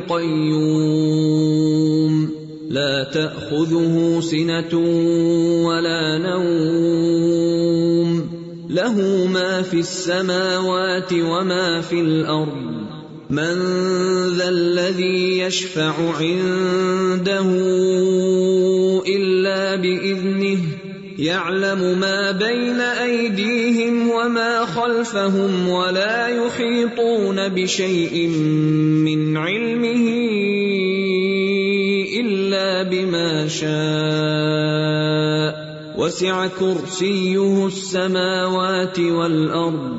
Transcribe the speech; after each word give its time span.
القيوم. 0.00 1.10
لا 2.70 3.04
تأخذه 3.04 4.20
سنة 4.20 4.78
ولا 5.66 6.18
نوم. 6.18 7.60
له 8.70 9.26
ما 9.26 9.62
في 9.62 9.80
السماوات 9.80 11.12
وما 11.12 11.80
في 11.80 12.00
الارض 12.00 12.70
من 13.30 13.56
ذا 14.36 14.48
الذي 14.48 15.38
يشفع 15.38 15.94
عنده 16.20 17.50
الا 19.06 19.76
باذنه 19.76 20.58
يعلم 21.20 22.00
ما 22.00 22.30
بين 22.30 22.80
ايديهم 22.80 24.08
وما 24.10 24.64
خلفهم 24.66 25.68
ولا 25.68 26.26
يحيطون 26.26 27.48
بشيء 27.48 28.28
من 29.04 29.36
علمه 29.36 30.06
الا 32.20 32.82
بما 32.82 33.48
شاء. 33.48 33.70
وسع 36.00 36.46
كرسيه 36.46 37.66
السماوات 37.66 38.98
والارض 38.98 39.96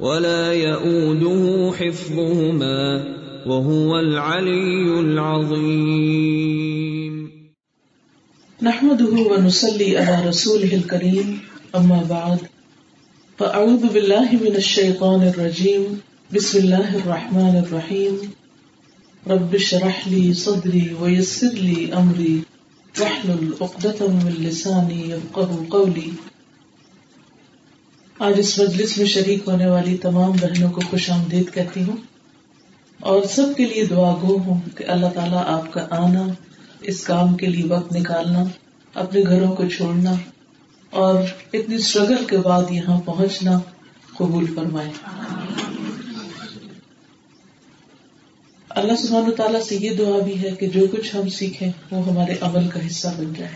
ولا 0.00 0.52
يئوده 0.52 1.72
حفظهما 1.72 3.04
وهو 3.46 3.98
العلي 3.98 5.00
العظيم. 5.00 6.29
نحمده 8.62 9.22
ونصلي 9.28 9.98
على 9.98 10.14
رسوله 10.28 10.74
الكريم 10.78 11.28
اما 11.76 12.00
بعد 12.08 12.42
فاعوذ 13.38 13.86
بالله 13.86 14.40
من 14.40 14.56
الشيطان 14.56 15.22
الرجيم، 15.28 15.86
بسم 16.34 16.58
الله 16.58 16.96
الرحمن 16.96 17.56
الرحيم. 17.56 18.18
رب 19.30 19.54
اشرح 19.54 20.08
لي 20.08 20.34
صدري 20.34 20.82
ويسر 21.00 21.46
لي 21.46 21.92
امري 21.92 22.34
واحلل 23.00 23.48
عقدة 23.60 24.10
من 24.10 24.36
لساني 24.40 25.00
يفقهوا 25.10 25.64
قولي. 25.70 26.10
آج 28.18 28.34
اس 28.36 28.58
مجلس 28.58 28.98
میں 28.98 29.06
شریک 29.06 29.48
ہونے 29.48 29.66
والی 29.66 29.96
تمام 29.96 30.32
بہنوں 30.40 30.72
کو 30.72 30.80
خوش 30.90 31.10
آمدید 31.10 31.54
کہتی 31.54 31.82
ہوں 31.82 31.96
اور 33.00 33.22
سب 33.22 33.56
کے 33.56 33.64
لیے 33.64 33.84
دعا 33.84 34.14
گو 34.22 34.38
ہوں 34.46 34.60
کہ 34.76 34.84
اللہ 34.84 35.06
تعالیٰ 35.14 35.44
آپ 35.46 35.72
کا 35.72 35.86
آنا 35.90 36.28
اس 36.82 37.04
کام 37.04 37.36
کے 37.36 37.46
لیے 37.46 37.64
وقت 37.64 37.92
نکالنا، 37.92 38.44
اپنے 38.94 39.22
گھروں 39.22 39.56
کو 39.56 39.68
چھوڑنا 39.68 40.14
اور 40.90 41.22
اتنی 41.52 41.74
اسٹرگل 41.74 42.24
کے 42.24 42.38
بعد 42.38 42.62
یہاں 42.70 43.00
پہنچنا 43.00 43.58
قبول 44.16 44.46
فرمائے 44.54 44.90
اللہ 48.68 48.92
سبحانہ 48.96 49.30
تعالیٰ 49.30 49.62
سے 49.62 49.76
یہ 49.76 49.90
دعا 49.90 50.18
بھی 50.24 50.42
ہے 50.42 50.50
کہ 50.50 50.66
جو 50.66 50.86
کچھ 50.92 51.16
ہم 51.16 51.28
سیکھیں، 51.28 51.72
وہ 51.90 52.06
ہمارے 52.06 52.34
عمل 52.40 52.68
کا 52.68 52.86
حصہ 52.86 53.08
بن 53.18 53.32
جائے۔ 53.36 53.54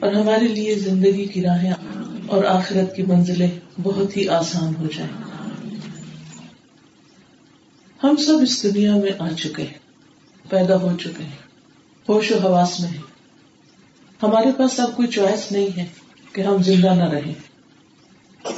اور 0.00 0.12
ہمارے 0.12 0.48
لیے 0.48 0.74
زندگی 0.74 1.24
کی 1.24 1.42
راہیں 1.42 1.72
اور 2.26 2.44
آخرت 2.44 2.96
کی 2.96 3.02
منزلیں 3.02 3.50
بہت 3.82 4.16
ہی 4.16 4.28
آسان 4.28 4.74
ہو 4.78 4.86
جائیں۔ 4.96 5.12
ہم 8.02 8.16
سب 8.16 8.32
اس 8.42 8.62
دنیا 8.62 8.96
میں 8.96 9.12
آ 9.18 9.28
چکے 9.28 9.62
ہیں، 9.62 9.78
پیدا 10.50 10.76
ہو 10.76 10.96
چکے 11.00 11.22
ہیں۔ 11.22 11.45
ہوش 12.08 12.32
و 12.32 12.38
حواس 12.38 12.80
میں 12.80 12.88
ہیں۔ 12.88 13.02
ہمارے 14.22 14.48
پاس 14.58 14.80
اب 14.80 14.96
کوئی 14.96 15.08
چوائس 15.08 15.52
نہیں 15.52 15.76
ہے 15.76 15.86
کہ 16.32 16.40
ہم 16.40 16.62
زندہ 16.62 16.94
نہ 16.94 17.04
رہیں۔ 17.04 17.34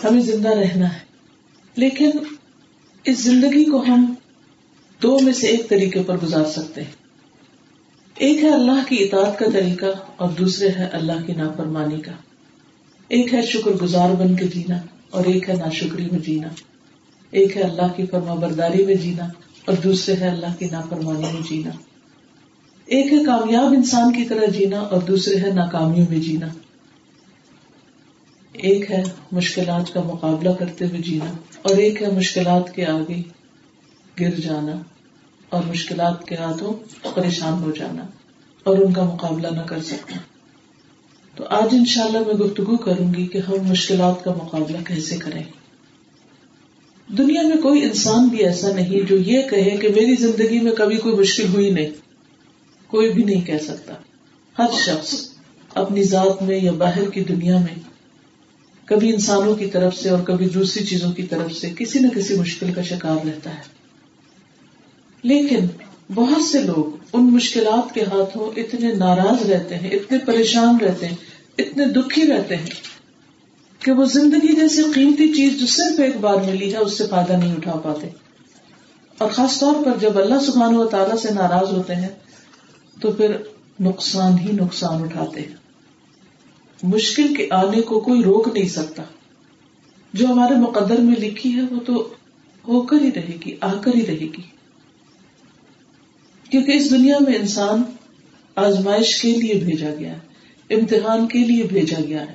ہمیں 0.05 0.21
زندہ 0.21 0.49
رہنا 0.49 0.93
ہے۔ 0.95 0.99
لیکن 1.77 2.11
اس 3.05 3.19
زندگی 3.19 3.65
کو 3.65 3.83
ہم 3.83 4.15
دو 5.03 5.19
میں 5.19 5.33
سے 5.33 5.47
ایک 5.47 5.69
طریقے 5.69 6.03
پر 6.03 6.17
گزار 6.23 6.45
سکتے 6.45 6.83
ہیں۔ 6.83 6.91
ایک 8.19 8.45
ہے 8.45 8.51
اللہ 8.51 8.89
کی 8.89 9.05
اطاعت 9.05 9.39
کا 9.39 9.47
طریقہ 9.53 9.87
اور 10.17 10.31
دوسرے 10.31 10.69
ہے 10.69 10.89
اللہ 10.93 11.27
کی 11.27 11.33
نافرمانی 11.33 12.01
کا۔ 12.01 12.13
ایک 13.09 13.35
ہے 13.35 13.43
شکر 13.43 13.71
گزار 13.71 14.11
بن 14.11 14.37
کے 14.37 14.47
جینا 14.47 14.77
اور 15.11 15.25
ایک 15.25 15.49
ہے 15.49 15.55
ناشکری 15.55 16.09
میں 16.13 16.19
جینا۔ 16.19 16.49
ایک 17.31 17.57
ہے 17.57 17.63
اللہ 17.63 17.93
کی 17.97 18.07
فرما 18.07 18.35
برداری 18.35 18.87
میں 18.87 18.95
جینا 18.95 19.25
اور 19.65 19.75
دوسرے 19.85 20.15
ہے 20.17 20.29
اللہ 20.29 20.47
کی 20.59 20.67
نافرمانی 20.67 21.27
میں 21.33 21.43
جینا۔ 21.49 21.71
ایک 22.89 23.13
ہے 23.13 23.25
کامیاب 23.25 23.67
انسان 23.67 24.13
کی 24.13 24.25
طرح 24.25 24.47
جینا 24.47 24.81
اور 24.81 25.03
دوسرے 25.03 25.37
ہے 25.37 25.51
ناکامیوں 25.55 26.07
میں 26.11 26.19
جینا۔ 26.19 26.47
ایک 28.53 28.91
ہے 28.91 29.03
مشکلات 29.33 29.95
کا 29.95 30.03
مقابلہ 30.03 30.51
کرتے 30.51 30.87
ہوئے 30.87 31.01
جینا 31.01 31.33
اور 31.63 31.77
ایک 31.77 32.03
ہے 32.03 32.11
مشکلات 32.11 32.75
کے 32.75 32.87
آگے 32.87 33.23
گر 34.21 34.41
جانا 34.41 34.73
اور 35.49 35.63
مشکلات 35.69 36.27
کے 36.27 36.35
ہاتھوں 36.35 36.73
پریشان 37.15 37.63
ہو 37.63 37.71
جانا 37.71 38.03
اور 38.65 38.79
ان 38.79 38.93
کا 38.93 39.05
مقابلہ 39.05 39.49
نہ 39.49 39.61
کر 39.61 39.83
سکنا۔ 39.83 40.17
تو 41.35 41.45
آج 41.45 41.69
انشاءاللہ 41.73 42.19
میں 42.19 42.35
گفتگو 42.35 42.77
کروں 42.77 43.15
گی 43.15 43.27
کہ 43.27 43.39
ہم 43.39 43.55
مشکلات 43.69 44.25
کا 44.25 44.33
مقابلہ 44.33 44.79
کیسے 44.87 45.17
کریں۔ 45.17 45.43
دنیا 47.19 47.43
میں 47.43 47.57
کوئی 47.57 47.83
انسان 47.83 48.29
بھی 48.29 48.39
ایسا 48.39 48.73
نہیں 48.73 49.09
جو 49.09 49.17
یہ 49.17 49.43
کہے 49.43 49.77
کہ 49.77 49.89
میری 49.89 50.15
زندگی 50.15 50.61
میں 50.61 50.73
کبھی 50.73 50.97
کوئی 50.97 51.17
مشکل 51.17 51.49
ہوئی 51.49 51.71
نہیں۔ 51.71 52.08
کوئی 52.89 53.13
بھی 53.13 53.25
نہیں 53.25 53.45
کہہ 53.45 53.59
سکتا۔ 53.65 53.95
ہر 54.59 54.67
شخص 54.87 55.29
اپنی 55.75 56.03
ذات 56.03 56.43
میں 56.43 56.61
یا 56.61 56.73
باہر 56.73 57.11
کی 57.11 57.25
دنیا 57.25 57.59
میں 57.59 57.75
کبھی 58.85 59.13
انسانوں 59.13 59.55
کی 59.55 59.67
طرف 59.67 59.97
سے 59.97 60.09
اور 60.09 60.19
کبھی 60.19 60.49
دوسری 60.49 60.85
چیزوں 60.85 61.13
کی 61.13 61.23
طرف 61.23 61.53
سے 61.53 61.71
کسی 61.79 61.99
نہ 61.99 62.09
کسی 62.09 62.35
مشکل 62.35 62.73
کا 62.73 62.83
شکار 62.83 63.27
رہتا 63.27 63.51
ہے۔ 63.51 63.63
لیکن 65.23 65.59
بہت 66.15 66.43
سے 66.43 66.63
لوگ 66.63 66.97
ان 67.13 67.25
مشکلات 67.25 67.95
کے 67.95 68.01
ہاتھوں 68.01 68.61
اتنے 68.61 68.93
ناراض 68.93 69.51
رہتے 69.51 69.75
ہیں، 69.75 69.91
اتنے 69.91 70.19
پریشان 70.19 70.77
رہتے 70.81 71.07
ہیں، 71.07 71.17
اتنے 71.59 71.85
دکھی 71.85 72.27
رہتے 72.27 72.57
ہیں 72.57 72.71
کہ 73.79 73.93
وہ 73.93 74.05
زندگی 74.05 74.61
جیسی 74.61 74.83
قیمتی 74.95 75.35
چیز 75.35 75.61
جو 75.61 75.67
صرف 75.67 76.01
ایک 76.01 76.17
بار 76.17 76.37
ملی 76.37 76.73
ہے، 76.73 76.79
اس 76.79 76.99
سے 76.99 77.07
فائدہ 77.07 77.33
نہیں 77.33 77.57
اٹھا 77.57 77.73
پاتے۔ 77.73 78.09
اور 79.19 79.31
خاص 79.31 79.59
طور 79.59 79.85
پر 79.85 79.99
جب 80.01 80.19
اللہ 80.19 80.41
سبحان 80.47 80.77
و 80.77 80.85
تعالیٰ 80.85 81.17
سے 81.17 81.29
ناراض 81.33 81.73
ہوتے 81.73 81.95
ہیں 81.95 82.09
تو 83.01 83.13
پھر 83.13 83.37
نقصان 83.81 84.39
ہی 84.39 84.53
نقصان 84.53 85.03
اٹھاتے 85.03 85.41
ہیں۔ 85.41 85.57
مشکل 86.83 87.35
کے 87.35 87.49
آنے 87.51 87.81
کو 87.81 88.01
کوئی 88.01 88.23
روک 88.23 88.49
نہیں 88.55 88.69
سکتا۔ 88.69 89.03
جو 90.13 90.27
ہمارے 90.27 90.55
مقدر 90.55 90.99
میں 90.99 91.17
لکھی 91.17 91.55
ہے 91.55 91.63
وہ 91.63 91.81
تو 91.87 92.15
ہو 92.69 92.83
کر 92.83 92.97
ہی 93.01 93.11
رہے 93.17 93.37
گی، 93.47 93.57
آ 93.61 93.81
کر 93.81 93.95
ہی 93.95 94.07
رہے 94.07 94.21
گی۔ 94.21 94.43
کیونکہ 96.51 96.73
اس 96.73 96.91
دنیا 96.91 97.17
میں 97.21 97.35
انسان 97.35 97.83
آزمائش 98.57 99.23
کے 99.23 99.33
لیے 99.33 99.55
بھیجا 99.55 99.95
گیا 99.99 100.13
ہے، 100.13 100.21
امتحان 100.75 101.29
کے 101.29 101.39
لیے 101.39 101.63
بھیجا 101.63 102.01
گیا 102.09 102.21
ہے۔ 102.21 102.33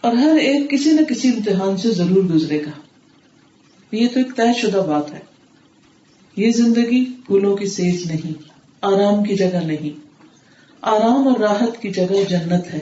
اور 0.00 0.12
ہر 0.12 0.36
ایک 0.36 0.70
کسی 0.70 0.90
نہ 0.92 1.00
کسی 1.04 1.28
امتحان 1.28 1.76
سے 1.76 1.90
ضرور 1.90 2.24
گزرے 2.24 2.64
گا۔ 2.64 2.70
یہ 3.92 4.08
تو 4.14 4.20
ایک 4.20 4.36
طے 4.36 4.60
شدہ 4.62 4.84
بات 4.88 5.12
ہے۔ 5.12 5.18
یہ 6.36 6.52
زندگی 6.52 7.04
پھولوں 7.04 7.56
کی 7.56 7.66
سیج 7.66 8.12
نہیں۔ 8.12 8.49
آرام 8.80 9.24
کی 9.24 9.34
جگہ 9.34 9.64
نہیں۔ 9.64 10.00
آرام 10.82 11.28
اور 11.28 11.38
راحت 11.38 11.82
کی 11.82 11.90
جگہ 11.90 12.24
جنت 12.28 12.74
ہے۔ 12.74 12.78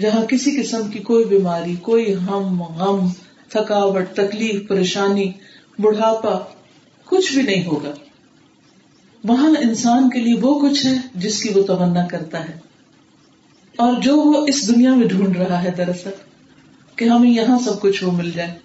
جہاں 0.00 0.24
کسی 0.24 0.62
قسم 0.62 0.90
کی 0.90 0.98
کوئی 0.98 1.24
بیماری، 1.24 1.74
کوئی 1.82 2.14
ہم، 2.14 2.62
غم، 2.62 3.08
تھکاوٹ، 3.48 4.04
تکلیف، 4.14 4.68
پریشانی، 4.68 5.32
بڑھاپا، 5.78 6.38
کچھ 7.04 7.32
بھی 7.32 7.42
نہیں 7.42 7.66
ہوگا۔ 7.66 7.94
وہاں 9.24 9.50
انسان 9.60 10.10
کے 10.10 10.20
لیے 10.20 10.34
وہ 10.40 10.68
کچھ 10.68 10.86
ہے 10.86 10.98
جس 11.14 11.42
کی 11.42 11.48
وہ 11.48 11.62
تمنا 11.62 12.06
کرتا 12.06 12.48
ہے۔ 12.48 12.58
اور 13.76 14.00
جو 14.00 14.16
وہ 14.16 14.46
اس 14.46 14.68
دنیا 14.68 14.94
میں 14.94 15.08
ڈھونڈ 15.08 15.36
رہا 15.36 15.62
ہے 15.62 15.70
دراصل، 15.70 16.10
کہ 16.96 17.04
ہمیں 17.04 17.30
یہاں 17.30 17.58
سب 17.58 17.80
کچھ 17.80 18.04
وہ 18.04 18.12
مل 18.12 18.30
جائے۔ 18.30 18.58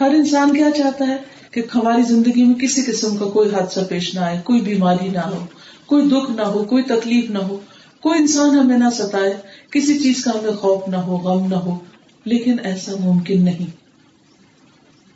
ہر 0.00 0.10
انسان 0.10 0.56
کیا 0.56 0.70
چاہتا 0.70 1.06
ہے؟ 1.08 1.16
کہ 1.56 1.62
ہماری 1.74 2.02
زندگی 2.02 2.42
میں 2.42 2.54
کسی 2.54 2.82
قسم 2.82 3.16
کا 3.16 3.24
کوئی 3.26 3.50
حادثہ 3.50 3.80
پیش 3.88 4.14
نہ 4.14 4.20
آئے، 4.20 4.40
کوئی 4.44 4.60
بیماری 4.60 5.08
نہ 5.08 5.18
ہو، 5.18 5.46
کوئی 5.86 6.08
دکھ 6.08 6.30
نہ 6.30 6.42
ہو، 6.42 6.64
کوئی 6.64 6.82
تکلیف 6.82 7.30
نہ 7.30 7.38
ہو، 7.38 7.60
کوئی 8.00 8.20
انسان 8.20 8.58
ہمیں 8.58 8.78
نہ 8.78 8.84
ستائے، 8.90 9.34
کسی 9.70 9.98
چیز 9.98 10.24
کا 10.24 10.30
ہمیں 10.30 10.52
خوف 10.52 10.88
نہ 10.88 10.96
ہو، 10.96 11.16
غم 11.16 11.46
نہ 11.46 11.54
ہو، 11.54 11.78
لیکن 12.24 12.56
ایسا 12.62 12.92
ممکن 13.00 13.44
نہیں۔ 13.44 13.70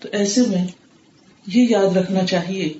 تو 0.00 0.08
ایسے 0.12 0.40
میں 0.40 0.66
یہ 1.46 1.66
یاد 1.70 1.96
رکھنا 1.96 2.26
چاہیے 2.26 2.72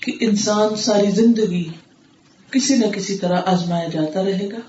کہ 0.00 0.12
انسان 0.20 0.76
ساری 0.76 1.10
زندگی 1.10 1.68
کسی 2.50 2.76
نہ 2.76 2.86
کسی 2.86 3.18
طرح 3.18 3.40
آزمایا 3.46 3.88
جاتا 3.88 4.22
رہے 4.22 4.48
گا۔ 4.52 4.60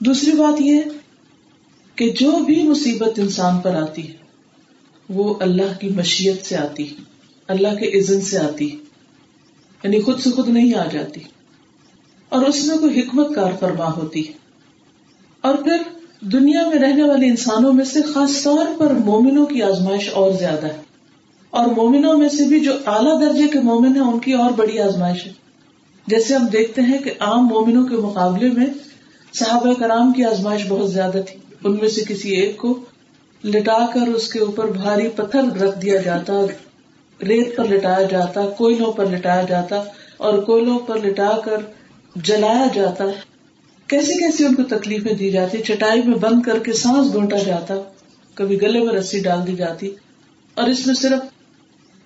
دوسری 0.00 0.32
بات 0.32 0.60
یہ 0.60 0.80
کہ 1.94 2.10
جو 2.10 2.30
بھی 2.30 2.62
مصیبت 2.62 3.18
انسان 3.18 3.60
پر 3.60 3.74
آتی 3.74 4.08
ہے، 4.08 4.16
وہ 5.08 5.34
اللہ 5.40 5.80
کی 5.80 5.88
مشیت 5.88 6.46
سے 6.46 6.56
آتی 6.56 6.94
اللہ 7.48 7.68
کے 7.68 7.98
عزن 7.98 8.20
سے 8.20 8.38
آتی 8.38 8.66
یعنی 9.84 10.00
خود 10.00 10.20
سے 10.20 10.30
خود 10.30 10.48
نہیں 10.48 10.74
آ 10.74 10.84
جاتی۔ 10.84 11.20
اور 12.28 12.40
اس 12.40 12.64
میں 12.64 12.76
کوئی 12.76 13.00
حکمت 13.00 13.34
کار 13.34 13.52
فرما 13.60 13.92
ہوتی۔ 13.92 14.24
اور 15.40 15.54
پھر 15.54 15.76
دنیا 16.20 16.68
میں 16.68 16.78
رہنے 16.78 17.02
والے 17.02 17.26
انسانوں 17.26 17.72
میں 17.72 17.84
سے 17.84 18.02
خاص 18.02 18.42
طور 18.42 18.66
پر 18.78 18.90
مومنوں 18.90 19.46
کی 19.46 19.62
آزمائش 19.62 20.10
اور 20.12 20.30
زیادہ 20.30 20.66
ہے۔ 20.66 20.76
اور 21.50 21.66
مومنوں 21.66 22.18
میں 22.18 22.28
سے 22.28 22.44
بھی 22.44 22.60
جو 22.60 22.72
اعلیٰ 22.86 23.20
درجے 23.20 23.48
کے 23.52 23.60
مومن 23.60 23.96
ہیں، 23.96 24.02
ان 24.02 24.18
کی 24.18 24.32
اور 24.32 24.50
بڑی 24.50 24.78
آزمائش 24.78 25.26
ہے۔ 25.26 25.32
جیسے 26.06 26.34
ہم 26.34 26.46
دیکھتے 26.46 26.82
ہیں 26.82 26.98
کہ 26.98 27.10
عام 27.20 27.46
مومنوں 27.46 27.86
کے 27.86 27.96
مقابلے 27.96 28.50
میں 28.50 28.66
صحابہ 29.34 29.72
کرام 29.74 30.12
کی 30.12 30.24
آزمائش 30.24 30.62
بہت 30.68 30.92
زیادہ 30.92 31.20
تھی۔ 31.28 31.38
ان 31.64 31.78
میں 31.80 31.88
سے 31.88 32.02
کسی 32.08 32.30
ایک 32.30 32.56
کو 32.56 32.78
لٹا 33.44 33.86
کر 33.94 34.08
اس 34.08 34.32
کے 34.32 34.38
اوپر 34.38 34.66
بھاری 34.70 35.08
پتھر 35.08 35.58
رکھ 35.60 35.78
دیا 35.78 36.00
جاتا 36.00 36.32
ریت 37.20 37.56
پر 37.56 37.64
لٹایا 37.64 38.02
جاتا، 38.02 38.46
کوئلوں 38.46 38.92
پر 38.92 39.06
لٹایا 39.06 39.42
جاتا 39.42 39.82
اور 40.16 40.38
کوئلوں 40.38 40.78
پر 40.78 40.98
لٹا 40.98 41.40
کر 41.44 41.56
جلایا 42.16 42.66
جاتا۔ 42.74 43.04
کیسی 43.86 44.12
کیسی 44.14 44.44
ان 44.44 44.54
کو 44.54 44.62
تکلیفیں 44.62 45.12
دی 45.12 45.30
جاتی؟ 45.30 45.58
چٹائی 45.58 46.02
میں 46.02 46.18
بند 46.18 46.42
کر 46.42 46.58
کے 46.58 46.72
سانس 46.72 47.12
گھونٹا 47.12 47.38
جاتا، 47.38 47.74
کبھی 48.34 48.62
گلے 48.62 48.80
میں 48.80 48.94
رسی 48.94 49.20
ڈال 49.20 49.46
دی 49.46 49.56
جاتی۔ 49.56 49.94
اور 50.54 50.68
اس 50.68 50.86
میں 50.86 50.94
صرف 50.94 51.18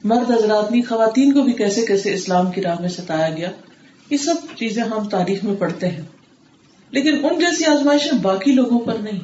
مرد 0.05 0.31
حضرات 0.31 0.71
نہیں، 0.71 0.83
خواتین 0.89 1.33
کو 1.33 1.43
بھی 1.43 1.53
کیسے 1.53 1.87
کیسے 1.87 2.15
اسلام 2.15 2.51
کی 2.51 2.63
راہ 2.63 2.81
میں 2.81 2.89
ستایا 2.89 3.29
گیا۔ 3.37 3.51
یہ 4.11 4.17
سب 4.17 4.35
چیزیں 4.57 4.83
ہم 4.83 5.09
تاریخ 5.09 5.45
میں 5.45 5.55
پڑھتے 5.55 5.89
ہیں۔ 5.89 6.03
لیکن 6.91 7.25
ان 7.25 7.39
جیسی 7.39 7.65
آزمائشیں 7.65 8.19
باقی 8.23 8.53
لوگوں 8.53 8.81
پر 8.81 8.95
نہیں۔ 8.95 9.21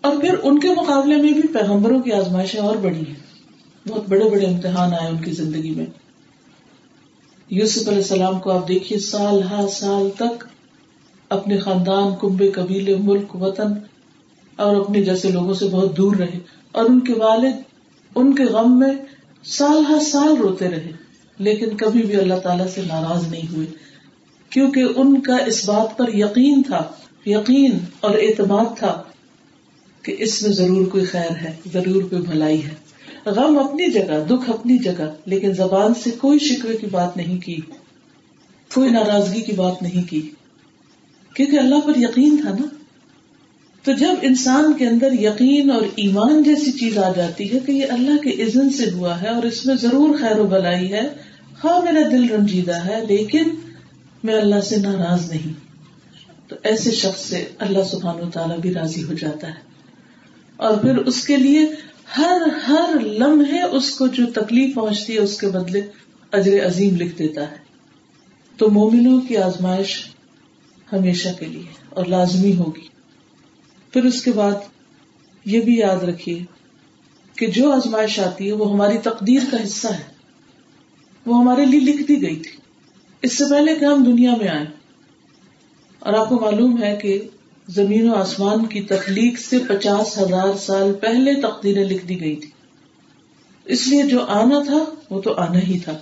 اور 0.00 0.20
پھر 0.20 0.34
ان 0.42 0.58
کے 0.58 0.68
مقابلے 0.68 1.16
میں 1.16 1.32
بھی 1.32 1.42
پیغمبروں 1.42 2.00
کی 2.00 2.12
آزمائشیں 2.12 2.60
اور 2.60 2.76
بڑی 2.76 3.02
ہیں۔ 3.08 3.29
بہت 3.88 4.08
بڑے 4.08 4.30
بڑے 4.30 4.46
امتحان 4.46 4.92
آئے 4.92 5.08
ان 5.08 5.16
کی 5.16 5.30
زندگی 5.30 5.70
میں۔ 5.70 5.86
یوسف 7.50 7.88
علیہ 7.88 7.98
السلام 7.98 8.38
کو 8.38 8.50
آپ 8.50 8.68
دیکھیے، 8.68 8.98
سال 8.98 9.42
ہر 9.42 9.68
سال 9.68 10.10
تک 10.16 10.44
اپنے 11.28 11.58
خاندان، 11.58 12.12
کنبے، 12.20 12.50
قبیلے، 12.50 12.96
ملک، 12.96 13.36
وطن 13.36 13.72
اور 14.56 14.76
اپنے 14.76 15.02
جیسے 15.02 15.30
لوگوں 15.30 15.54
سے 15.54 15.68
بہت 15.68 15.96
دور 15.96 16.16
رہے۔ 16.16 16.38
اور 16.72 16.84
ان 16.84 17.00
کے 17.00 17.12
والد، 17.12 17.52
ان 18.14 18.34
کے 18.34 18.44
غم 18.44 18.78
میں 18.78 18.92
سال 19.44 19.84
ہر 19.88 19.98
سال 20.00 20.36
روتے 20.36 20.68
رہے، 20.68 20.90
لیکن 21.38 21.76
کبھی 21.76 22.02
بھی 22.02 22.16
اللہ 22.16 22.34
تعالیٰ 22.34 22.66
سے 22.68 22.80
ناراض 22.86 23.28
نہیں 23.28 23.52
ہوئے۔ 23.52 23.66
کیونکہ 24.50 24.84
ان 24.96 25.20
کا 25.20 25.36
اس 25.36 25.68
بات 25.68 25.98
پر 25.98 26.14
یقین 26.14 26.62
تھا، 26.62 26.82
یقین 27.26 27.78
اور 28.00 28.14
اعتماد 28.14 28.78
تھا 28.78 29.02
کہ 30.02 30.16
اس 30.18 30.42
میں 30.42 30.50
ضرور 30.50 30.86
کوئی 30.86 31.04
خیر 31.04 31.30
ہے، 31.30 31.56
ضرور 31.72 32.02
کوئی 32.02 32.22
بھلائی 32.22 32.64
ہے۔ 32.64 32.79
غم 33.26 33.58
اپنی 33.58 33.90
جگہ، 33.90 34.24
دکھ 34.30 34.50
اپنی 34.50 34.78
جگہ، 34.78 35.14
لیکن 35.24 35.52
زبان 35.52 35.92
سے 35.94 36.10
کوئی 36.10 36.38
شکوے 36.38 36.76
کی 36.76 36.86
بات 36.86 37.16
نہیں 37.16 37.40
کی، 37.40 37.56
کوئی 38.74 38.90
ناراضگی 38.90 39.40
کی 39.40 39.52
بات 39.52 39.82
نہیں 39.82 40.08
کی۔ 40.08 40.30
کیونکہ 41.34 41.58
اللہ 41.58 41.80
پر 41.86 41.92
یقین 41.96 42.36
تھا 42.42 42.50
نا۔ 42.50 42.66
تو 43.82 43.92
جب 43.92 44.14
انسان 44.22 44.72
کے 44.72 44.86
اندر 44.86 45.12
یقین 45.12 45.70
اور 45.70 45.82
ایمان 45.96 46.42
جیسی 46.42 46.72
چیز 46.72 46.98
آ 46.98 47.12
جاتی 47.12 47.54
ہے 47.54 47.58
کہ 47.58 47.72
یہ 47.72 47.86
اللہ 47.90 48.16
کے 48.16 48.42
عزن 48.42 48.70
سے 48.70 48.90
ہوا 48.90 49.22
ہے 49.22 49.28
اور 49.28 49.42
اس 49.42 49.66
میں 49.66 49.74
ضرور 49.74 50.18
خیر 50.18 50.38
و 50.38 50.46
بلائی 50.46 50.92
ہے 50.92 51.08
ہاں 51.64 51.82
میرا 51.82 52.08
دل 52.10 52.30
رنجیدہ 52.30 52.86
ہے، 52.86 53.06
لیکن 53.08 53.42
میں 54.24 54.34
اللہ 54.34 54.60
سے 54.60 54.76
ناراض 54.76 55.30
نہیں۔ 55.30 55.52
تو 56.48 56.56
ایسے 56.62 56.90
شخص 56.90 57.20
سے 57.20 57.44
اللہ 57.58 57.82
سبحان 57.90 58.20
و 58.20 58.30
تعالیٰ 58.30 58.58
بھی 58.58 58.74
راضی 58.74 59.04
ہو 59.04 59.12
جاتا 59.12 59.48
ہے۔ 59.48 59.70
اور 60.56 60.76
پھر 60.76 60.96
اس 60.96 61.26
کے 61.26 61.36
لیے 61.36 61.66
ہر 62.18 62.42
ہر 62.68 63.00
لمحے 63.00 63.62
اس 63.62 63.90
کو 63.90 64.06
جو 64.06 64.26
تکلیف 64.26 64.74
پہنچتی 64.74 65.14
ہے 65.14 65.18
اس 65.18 65.40
کے 65.40 65.46
بدلے 65.48 65.80
اجر 66.32 66.66
عظیم 66.66 66.96
لکھ 66.96 67.18
دیتا 67.18 67.50
ہے۔ 67.50 67.56
تو 68.56 68.70
مومنوں 68.70 69.20
کی 69.20 69.36
آزمائش 69.36 70.06
ہمیشہ 70.92 71.28
کے 71.38 71.46
لیے 71.46 71.62
اور 71.90 72.06
لازمی 72.06 72.56
ہوگی۔ 72.56 72.88
پھر 73.92 74.04
اس 74.04 74.22
کے 74.22 74.32
بعد 74.32 74.52
یہ 75.44 75.60
بھی 75.60 75.78
یاد 75.78 75.96
رکھیے 75.96 76.42
کہ 77.36 77.46
جو 77.46 77.72
آزمائش 77.72 78.20
آتی 78.20 78.46
ہے 78.46 78.52
وہ 78.52 78.72
ہماری 78.72 78.98
تقدیر 78.98 79.40
کا 79.50 79.64
حصہ 79.64 79.88
ہے۔ 79.88 80.04
وہ 81.26 81.38
ہمارے 81.38 81.66
لیے 81.66 81.80
لکھ 81.80 82.02
دی 82.02 82.22
گئی 82.22 82.36
تھی۔ 82.36 82.60
اس 83.22 83.38
سے 83.38 83.44
پہلے 83.50 83.74
کہ 83.74 83.84
ہم 83.84 84.04
دنیا 84.04 84.34
میں 84.38 84.48
آئے 84.48 84.66
اور 85.98 86.12
آپ 86.12 86.28
کو 86.28 86.40
معلوم 86.40 86.82
ہے 86.82 86.96
کہ 87.02 87.28
زمین 87.74 88.10
و 88.10 88.14
آسمان 88.14 88.66
کی 88.66 88.82
تخلیق 88.82 89.38
سے 89.38 89.58
پچاس 89.68 90.18
ہزار 90.18 90.56
سال 90.58 90.92
پہلے 90.92 91.34
تقدیریں 91.34 91.84
لکھ 91.84 92.06
دی 92.06 92.20
گئی 92.20 92.36
تھی۔ 92.36 92.50
اس 93.64 93.88
لیے 93.88 94.02
جو 94.02 94.20
آنا 94.20 94.62
تھا، 94.62 94.84
وہ 95.10 95.20
تو 95.20 95.34
آنا 95.34 95.58
ہی 95.58 95.78
تھا۔ 95.78 95.98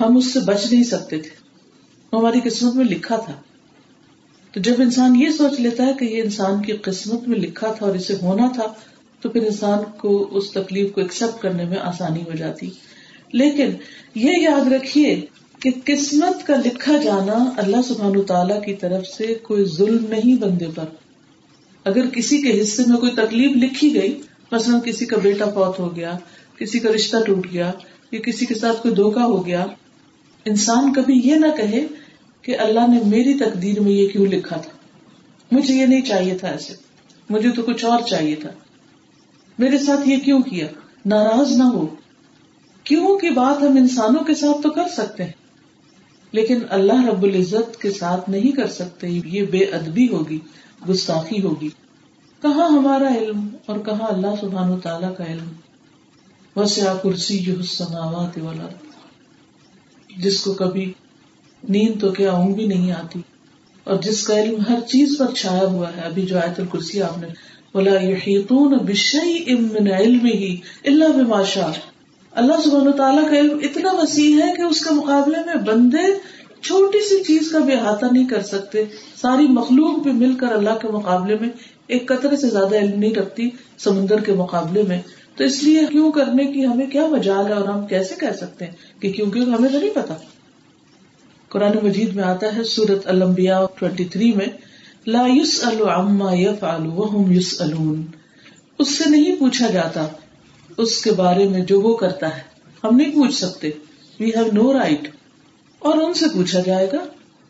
ہم 0.00 0.16
اس 0.16 0.32
سے 0.32 0.40
بچ 0.40 0.72
نہیں 0.72 0.84
سکتے 0.84 1.18
تھے۔ 1.18 1.30
وہ 2.12 2.20
ہماری 2.20 2.40
قسمت 2.44 2.74
میں 2.74 2.84
لکھا 2.84 3.16
تھا۔ 3.16 3.32
تو 4.52 4.60
جب 4.60 4.74
انسان 4.78 5.16
یہ 5.16 5.28
سوچ 5.28 5.60
لیتا 5.60 5.86
ہے 5.86 5.92
کہ 6.00 6.04
یہ 6.04 6.22
انسان 6.22 6.62
کی 6.62 6.72
قسمت 6.72 7.28
میں 7.28 7.38
لکھا 7.38 7.72
تھا 7.72 7.86
اور 7.86 7.94
اسے 7.94 8.14
ہونا 8.22 8.48
تھا، 8.54 8.72
تو 9.20 9.28
پھر 9.28 9.42
انسان 9.42 9.78
کو 9.98 10.28
اس 10.30 10.50
تکلیف 10.50 10.92
کو 10.92 11.00
ایکسپٹ 11.00 11.42
کرنے 11.42 11.64
میں 11.64 11.76
آسانی 11.76 12.22
ہو 12.22 12.36
جاتی۔ 12.36 12.70
لیکن 13.32 13.70
یہ 14.14 14.32
یاد 14.38 14.72
رکھیے 14.72 15.20
کہ 15.60 15.70
قسمت 15.84 16.46
کا 16.46 16.56
لکھا 16.56 16.96
جانا 16.96 17.50
اللہ 17.56 17.76
سبحان 17.88 18.22
تعالیٰ 18.22 18.62
کی 18.62 18.74
طرف 18.74 19.06
سے 19.06 19.34
کوئی 19.34 19.64
ظلم 19.64 20.04
نہیں 20.08 20.42
بندے 20.42 20.66
پر۔ 20.74 20.84
اگر 21.84 22.06
کسی 22.06 22.42
کے 22.42 22.60
حصے 22.60 22.82
میں 22.86 22.96
کوئی 22.96 23.12
تکلیف 23.12 23.56
لکھی 23.56 23.94
گئی، 23.94 24.22
مثلاً 24.52 24.80
کسی 24.80 25.06
کا 25.06 25.16
بیٹا 25.22 25.44
فوت 25.44 25.78
ہو 25.78 25.96
گیا، 25.96 26.18
کسی 26.58 26.78
کا 26.78 26.92
رشتہ 26.94 27.16
ٹوٹ 27.26 27.46
گیا، 27.52 27.72
یا 28.12 28.20
کسی 28.20 28.46
کے 28.46 28.54
ساتھ 28.54 28.82
کوئی 28.82 28.94
دھوکا 28.94 29.24
ہو 29.24 29.46
گیا، 29.46 29.66
انسان 30.44 30.92
کبھی 30.92 31.20
یہ 31.24 31.34
نہ 31.34 31.46
کہے 31.56 31.86
کہ 32.42 32.58
اللہ 32.58 32.80
نے 32.80 33.00
میری 33.06 33.34
تقدیر 33.34 33.80
میں 33.80 33.92
یہ 33.92 34.08
کیوں 34.08 34.26
لکھا 34.26 34.56
تھا۔ 34.56 34.70
مجھے 35.52 35.74
یہ 35.74 35.86
نہیں 35.86 36.00
چاہیے 36.00 36.38
تھا 36.38 36.48
ایسے۔ 36.48 36.74
مجھے 37.30 37.50
تو 37.50 37.62
کچھ 37.62 37.84
اور 37.84 38.00
چاہیے 38.02 38.34
تھا۔ 38.34 38.50
میرے 39.58 39.78
ساتھ 39.78 40.08
یہ 40.08 40.16
کیوں 40.16 40.42
کیا؟ 40.42 40.66
ناراض 41.06 41.56
نہ 41.56 41.62
ہو۔ 41.62 41.86
کیوں 42.84 43.18
کی 43.18 43.30
بات 43.30 43.62
ہم 43.62 43.76
انسانوں 43.76 44.24
کے 44.24 44.34
ساتھ 44.34 44.62
تو 44.62 44.70
کر 44.70 44.88
سکتے 44.96 45.24
ہیں؟ 45.24 45.45
لیکن 46.36 46.58
اللہ 46.70 47.04
رب 47.06 47.22
العزت 47.22 47.76
کے 47.82 47.90
ساتھ 47.90 48.30
نہیں 48.30 48.52
کر 48.52 48.68
سکتے، 48.68 49.08
یہ 49.08 49.42
بے 49.50 49.58
ادبی 49.58 50.08
ہوگی، 50.08 50.38
گستاخی 50.88 51.42
ہوگی۔ 51.42 51.68
کہاں 52.42 52.68
ہمارا 52.68 53.14
علم 53.14 53.48
اور 53.66 53.78
کہاں 53.78 54.08
اللہ 54.08 54.34
سبحان 54.40 54.72
و 54.72 54.80
تعالیٰ 54.80 55.16
کا 55.16 55.24
علم؟ 55.24 55.52
وسیع 56.56 56.92
کرسی 57.02 57.38
جو 57.38 57.62
سماوات 57.62 58.38
والا 58.38 58.68
جس 60.16 60.40
کو 60.40 60.52
کبھی 60.54 60.92
نیند 61.68 62.00
تو 62.00 62.10
کیا 62.12 62.32
اونگ 62.32 62.54
بھی 62.54 62.66
نہیں 62.66 62.92
آتی، 62.92 63.20
اور 63.84 63.96
جس 64.02 64.26
کا 64.26 64.40
علم 64.42 64.60
ہر 64.68 64.80
چیز 64.88 65.16
پر 65.18 65.34
چھایا 65.34 65.66
ہوا 65.66 65.88
ہے۔ 65.96 66.00
ابھی 66.00 66.22
جو 66.22 66.38
آیت 66.38 66.60
الکرسی 66.60 67.02
آپ 67.02 67.18
نے 67.18 67.26
بولا 67.72 68.00
یحیطون 68.02 68.78
بشیء 68.78 69.56
من 69.56 69.86
علمه 69.92 70.54
الا 70.84 71.08
بما 71.16 71.42
شاء۔ 71.42 71.72
اللہ 72.36 72.52
سبحانہ 72.64 72.90
تعالیٰ 72.90 73.30
کا 73.30 73.38
علم 73.38 73.58
اتنا 73.62 73.92
وسیع 73.92 74.36
ہے 74.36 74.54
کہ 74.56 74.62
اس 74.62 74.84
کے 74.84 74.94
مقابلے 74.94 75.38
میں 75.46 75.54
بندے 75.54 76.18
چھوٹی 76.62 76.98
سی 77.08 77.24
چیز 77.24 77.50
کا 77.50 77.58
بھی 77.58 77.74
احاطہ 77.74 78.06
نہیں 78.12 78.28
کر 78.28 78.42
سکتے۔ 78.42 78.84
ساری 79.16 79.46
مخلوق 79.48 80.02
بھی 80.02 80.12
مل 80.12 80.34
کر 80.34 80.46
اللہ 80.46 80.78
کے 80.82 80.88
مقابلے 80.88 81.36
میں 81.40 81.48
ایک 81.86 82.08
قطرے 82.08 82.36
سے 82.36 82.48
زیادہ 82.48 82.76
علم 82.76 82.98
نہیں 83.00 83.14
رکھتی 83.14 83.50
سمندر 83.78 84.20
کے 84.20 84.32
مقابلے 84.32 84.82
میں۔ 84.82 85.00
تو 85.36 85.44
اس 85.44 85.62
لیے 85.62 85.80
کیوں 85.92 86.12
کرنے 86.12 86.44
کی 86.44 86.66
ہمیں 86.66 86.86
کیا 86.86 87.06
مجال 87.06 87.46
ہے 87.46 87.52
اور 87.52 87.68
ہم 87.68 87.86
کیسے 87.86 88.14
کہہ 88.20 88.36
سکتے 88.36 88.64
ہیں 88.64 89.02
کہ 89.02 89.12
کیونکہ 89.12 89.38
ہمیں 89.38 89.68
تو 89.68 89.78
نہیں 89.78 89.94
پتا۔ 89.94 90.14
قرآن 91.48 91.72
مجید 91.82 92.16
میں 92.16 92.24
آتا 92.24 92.56
ہے 92.56 92.64
سورت 92.64 93.06
المبیا 93.06 93.66
ٹوینٹی 93.78 94.04
تھری 94.04 94.32
میں، 94.32 94.46
لا 95.06 95.26
یوس 95.26 95.64
الما 95.64 96.32
یف 96.32 96.64
یوس 97.28 97.62
اس 98.78 98.98
سے 98.98 99.10
نہیں 99.10 99.36
پوچھا 99.36 99.70
جاتا 99.70 100.06
اس 100.78 101.00
کے 101.00 101.12
بارے 101.12 101.48
میں 101.48 101.60
جو 101.60 101.80
وہ 101.80 101.96
کرتا 101.96 102.36
ہے، 102.36 102.42
ہم 102.84 102.96
نہیں 102.96 103.14
پوچھ 103.14 103.34
سکتے۔ 103.34 103.70
وی 104.20 104.30
ہیو 104.36 104.46
نو 104.52 104.72
رائٹ 104.72 105.08
اور 105.78 105.98
ان 105.98 106.14
سے 106.14 106.24
پوچھا 106.34 106.60
جائے 106.60 106.86
گا، 106.92 107.04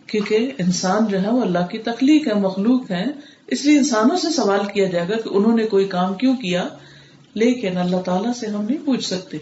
کیونکہ 0.06 0.52
انسان 0.59 1.06
جو 1.06 1.23
ہے 1.23 1.28
وہ 1.28 1.40
اللہ 1.40 1.66
کی 1.71 1.78
تخلیق 1.78 2.28
ہے، 2.28 2.35
مخلوق 2.35 2.90
ہے۔ 2.90 3.04
اس 3.47 3.64
لیے 3.64 3.78
انسانوں 3.78 4.16
سے 4.16 4.30
سوال 4.30 4.61
کیا 4.75 4.88
جائے 4.88 5.09
گا 5.09 5.16
کہ 5.16 5.28
انہوں 5.33 5.56
نے 5.56 5.66
کوئی 5.66 5.85
کام 5.85 6.14
کیوں 6.14 6.37
کیا؟ 6.37 6.68
لیکن 7.35 7.76
اللہ 7.76 7.97
تعالیٰ 7.97 8.33
سے 8.33 8.47
ہم 8.47 8.64
نہیں 8.64 8.87
پوچھ 8.87 9.04
سکتے۔ 9.04 9.37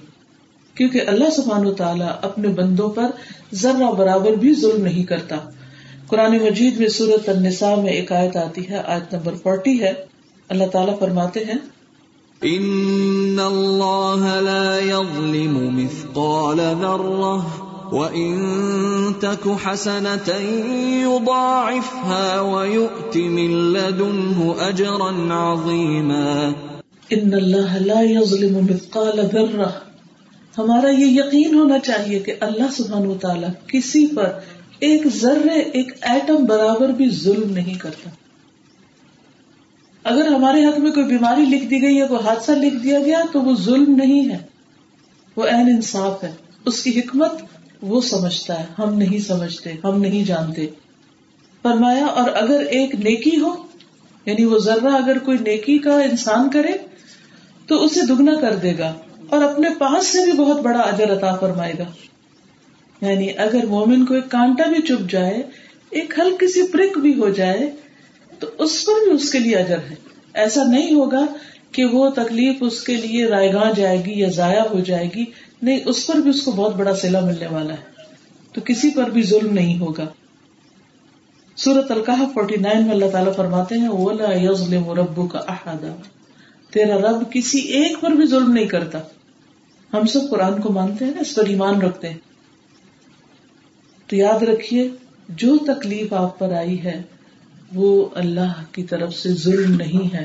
کیونکہ 0.75 1.00
اللہ 1.07 1.31
سبحان 1.31 1.67
و 1.67 1.75
تعالیٰ 1.75 2.11
اپنے 2.23 2.49
بندوں 2.49 2.88
پر 2.88 3.11
ذرہ 3.55 3.93
برابر 3.93 4.31
بھی 4.31 4.55
ظلم 4.55 4.85
نہیں 4.85 5.05
کرتا۔ 5.05 5.37
قرآن 6.07 6.33
مجید 6.33 6.81
میں 6.81 6.88
سورت 6.88 7.29
النساء 7.29 7.75
میں 7.75 7.93
ایک 7.93 8.12
آیت 8.12 8.37
آتی 8.37 8.69
ہے، 8.71 8.76
آیت 8.87 9.14
نمبر 9.14 9.35
فورٹی 9.35 9.83
ہے۔ 9.83 9.93
اللہ 10.49 10.64
تعالیٰ 10.64 10.99
فرماتے 10.99 11.45
ہیں 11.45 11.59
ان 12.43 13.38
اللہ 13.38 14.41
لا 14.41 14.79
يظلم 14.79 15.76
مثقال 15.76 16.57
ذرہ 16.57 17.38
وَإِن 17.95 18.43
تَكُ 19.21 19.50
حَسَنَةً 19.67 20.41
يُضَاعِفْهَا 21.03 22.41
وَيُؤْتِ 22.41 23.21
مِن 23.21 23.50
لَّدُنْهُ 23.50 24.55
أَجْرًا 24.69 25.53
عَظِيمًا. 25.53 26.53
ان 27.11 27.35
اللہ 27.35 27.76
لا 27.81 28.00
يظلم 28.00 28.64
مثقال 28.64 29.21
ذرہ 29.33 29.69
ہمارا 30.59 30.91
یہ 30.91 31.07
یقین 31.07 31.55
ہونا 31.55 31.79
چاہیے 31.79 32.19
کہ 32.19 32.35
اللہ 32.41 32.73
سبحانہ 32.73 33.09
و 33.09 33.14
تعالیٰ 33.21 33.49
کسی 33.67 34.07
پر 34.07 34.29
ایک 34.79 35.07
ذرے 35.07 35.59
ایک 35.59 35.93
ایٹم 36.00 36.45
برابر 36.45 36.88
بھی 36.88 37.11
ظلم 37.11 37.50
نہیں 37.50 37.75
کرتا۔ 37.75 38.11
اگر 40.04 40.26
ہمارے 40.26 40.66
حق 40.66 40.78
میں 40.78 40.90
کوئی 40.90 41.06
بیماری 41.06 41.44
لکھ 41.44 41.64
دی 41.64 41.82
گئی 41.82 41.96
یا 41.96 42.06
کوئی 42.06 42.26
حادثہ 42.26 42.52
لکھ 42.52 42.75
دیا 42.75 42.99
گیا، 43.00 43.20
تو 43.32 43.42
وہ 43.42 43.56
ظلم 43.56 43.96
نہیں 43.96 44.30
ہے۔ 44.30 44.38
وہ 45.37 45.44
این 45.44 45.66
انصاف 45.66 46.25
ہے۔ 46.25 46.32
اس 46.66 46.82
کی 46.82 47.00
حکمت 47.00 47.32
وہ 47.82 48.00
سمجھتا 48.00 48.61
ہے۔ 48.61 48.64
ہم 48.78 48.94
نہیں 48.94 49.18
سمجھتے، 49.18 49.73
ہم 49.84 50.00
نہیں 50.00 50.25
جانتے۔ 50.25 50.66
فرمایا، 51.62 52.06
اور 52.06 52.30
اگر 52.34 52.61
ایک 52.61 52.94
نیکی 52.94 53.40
ہو 53.40 53.54
یعنی 54.26 54.44
وہ 54.44 54.58
ذرہ 54.58 54.88
اگر 54.88 55.18
کوئی 55.18 55.38
نیکی 55.38 55.78
کا 55.78 56.00
انسان 56.00 56.50
کرے، 56.50 56.73
تو 57.66 57.84
اسے 57.84 58.00
دگنا 58.06 58.32
کر 58.40 58.56
دے 58.56 58.78
گا۔ 58.78 58.94
اور 59.30 59.42
اپنے 59.42 59.68
پاس 59.78 60.06
سے 60.06 60.18
بھی 60.25 60.32
بہت 60.32 60.61
بڑا 60.61 60.80
اجر 60.80 61.12
عطا 61.12 61.34
فرمائے 61.34 61.73
گا۔ 61.78 61.84
یعنی 63.06 63.28
اگر 63.38 63.66
مومن 63.66 64.06
کو 64.06 64.14
ایک 64.14 64.30
کانٹا 64.30 64.64
بھی 64.64 64.82
چپ 64.82 65.11
جائے، 65.11 65.42
ایک 65.90 66.14
ہلکی 66.18 66.46
سی 66.46 66.62
پرک 66.73 66.99
بھی 66.99 67.14
ہو 67.18 67.28
جائے 67.28 67.70
تو 68.38 68.47
اس 68.59 68.85
پر 68.87 69.05
بھی 69.05 69.12
اس 69.12 69.33
کے 69.33 69.38
لیے 69.38 69.57
اجر 69.57 69.79
ہے۔ 69.79 69.95
ایسا 70.35 70.64
نہیں 70.64 70.95
ہوگا 70.95 71.26
کہ 71.73 71.85
وہ 71.85 72.11
تکلیف 72.11 72.57
اس 72.61 72.83
کے 72.83 72.97
لیے 72.97 73.26
رائے 73.26 73.53
گاہ 73.53 73.73
جائے 73.76 74.05
گی 74.05 74.21
یا 74.21 74.29
ضائع 74.29 74.62
ہو 74.62 74.81
جائے 74.81 75.09
گی۔ 75.14 75.25
نہیں، 75.62 75.81
اس 75.87 76.07
پر 76.07 76.14
بھی 76.14 76.31
اس 76.31 76.43
کو 76.43 76.53
بہت 76.53 76.75
بڑا 76.75 76.95
سلا 76.95 77.21
ملنے 77.21 77.47
والا 77.47 77.75
ہے۔ 77.75 77.95
تو 78.53 78.61
کسی 78.64 78.91
پر 78.91 79.11
بھی 79.11 79.23
ظلم 79.23 79.55
نہیں 79.55 79.79
ہوگا۔ 79.79 80.07
سورت 81.57 81.91
القاح 81.91 82.25
فورٹی 82.35 82.57
نائن 82.57 82.83
میں 82.83 82.91
اللہ 82.91 83.11
تعالیٰ 83.12 83.35
فرماتے 83.37 83.79
ہیں 83.79 83.88
اولا 83.88 84.33
یزلم 84.33 84.91
ربو 84.91 85.26
کا 85.26 85.38
احاطہ 85.38 85.87
تیرا 86.71 86.97
رب 86.97 87.33
کسی 87.33 87.59
ایک 87.59 88.00
پر 88.00 88.11
بھی 88.11 88.26
ظلم 88.26 88.53
نہیں 88.53 88.67
کرتا۔ 88.67 89.00
ہم 89.93 90.07
سب 90.07 90.31
قرآن 90.31 90.61
کو 90.61 90.73
مانتے 90.73 91.05
ہیں 91.05 91.12
اس 91.21 91.35
پر 91.35 91.47
ایمان 91.47 91.83
رکھتے 91.83 92.09
ہیں۔ 92.09 92.19
تو 94.07 94.17
یاد 94.17 94.43
رکھیے، 94.43 94.88
جو 95.29 95.59
تکلیف 95.59 96.12
آپ 96.12 96.38
پر 96.38 96.53
آئی 96.53 96.85
ہے 96.85 97.03
وہ 97.75 98.09
اللہ 98.14 98.52
کی 98.73 98.83
طرف 98.83 99.14
سے 99.14 99.33
ظلم 99.33 99.75
نہیں 99.75 100.14
ہے، 100.14 100.25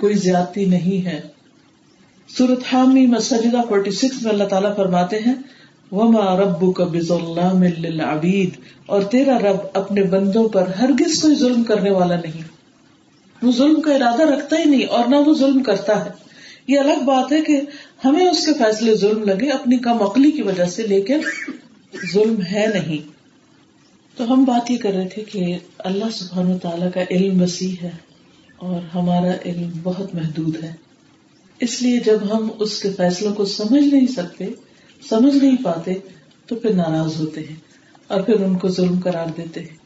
کوئی 0.00 0.14
زیادتی 0.14 0.64
نہیں 0.64 1.06
ہے۔ 1.06 1.20
سورت 2.28 2.58
حامی 2.72 3.06
مسجدہ 3.06 3.60
فورٹی 3.68 3.90
سکس 3.90 4.22
میں 4.22 4.32
اللہ 4.32 4.44
تعالیٰ 4.44 4.76
فرماتے 4.76 5.18
ہیں، 5.18 5.34
وما 5.92 6.36
ربو 6.36 6.72
کا 6.72 6.84
بز 6.84 7.10
اللہ 7.10 8.02
عبید 8.02 8.50
اور 8.86 9.02
تیرا 9.02 9.38
رب 9.38 9.56
اپنے 9.74 10.02
بندوں 10.02 10.48
پر 10.48 10.68
ہرگز 10.68 11.22
کوئی 11.22 11.34
ظلم 11.34 11.64
کرنے 11.64 11.90
والا 11.90 12.16
نہیں۔ 12.16 12.42
وہ 13.42 13.52
ظلم 13.52 13.80
کا 13.80 13.94
ارادہ 13.94 14.22
رکھتا 14.22 14.56
ہی 14.58 14.64
نہیں 14.64 14.84
اور 14.84 15.08
نہ 15.08 15.16
وہ 15.16 15.34
ظلم 15.34 15.62
کرتا 15.62 16.04
ہے۔ 16.04 16.10
یہ 16.68 16.78
الگ 16.78 17.04
بات 17.04 17.32
ہے 17.32 17.40
کہ 17.40 17.60
ہمیں 18.04 18.26
اس 18.26 18.46
کے 18.46 18.52
فیصلے 18.54 18.96
ظلم 18.96 19.22
لگے، 19.22 19.48
اپنی 19.48 19.78
کم 19.78 20.02
عقلی 20.02 20.30
کی 20.30 20.42
وجہ 20.42 20.64
سے، 20.64 20.82
لیکن 20.82 21.18
ظلم 22.12 22.42
ہے 22.42 22.66
نہیں۔ 22.74 23.21
تو 24.16 24.32
ہم 24.32 24.44
بات 24.44 24.70
یہ 24.70 24.76
کر 24.76 24.90
رہے 24.90 25.08
تھے 25.08 25.24
کہ 25.24 25.58
اللہ 25.78 26.04
سبحان 26.12 26.52
و 26.52 26.58
تعالیٰ 26.58 26.88
کا 26.94 27.00
علم 27.10 27.42
وسیع 27.42 27.74
ہے 27.82 27.90
اور 28.56 28.80
ہمارا 28.94 29.32
علم 29.44 29.70
بہت 29.82 30.14
محدود 30.14 30.64
ہے۔ 30.64 30.72
اس 31.60 31.82
لیے 31.82 32.00
جب 32.00 32.18
ہم 32.32 32.48
اس 32.58 32.82
کے 32.82 32.92
فیصلوں 32.92 33.34
کو 33.34 33.44
سمجھ 33.44 33.94
نہیں 33.94 34.06
سکتے، 34.06 34.46
سمجھ 35.08 35.36
نہیں 35.36 35.56
پاتے، 35.64 35.94
تو 36.46 36.54
پھر 36.56 36.74
ناراض 36.74 37.20
ہوتے 37.20 37.40
ہیں 37.40 37.56
اور 38.06 38.20
پھر 38.20 38.40
ان 38.40 38.58
کو 38.58 38.68
ظلم 38.68 39.00
قرار 39.00 39.26
دیتے 39.36 39.60
ہیں۔ 39.60 39.76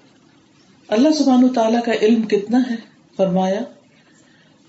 اللہ 0.88 1.09
سبحان 1.11 1.45
و 1.45 1.49
تعالیٰ 1.49 1.83
کا 1.83 1.92
علم 2.02 2.23
کتنا 2.23 2.59
ہے؟ 2.71 2.76
فرمایا، 3.16 3.61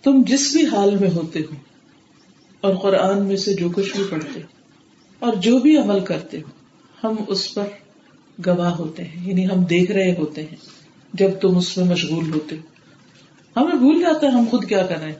تم 0.04 0.24
جس 0.28 0.54
بھی 0.54 0.66
حال 0.66 0.98
میں 0.98 1.10
ہوتے 1.10 1.40
ہو 1.40 1.56
اور 2.62 2.76
قرآن 2.76 3.26
میں 3.26 3.38
سے 3.38 3.54
جو 3.54 3.70
کچھ 3.70 3.96
بھی 3.96 4.04
پڑھتے 4.10 4.42
اور 5.20 5.34
جو 5.34 5.60
بھی 5.60 5.78
عمل 5.78 6.00
کرتے 6.00 6.38
ہو، 6.38 6.50
ہم 7.04 7.16
اس 7.28 7.54
پر 7.54 7.66
گواہ 8.46 8.72
ہوتے 8.72 9.04
ہیں 9.04 9.30
یعنی 9.30 9.46
ہم 9.46 9.64
دیکھ 9.64 9.92
رہے 9.92 10.12
ہوتے 10.12 10.42
ہیں 10.42 10.56
جب 11.14 11.30
تم 11.42 11.58
اس 11.58 11.78
میں 11.78 11.86
مشغول 11.86 12.34
ہوتے 12.34 12.56
ہو۔ 12.56 12.62
ہمیں 13.60 13.76
بھول 13.76 14.02
جاتا 14.02 14.28
ہے 14.28 14.32
ہم 14.32 14.46
خود 14.52 14.66
کیا 14.66 14.86
کر 14.86 14.98
رہے 14.98 15.06
ہیں۔ 15.06 15.20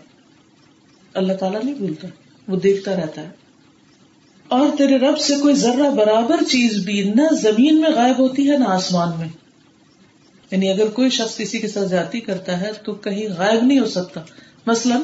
اللہ 1.14 1.34
تعالیٰ 1.34 1.64
نہیں 1.64 1.76
بھولتا، 1.76 2.08
وہ 2.48 2.58
دیکھتا 2.60 2.96
رہتا 2.96 3.22
ہے۔ 3.22 3.30
اور 4.48 4.70
تیرے 4.78 4.98
رب 4.98 5.20
سے 5.20 5.36
کوئی 5.36 5.56
ذرہ 5.56 5.90
برابر 5.90 6.44
چیز 6.44 6.78
بھی 6.86 7.04
نہ 7.04 7.36
زمین 7.42 7.82
میں 7.82 7.90
غائب 7.90 8.20
ہوتی 8.20 8.52
ہے، 8.52 8.58
نہ 8.58 8.64
آسمان 8.68 9.20
میں۔ 9.20 9.28
یعنی 10.52 10.70
اگر 10.70 10.88
کوئی 10.90 11.10
شخص 11.10 11.38
کسی 11.38 11.60
کے 11.60 11.68
ساتھ 11.68 11.90
جاتی 11.90 12.20
کرتا 12.20 12.62
ہے 12.62 12.72
تو 12.86 12.94
کہیں 12.94 13.30
غائب 13.38 13.64
نہیں 13.64 13.80
ہو 13.80 13.86
سکتا۔ 13.86 14.22
مثلاً، 14.66 15.02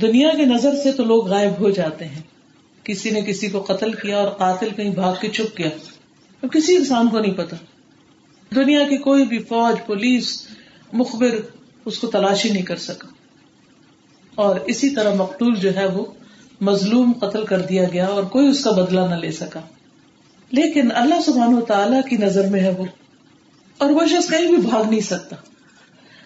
دنیا 0.00 0.28
کی 0.36 0.44
نظر 0.44 0.74
سے 0.82 0.92
تو 0.92 1.04
لوگ 1.04 1.26
غائب 1.26 1.60
ہو 1.60 1.70
جاتے 1.70 2.04
ہیں۔ 2.04 2.22
کسی 2.84 3.10
نے 3.10 3.20
کسی 3.20 3.48
کو 3.48 3.62
قتل 3.62 3.92
کیا 3.92 4.18
اور 4.18 4.28
قاتل 4.28 4.68
کہیں 4.76 4.90
بھاگ 4.90 5.14
کے 5.20 5.28
چھپ 5.28 5.58
گیا۔ 5.58 5.68
کسی 6.48 6.76
انسان 6.76 7.08
کو 7.08 7.18
نہیں 7.18 7.34
پتا۔ 7.34 7.56
دنیا 8.54 8.88
کی 8.88 8.96
کوئی 8.96 9.26
بھی 9.26 9.38
فوج، 9.38 9.86
پولیس، 9.86 10.46
مخبر 10.92 11.36
اس 11.84 11.98
کو 11.98 12.06
تلاشی 12.06 12.50
نہیں 12.50 12.62
کر 12.62 12.76
سکا۔ 12.76 13.08
اور 14.34 14.56
اسی 14.56 14.90
طرح 14.90 15.14
مقتول 15.14 15.54
جو 15.54 15.76
ہے 15.76 15.86
وہ 15.86 16.04
مظلوم 16.60 17.12
قتل 17.12 17.44
کر 17.44 17.60
دیا 17.60 17.84
گیا 17.92 18.06
اور 18.06 18.24
کوئی 18.24 18.48
اس 18.48 18.64
کا 18.64 18.70
بدلہ 18.70 19.00
نہ 19.00 19.14
لے 19.14 19.32
سکا۔ 19.32 19.60
لیکن 20.50 20.88
اللہ 20.94 21.20
سبحان 21.26 21.54
و 21.54 21.60
تعالی 21.60 21.96
کی 22.10 22.16
نظر 22.16 22.46
میں 22.46 22.60
ہے 22.60 22.70
وہ۔ 22.70 22.86
اور 23.78 23.90
وہ 23.90 24.06
شخص 24.06 24.30
کہیں 24.30 24.48
بھی 24.48 24.56
بھاگ 24.56 24.84
نہیں 24.90 25.00
سکتا۔ 25.00 25.36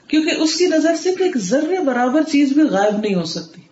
کیونکہ 0.08 0.30
اس 0.30 0.54
کی 0.54 0.66
نظر 0.66 0.96
سے 0.96 1.10
ایک 1.10 1.38
ذرے 1.38 1.80
برابر 1.80 2.22
چیز 2.22 2.52
بھی 2.52 2.62
غائب 2.62 2.96
نہیں 2.96 3.14
ہو 3.14 3.24
سکتی۔ 3.24 3.62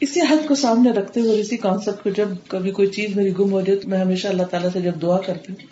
اسی 0.00 0.20
حد 0.20 0.48
کو 0.48 0.54
سامنے 0.54 0.90
رکھتے 0.90 1.20
ہوئے 1.20 1.40
اسی 1.40 1.56
کانسیپٹ 1.56 2.04
کو 2.04 2.10
جب 2.10 2.28
کبھی 2.48 2.70
کوئی 2.70 2.88
چیز 2.88 3.16
میری 3.16 3.32
گم 3.38 3.52
ہو 3.52 3.60
جائے 3.60 3.78
تو 3.78 3.88
میں 3.88 3.98
ہمیشہ 3.98 4.28
اللہ 4.28 4.42
تعالیٰ 4.42 4.70
سے 4.72 4.80
جب 4.80 4.92
دعا 5.02 5.18
کرتی 5.18 5.52
ہوں 5.52 5.66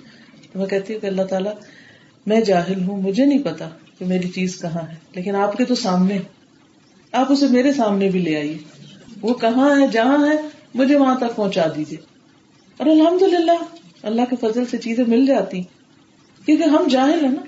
تو 0.52 0.58
میں 0.58 0.66
کہتی 0.66 0.92
ہوں 0.94 1.00
کہ 1.00 1.06
اللہ 1.06 1.22
تعالیٰ، 1.22 1.52
میں 2.26 2.40
جاہل 2.40 2.82
ہوں، 2.82 3.02
مجھے 3.02 3.24
نہیں 3.24 3.42
پتا 3.42 3.68
کہ 3.98 4.04
میری 4.04 4.28
چیز 4.28 4.60
کہاں 4.60 4.88
ہے، 4.90 4.94
لیکن 5.14 5.36
آپ 5.36 5.56
کے 5.56 5.64
تو 5.64 5.74
سامنے 5.74 6.18
آپ 7.12 7.32
اسے 7.32 7.46
میرے 7.50 7.72
سامنے 7.72 8.08
بھی 8.08 8.20
لے 8.20 8.36
آئیے۔ 8.36 8.58
وہ 9.22 9.34
کہاں 9.34 9.80
ہے، 9.80 9.86
جہاں 9.86 10.26
ہے، 10.26 10.36
مجھے 10.74 10.96
وہاں 10.96 11.16
تک 11.16 11.36
پہنچا 11.36 11.64
دیجیے۔ 11.76 11.98
اور 12.76 12.86
الحمد 12.86 13.22
للہ 13.22 13.58
اللہ 14.02 14.22
کے 14.30 14.36
فضل 14.40 14.64
سے 14.66 14.78
چیزیں 14.78 15.04
مل 15.08 15.26
جاتی 15.26 15.62
کیونکہ 16.46 16.62
ہم 16.62 16.88
جاہل 16.90 17.24
ہیں 17.24 17.32
نا، 17.32 17.42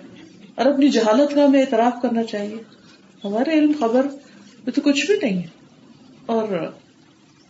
اور 0.54 0.66
اپنی 0.66 0.88
جہالت 0.88 1.34
کا 1.34 1.44
ہمیں 1.44 1.60
اعتراف 1.60 2.02
کرنا 2.02 2.22
چاہیے۔ 2.22 2.56
ہمارے 3.24 3.50
علم 3.50 3.72
خبر 3.80 4.04
میں 4.64 4.72
تو 4.72 4.80
کچھ 4.80 5.06
بھی 5.06 5.14
نہیں 5.22 5.42
ہے۔ 5.42 5.53
اور 6.26 6.72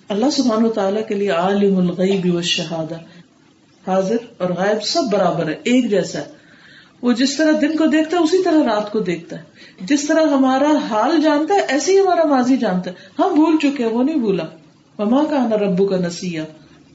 اللہ 0.09 0.31
سبحان 0.31 0.65
و 0.65 0.69
تعالیٰ 0.69 1.07
کے 1.09 1.15
لیے 1.15 1.31
عالم 1.31 1.77
الغیب 1.77 2.35
و 2.35 2.43
شہادہ 2.43 2.95
حاضر 3.91 4.17
اور 4.39 4.51
غائب 4.51 4.83
سب 4.83 5.03
برابر 5.13 5.49
ہے 5.49 5.55
ایک 5.65 5.91
جیسا 5.91 6.19
ہے۔ 6.19 6.25
وہ 7.03 7.13
جس 7.13 7.37
طرح 7.37 7.53
دن 7.61 7.77
کو 7.77 7.87
دیکھتا 7.87 8.17
ہے، 8.17 8.23
اسی 8.23 8.43
طرح 8.43 8.65
رات 8.65 8.93
کو 8.93 8.99
دیکھتا 8.99 9.39
ہے۔ 9.39 9.43
جس 9.81 10.07
طرح 10.07 10.23
ہمارا 10.23 10.73
حال 10.91 11.21
جانتا 11.21 11.55
ہے، 11.55 11.61
ایسے 11.69 11.93
ہی 11.93 12.01
ہمارا 12.01 12.25
ماضی 12.25 12.57
جانتا 12.57 12.91
ہے۔ 12.91 12.97
ہم 13.19 13.35
بھول 13.35 13.57
چکے 13.63 13.85
ہیں، 13.85 13.91
وہ 13.91 14.03
نہیں 14.03 14.17
بھولا۔ 14.17 14.45
مما 14.99 15.25
کا 15.31 15.49
نا 15.49 15.57
ربو 15.57 15.87
کا 15.87 15.97
نسیح 15.97 16.43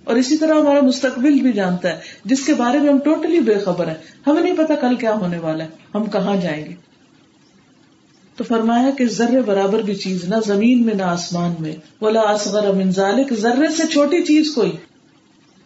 اور 0.03 0.15
اسی 0.15 0.38
طرح 0.38 0.53
ہمارا 0.53 0.81
مستقبل 0.81 1.33
بھی 1.33 1.53
جانتا 1.53 1.89
ہے، 1.89 2.00
جس 2.25 2.45
کے 2.45 2.53
بارے 2.53 2.79
میں 2.79 2.93
ہم 2.93 3.00
ٹوٹلی 3.00 3.39
بے 3.39 3.55
خبر 3.55 3.88
ہے 3.88 3.93
ہمیں 4.27 4.41
نہیں 4.41 4.57
پتا 4.57 4.75
کل 4.75 4.95
کیا 4.95 5.13
ہونے 5.13 5.38
والا 5.38 5.63
ہے، 5.63 5.69
ہم 5.95 6.05
کہاں 6.05 6.36
جائیں 6.36 6.65
گے۔ 6.65 6.88
تو 8.39 8.46
فرمایا 8.46 8.89
کہ 8.98 9.05
ذرے 9.05 9.41
برابر 9.41 9.79
بھی 9.81 9.96
چیز 9.96 10.24
نہ 10.24 10.36
زمین 10.46 10.86
میں 10.86 10.93
نہ 10.93 11.01
آسمان 11.01 11.53
میں۔ 11.60 11.75
بولا 12.00 12.22
اصغر 12.22 12.91
ذالک 12.91 13.34
ذرے 13.34 13.75
سے 13.77 13.88
چھوٹی 13.91 14.24
چیز 14.24 14.51
کوئی۔ 14.55 14.72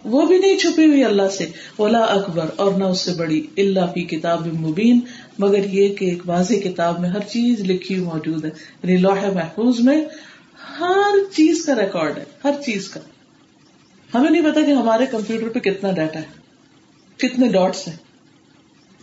وہ 0.06 0.26
بھی 0.26 0.38
نہیں 0.38 0.58
چھپی 0.58 0.88
ہوئی 0.88 1.04
اللہ 1.04 1.30
سے۔ 1.38 1.48
اولا 1.76 2.00
اکبر 2.00 2.46
اور 2.56 2.72
نہ 2.72 2.84
اس 2.84 3.02
سے 3.02 3.14
بڑی۔ 3.14 3.48
اللہ 3.58 3.94
کی 3.96 4.02
کتاب 4.02 4.48
مبین 4.48 5.00
مگر 5.40 5.66
یہ 5.66 5.96
کہ 5.96 6.06
ایک 6.06 6.24
واضح 6.26 6.54
کتاب 6.54 7.00
میں 7.00 7.10
ہر 7.10 7.20
چیز 7.20 7.60
لکھی 7.60 7.96
ہوئی 7.96 8.06
موجود 8.06 8.46
ہے۔ 8.46 8.50
یعنی 8.84 8.98
لوہے 8.98 9.32
محفوظ 9.32 9.80
میں 9.80 10.06
ہر 10.80 11.34
چیز 11.36 11.66
کا 11.66 11.76
ریکارڈ 11.76 12.18
ہے، 12.18 12.24
ہر 12.44 12.52
چیز 12.66 12.90
کا۔ 12.90 13.00
ہمیں 14.14 14.30
نہیں 14.30 14.52
پتا 14.52 14.62
کہ 14.62 14.72
ہمارے 14.72 15.06
کمپیوٹر 15.06 15.50
پہ 15.50 15.60
کتنا 15.60 15.92
ڈیٹا 15.92 16.20
ہے، 16.20 16.26
کتنے 17.18 17.48
ڈاٹس 17.48 17.88
ہیں۔ 17.88 17.98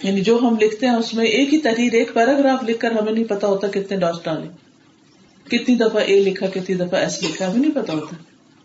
یعنی 0.02 0.20
جو 0.20 0.38
ہم 0.42 0.56
لکھتے 0.60 0.86
ہیں، 0.86 0.94
اس 0.94 1.14
میں 1.14 1.26
ایک 1.26 1.54
ہی 1.54 1.58
تحریر، 1.58 1.92
ایک 1.92 2.14
پیراگراف 2.14 2.62
لکھ 2.68 2.78
کر 2.78 2.90
ہمیں 2.90 3.12
نہیں 3.12 3.24
پتا 3.24 3.46
ہوتا 3.46 3.66
کتنے 3.68 3.96
ڈاٹس 3.96 4.18
ڈالیں 4.24 4.48
کتنی 5.48 5.74
دفعہ 5.74 6.02
اے 6.02 6.20
لکھا، 6.20 6.46
کتنی 6.46 6.74
دفعہ 6.74 7.00
ایس 7.00 7.22
لکھا، 7.22 7.46
ہمیں 7.46 7.60
نہیں 7.60 7.82
پتا 7.82 7.92
ہوتا۔ 7.92 8.16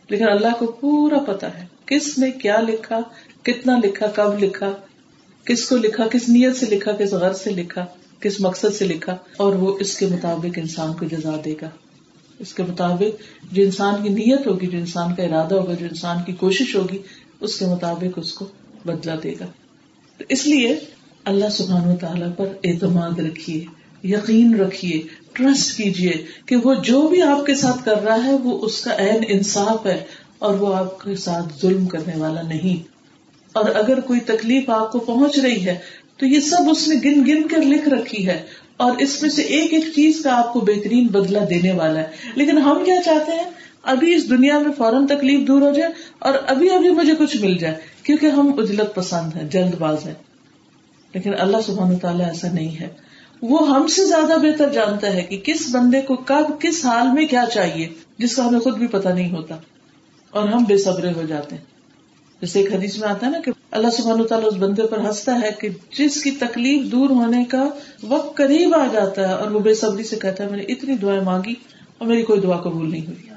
لیکن 0.09 0.29
اللہ 0.29 0.47
کو 0.59 0.67
پورا 0.67 1.19
پتا 1.19 1.59
ہے 1.59 1.65
کس 1.85 2.17
نے 2.17 2.31
کیا 2.31 2.61
لکھا، 2.61 2.99
کتنا 3.43 3.79
لکھا، 3.83 4.07
کب 4.07 4.43
لکھا، 4.43 4.71
کس 5.45 5.69
کو 5.69 5.77
لکھا، 5.77 6.07
کس 6.07 6.29
نیت 6.29 6.55
سے 6.55 6.65
لکھا، 6.65 6.91
کس 6.91 7.11
غرض 7.11 7.41
سے 7.41 7.49
لکھا، 7.49 7.85
کس 8.19 8.39
مقصد 8.39 8.75
سے 8.75 8.85
لکھا، 8.85 9.17
اور 9.37 9.55
وہ 9.55 9.77
اس 9.79 9.97
کے 9.97 10.05
مطابق 10.05 10.57
انسان 10.57 10.93
کو 10.93 11.05
جزا 11.05 11.35
دے 11.45 11.55
گا۔ 11.61 11.69
اس 12.39 12.53
کے 12.53 12.63
مطابق 12.63 13.21
جو 13.53 13.63
انسان 13.63 14.03
کی 14.03 14.09
نیت 14.09 14.47
ہوگی، 14.47 14.67
جو 14.67 14.77
انسان 14.77 15.15
کا 15.15 15.23
ارادہ 15.23 15.55
ہوگا، 15.55 15.73
جو 15.73 15.85
انسان 15.85 16.17
کی 16.25 16.33
کوشش 16.33 16.75
ہوگی، 16.75 16.97
اس 17.39 17.59
کے 17.59 17.65
مطابق 17.65 18.19
اس 18.19 18.33
کو 18.33 18.45
بدلا 18.85 19.15
دے 19.23 19.33
گا۔ 19.39 19.45
اس 20.29 20.47
لیے 20.47 20.79
اللہ 21.25 21.49
سبحان 21.51 21.91
و 21.91 21.95
تعالیٰ 21.95 22.27
پر 22.37 22.45
اعتماد 22.63 23.19
رکھیے، 23.19 23.65
یقین 24.07 24.55
رکھیے 24.55 25.03
ٹرسٹ 25.33 25.77
کیجیے 25.77 26.13
کہ 26.45 26.55
وہ 26.55 26.73
جو 26.73 27.07
بھی 27.07 27.21
آپ 27.21 27.45
کے 27.45 27.55
ساتھ 27.55 27.85
کر 27.85 28.03
رہا 28.03 28.25
ہے، 28.25 28.33
وہ 28.33 28.59
اس 28.61 28.81
کا 28.81 28.95
عین 28.97 29.23
انصاف 29.27 29.85
ہے 29.85 30.03
اور 30.39 30.53
وہ 30.53 30.75
آپ 30.75 31.01
کے 31.01 31.15
ساتھ 31.15 31.61
ظلم 31.61 31.85
کرنے 31.85 32.13
والا 32.17 32.41
نہیں۔ 32.41 32.83
اور 33.53 33.75
اگر 33.75 33.99
کوئی 33.99 34.19
تکلیف 34.19 34.69
آپ 34.69 34.91
کو 34.91 34.99
پہنچ 34.99 35.39
رہی 35.39 35.65
ہے، 35.65 35.77
تو 36.17 36.25
یہ 36.25 36.39
سب 36.39 36.69
اس 36.71 36.87
نے 36.87 36.95
گن 36.95 37.27
گن 37.27 37.47
کر 37.47 37.61
لکھ 37.61 37.89
رکھی 37.89 38.27
ہے۔ 38.27 38.41
اور 38.77 38.97
اس 38.97 39.21
میں 39.21 39.29
سے 39.29 39.41
ایک 39.41 39.73
ایک 39.73 39.83
چیز 39.95 40.21
کا 40.23 40.37
آپ 40.37 40.53
کو 40.53 40.59
بہترین 40.59 41.07
بدلا 41.07 41.39
دینے 41.49 41.71
والا 41.71 41.99
ہے۔ 41.99 42.07
لیکن 42.35 42.57
ہم 42.57 42.85
کیا 42.85 42.95
چاہتے 43.05 43.31
ہیں؟ 43.31 43.51
ابھی 43.83 44.15
اس 44.15 44.29
دنیا 44.29 44.59
میں 44.59 44.71
فوراً 44.77 45.07
تکلیف 45.07 45.47
دور 45.47 45.61
ہو 45.61 45.71
جائے 45.71 45.91
اور 46.19 46.33
ابھی 46.47 46.69
ابھی 46.69 46.89
مجھے 46.89 47.13
کچھ 47.19 47.37
مل 47.37 47.57
جائے، 47.57 47.75
کیونکہ 48.03 48.25
ہم 48.25 48.51
اجلت 48.57 48.95
پسند 48.95 49.35
ہیں، 49.35 49.43
جلد 49.43 49.75
باز 49.79 50.05
ہیں۔ 50.05 50.13
لیکن 51.15 51.31
اللہ 51.39 51.57
سبحان 51.65 51.95
تعالیٰ 51.95 52.27
ایسا 52.27 52.47
نہیں 52.53 52.79
ہے۔ 52.79 52.87
وہ 53.41 53.75
ہم 53.75 53.87
سے 53.87 54.05
زیادہ 54.05 54.39
بہتر 54.39 54.69
جانتا 54.69 55.13
ہے 55.13 55.21
کہ 55.21 55.41
کس 55.43 55.75
بندے 55.75 56.01
کو 56.01 56.15
کب، 56.15 56.61
کس 56.61 56.85
حال 56.85 57.07
میں 57.13 57.27
کیا 57.27 57.43
چاہیے، 57.53 57.89
جس 58.17 58.35
کا 58.35 58.47
ہمیں 58.47 58.59
خود 58.59 58.77
بھی 58.77 58.87
پتا 58.87 59.13
نہیں 59.13 59.31
ہوتا۔ 59.31 59.55
اور 60.31 60.47
ہم 60.47 60.63
بے 60.63 60.77
صبرے 60.77 61.11
ہو 61.11 61.21
جاتے 61.21 61.55
ہیں۔ 61.55 61.63
جیسے 62.41 62.59
ایک 62.59 62.73
حدیث 62.73 62.97
میں 62.97 63.09
آتا 63.09 63.25
ہے 63.25 63.31
نا 63.31 63.39
کہ 63.45 63.51
اللہ 63.71 63.89
سبحان 63.89 64.27
تعالیٰ 64.27 64.47
اس 64.47 64.57
بندے 64.57 64.81
پر 64.83 64.97
ہنستا 64.97 65.41
ہے 65.41 65.49
کہ 65.59 65.69
جس 65.97 66.23
کی 66.23 66.31
تکلیف 66.31 66.91
دور 66.91 67.09
ہونے 67.09 67.45
کا 67.45 67.69
وقت 68.03 68.37
قریب 68.37 68.75
آ 68.75 68.87
جاتا 68.93 69.29
ہے 69.29 69.33
اور 69.33 69.51
وہ 69.51 69.59
بے 69.59 69.73
صبری 69.73 70.03
سے 70.03 70.15
کہتا 70.15 70.43
ہے، 70.43 70.49
میں 70.49 70.57
نے 70.57 70.63
اتنی 70.63 70.95
دعائیں 70.95 71.21
مانگی 71.21 71.53
اور 71.97 72.07
میری 72.07 72.21
کوئی 72.21 72.41
دعا 72.41 72.57
قبول 72.57 72.91
نہیں 72.91 73.05
ہوئی۔ 73.07 73.29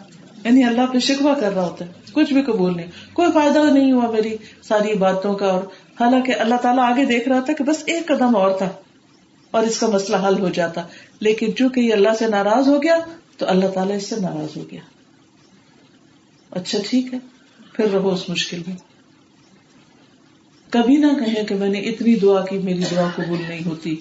یعنی 0.44 0.64
اللہ 0.64 0.86
پہ 0.92 0.98
شکوا 0.98 1.34
کر 1.34 1.52
رہا 1.52 1.66
ہوتا 1.66 1.84
ہے، 1.86 1.90
کچھ 2.12 2.32
بھی 2.32 2.42
قبول 2.42 2.76
نہیں۔ 2.76 2.86
کوئی 3.12 3.28
فائدہ 3.34 3.72
نہیں 3.72 3.92
ہوا 3.92 4.10
میری 4.10 4.36
ساری 4.62 4.94
باتوں 4.94 5.34
کا 5.34 5.46
اور 5.46 5.62
حالانکہ 6.00 6.34
اللہ 6.34 6.54
تعالیٰ 6.54 6.92
آگے 6.92 7.04
دیکھ 7.04 7.28
رہا 7.28 7.40
تھا 7.40 7.52
کہ 7.52 7.64
بس 7.64 7.82
ایک 7.86 8.06
قدم 8.06 8.36
اور 8.36 8.58
تھا 8.58 8.68
اور 9.50 9.62
اس 9.62 9.80
کا 9.80 9.86
مسئلہ 9.86 10.16
حل 10.16 10.38
ہو 10.38 10.48
جاتا۔ 10.48 10.82
لیکن 11.20 11.54
چونکہ 11.54 11.80
یہ 11.80 11.92
اللہ 11.92 12.08
سے 12.18 12.26
ناراض 12.26 12.68
ہو 12.68 12.82
گیا، 12.82 12.98
تو 13.36 13.46
اللہ 13.48 13.68
تعالیٰ 13.68 13.96
اس 13.96 14.08
سے 14.08 14.16
ناراض 14.16 14.56
ہو 14.56 14.64
گیا۔ 14.70 14.80
اچھا 16.50 16.78
ٹھیک 16.86 17.14
ہے۔ 17.14 17.18
پھر 17.72 17.90
رہو 17.92 18.08
اس 18.08 18.28
مشکل 18.28 18.62
میں۔ 18.66 18.76
کبھی 20.70 20.96
نہ 20.96 21.06
کہیں 21.06 21.44
کہ 21.44 21.54
میں 21.54 21.68
نے 21.68 21.78
اتنی 21.78 22.16
دعا 22.16 22.44
کی، 22.44 22.58
میری 22.58 22.82
دعا 22.90 23.08
قبول 23.14 23.38
نہیں 23.48 23.66
ہوتی۔ 23.66 23.96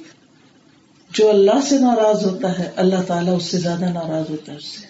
جو 1.09 1.29
اللہ 1.29 1.61
سے 1.69 1.77
ناراض 1.77 2.25
ہوتا 2.25 2.59
ہے، 2.59 2.71
اللہ 2.75 3.01
تعالیٰ 3.01 3.35
اس 3.35 3.43
سے 3.43 3.57
زیادہ 3.57 3.85
ناراض 3.85 4.29
ہوتا 4.29 4.51
ہے 4.51 4.57
اس 4.57 4.65
سے۔ 4.65 4.87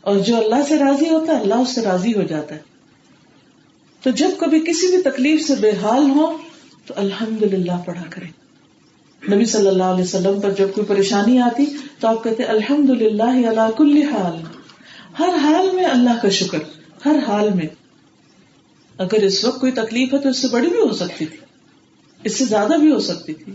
اور 0.00 0.16
جو 0.16 0.36
اللہ 0.36 0.62
سے 0.68 0.78
راضی 0.78 1.08
ہوتا 1.08 1.36
ہے، 1.36 1.40
اللہ 1.40 1.54
اس 1.54 1.74
سے 1.74 1.80
راضی 1.80 2.12
ہو 2.14 2.22
جاتا 2.22 2.54
ہے۔ 2.54 2.69
تو 4.02 4.10
جب 4.10 4.28
کبھی 4.38 4.60
کسی 4.60 4.86
بھی 4.86 5.02
تکلیف 5.02 5.46
سے 5.46 5.54
بے 5.60 5.70
حال 5.70 6.10
ہو 6.10 6.36
تو 6.86 6.94
الحمد 6.96 7.42
للہ 7.42 7.72
پڑھا 7.84 8.04
کرے 8.10 8.26
نبی 9.34 9.44
صلی 9.44 9.68
اللہ 9.68 9.84
علیہ 9.84 10.04
وسلم 10.04 10.40
پر 10.40 10.50
جب 10.50 10.68
کوئی 10.74 10.86
پریشانی 10.86 11.38
آتی 11.38 11.66
تو 11.98 12.08
آپ 12.08 12.24
کہتے 12.24 12.42
الحمد 12.42 12.90
للہ 12.90 13.48
اللہ 13.48 13.70
کل 13.76 14.02
حال۔ 14.02 14.36
ہر 15.18 15.34
حال 15.42 15.76
میں 15.76 15.84
اللہ 15.84 16.22
کا 16.22 16.28
شکر، 16.28 16.58
ہر 17.04 17.16
حال 17.28 17.52
میں۔ 17.54 17.66
اگر 18.98 19.22
اس 19.22 19.44
وقت 19.44 19.60
کوئی 19.60 19.72
تکلیف 19.72 20.14
ہے 20.14 20.18
تو 20.18 20.28
اس 20.28 20.36
سے 20.36 20.48
بڑی 20.48 20.68
بھی 20.68 20.78
ہو 20.78 20.92
سکتی 20.92 21.26
تھی، 21.26 21.38
اس 22.24 22.38
سے 22.38 22.44
زیادہ 22.44 22.72
بھی 22.72 22.92
ہو 22.92 23.00
سکتی 23.00 23.34
تھی۔ 23.34 23.52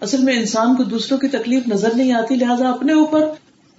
اصل 0.00 0.18
میں 0.18 0.34
انسان 0.34 0.76
کو 0.76 0.82
دوسروں 0.82 1.18
کی 1.18 1.28
تکلیف 1.28 1.68
نظر 1.68 1.88
نہیں 1.94 2.12
آتی، 2.12 2.36
لہٰذا 2.36 2.68
اپنے 2.68 2.92
اوپر 2.92 3.30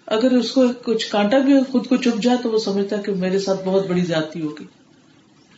اگر 0.05 0.31
اس 0.31 0.51
کو 0.51 0.67
کچھ 0.83 1.09
کانٹا 1.09 1.37
بھی 1.37 1.53
خود 1.71 1.87
کو 1.87 1.95
چپ 1.95 2.21
جائے 2.21 2.37
تو 2.43 2.51
وہ 2.51 2.57
سمجھتا 2.57 2.97
ہے 2.97 3.03
کہ 3.03 3.11
میرے 3.11 3.39
ساتھ 3.39 3.65
بہت 3.65 3.87
بڑی 3.87 4.01
زیادتی 4.01 4.41
ہوگی۔ 4.41 4.65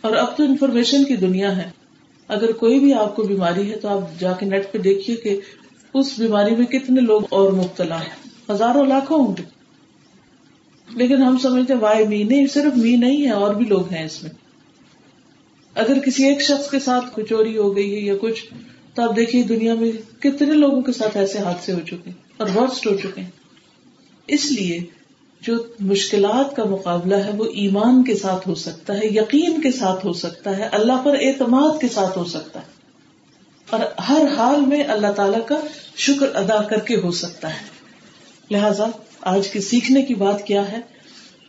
اور 0.02 0.14
اب 0.14 0.38
تو 0.38 0.44
انفارمیشن 0.44 1.04
کی 1.04 1.16
دنیا 1.16 1.58
ہے۔ 1.58 1.70
اگر 2.28 2.52
کوئی 2.52 2.80
بھی 2.80 2.94
آپ 2.94 3.16
کو 3.16 3.24
بیماری 3.24 3.72
ہے 3.72 3.78
تو 3.78 3.88
آپ 3.88 4.20
جا 4.20 4.32
کے 4.32 4.46
نیٹ 4.46 4.72
پہ 4.72 4.78
دیکھیے 4.78 5.16
کہ 5.16 5.40
اس 5.94 6.20
بیماری 6.20 6.56
میں 6.56 6.66
کتنے 6.66 7.02
لوگ 7.02 7.22
اور 7.30 7.52
مبتلا 7.52 8.02
ہیں۔ 8.02 8.30
ہزاروں 8.52 8.86
لاکھوں 8.86 9.28
ہوں 9.28 9.36
گے۔ 9.38 9.44
لیکن 10.90 11.24
ہم 11.24 11.38
سمجھتے 11.38 11.74
وائی 11.74 12.08
می 12.08 12.24
نہیں، 12.24 12.48
صرف 12.48 12.78
می 12.78 12.96
نہیں 12.96 13.26
ہے، 13.26 13.32
اور 13.32 13.56
بھی 13.56 13.66
لوگ 13.66 13.90
ہیں 13.90 14.06
اس 14.06 14.24
میں۔ 14.24 14.32
اگر 15.76 16.00
کسی 16.00 16.26
ایک 16.26 16.42
شخص 16.42 16.70
کے 16.70 16.80
ساتھ 16.80 17.16
کوئی 17.16 17.28
چوری 17.28 17.58
ہو 17.58 17.76
گئی 17.76 17.96
ہے 17.96 18.00
یا 18.00 18.14
کچھ، 18.22 18.46
تو 18.94 19.10
آپ 19.10 19.16
دیکھیے 19.16 19.44
دنیا 19.44 19.74
میں 19.74 19.92
کتنے 20.22 20.54
لوگوں 20.54 20.82
کے 20.82 20.92
ساتھ 20.92 21.18
ایسے 21.18 21.40
حادثے 21.40 21.74
ہو 21.74 21.80
چکے 21.80 22.10
ہیں 22.10 22.14
اور 22.38 22.48
ورسٹ 22.56 22.88
ہو 22.88 22.96
چکے 22.96 23.22
ہیں۔ 23.22 23.30
اس 24.28 24.52
لیے 24.52 24.80
جو 25.42 25.64
مشکلات 25.80 26.56
کا 26.56 26.64
مقابلہ 26.64 27.16
ہے 27.16 27.32
وہ 27.32 27.46
ایمان 27.46 28.04
کے 28.04 28.18
ساتھ 28.18 28.48
ہو 28.48 28.56
سکتا 28.56 28.94
ہے، 28.94 29.06
یقین 29.06 29.62
کے 29.62 29.72
ساتھ 29.72 30.06
ہو 30.06 30.14
سکتا 30.14 30.58
ہے، 30.58 30.64
اللہ 30.64 31.02
پر 31.04 31.16
اعتماد 31.22 31.82
کے 31.82 31.88
ساتھ 31.88 32.18
ہو 32.18 32.26
سکتا 32.26 32.60
ہے۔ 32.60 32.66
اور 33.70 33.80
ہر 34.10 34.22
حال 34.38 34.62
میں 34.62 34.84
اللہ 34.84 35.12
تعالی 35.12 35.38
کا 35.48 35.60
شکر 35.98 36.36
ادا 36.36 36.62
کر 36.62 36.80
کے 36.80 36.96
ہو 36.96 37.12
سکتا 37.12 37.50
ہے۔ 37.50 37.80
لہذا 38.52 38.86
آج 39.22 39.48
کے 39.48 39.62
سیکھنے 39.62 40.02
کی 40.02 40.16
بات 40.16 40.44
کیا 40.44 40.72
ہے 40.72 40.78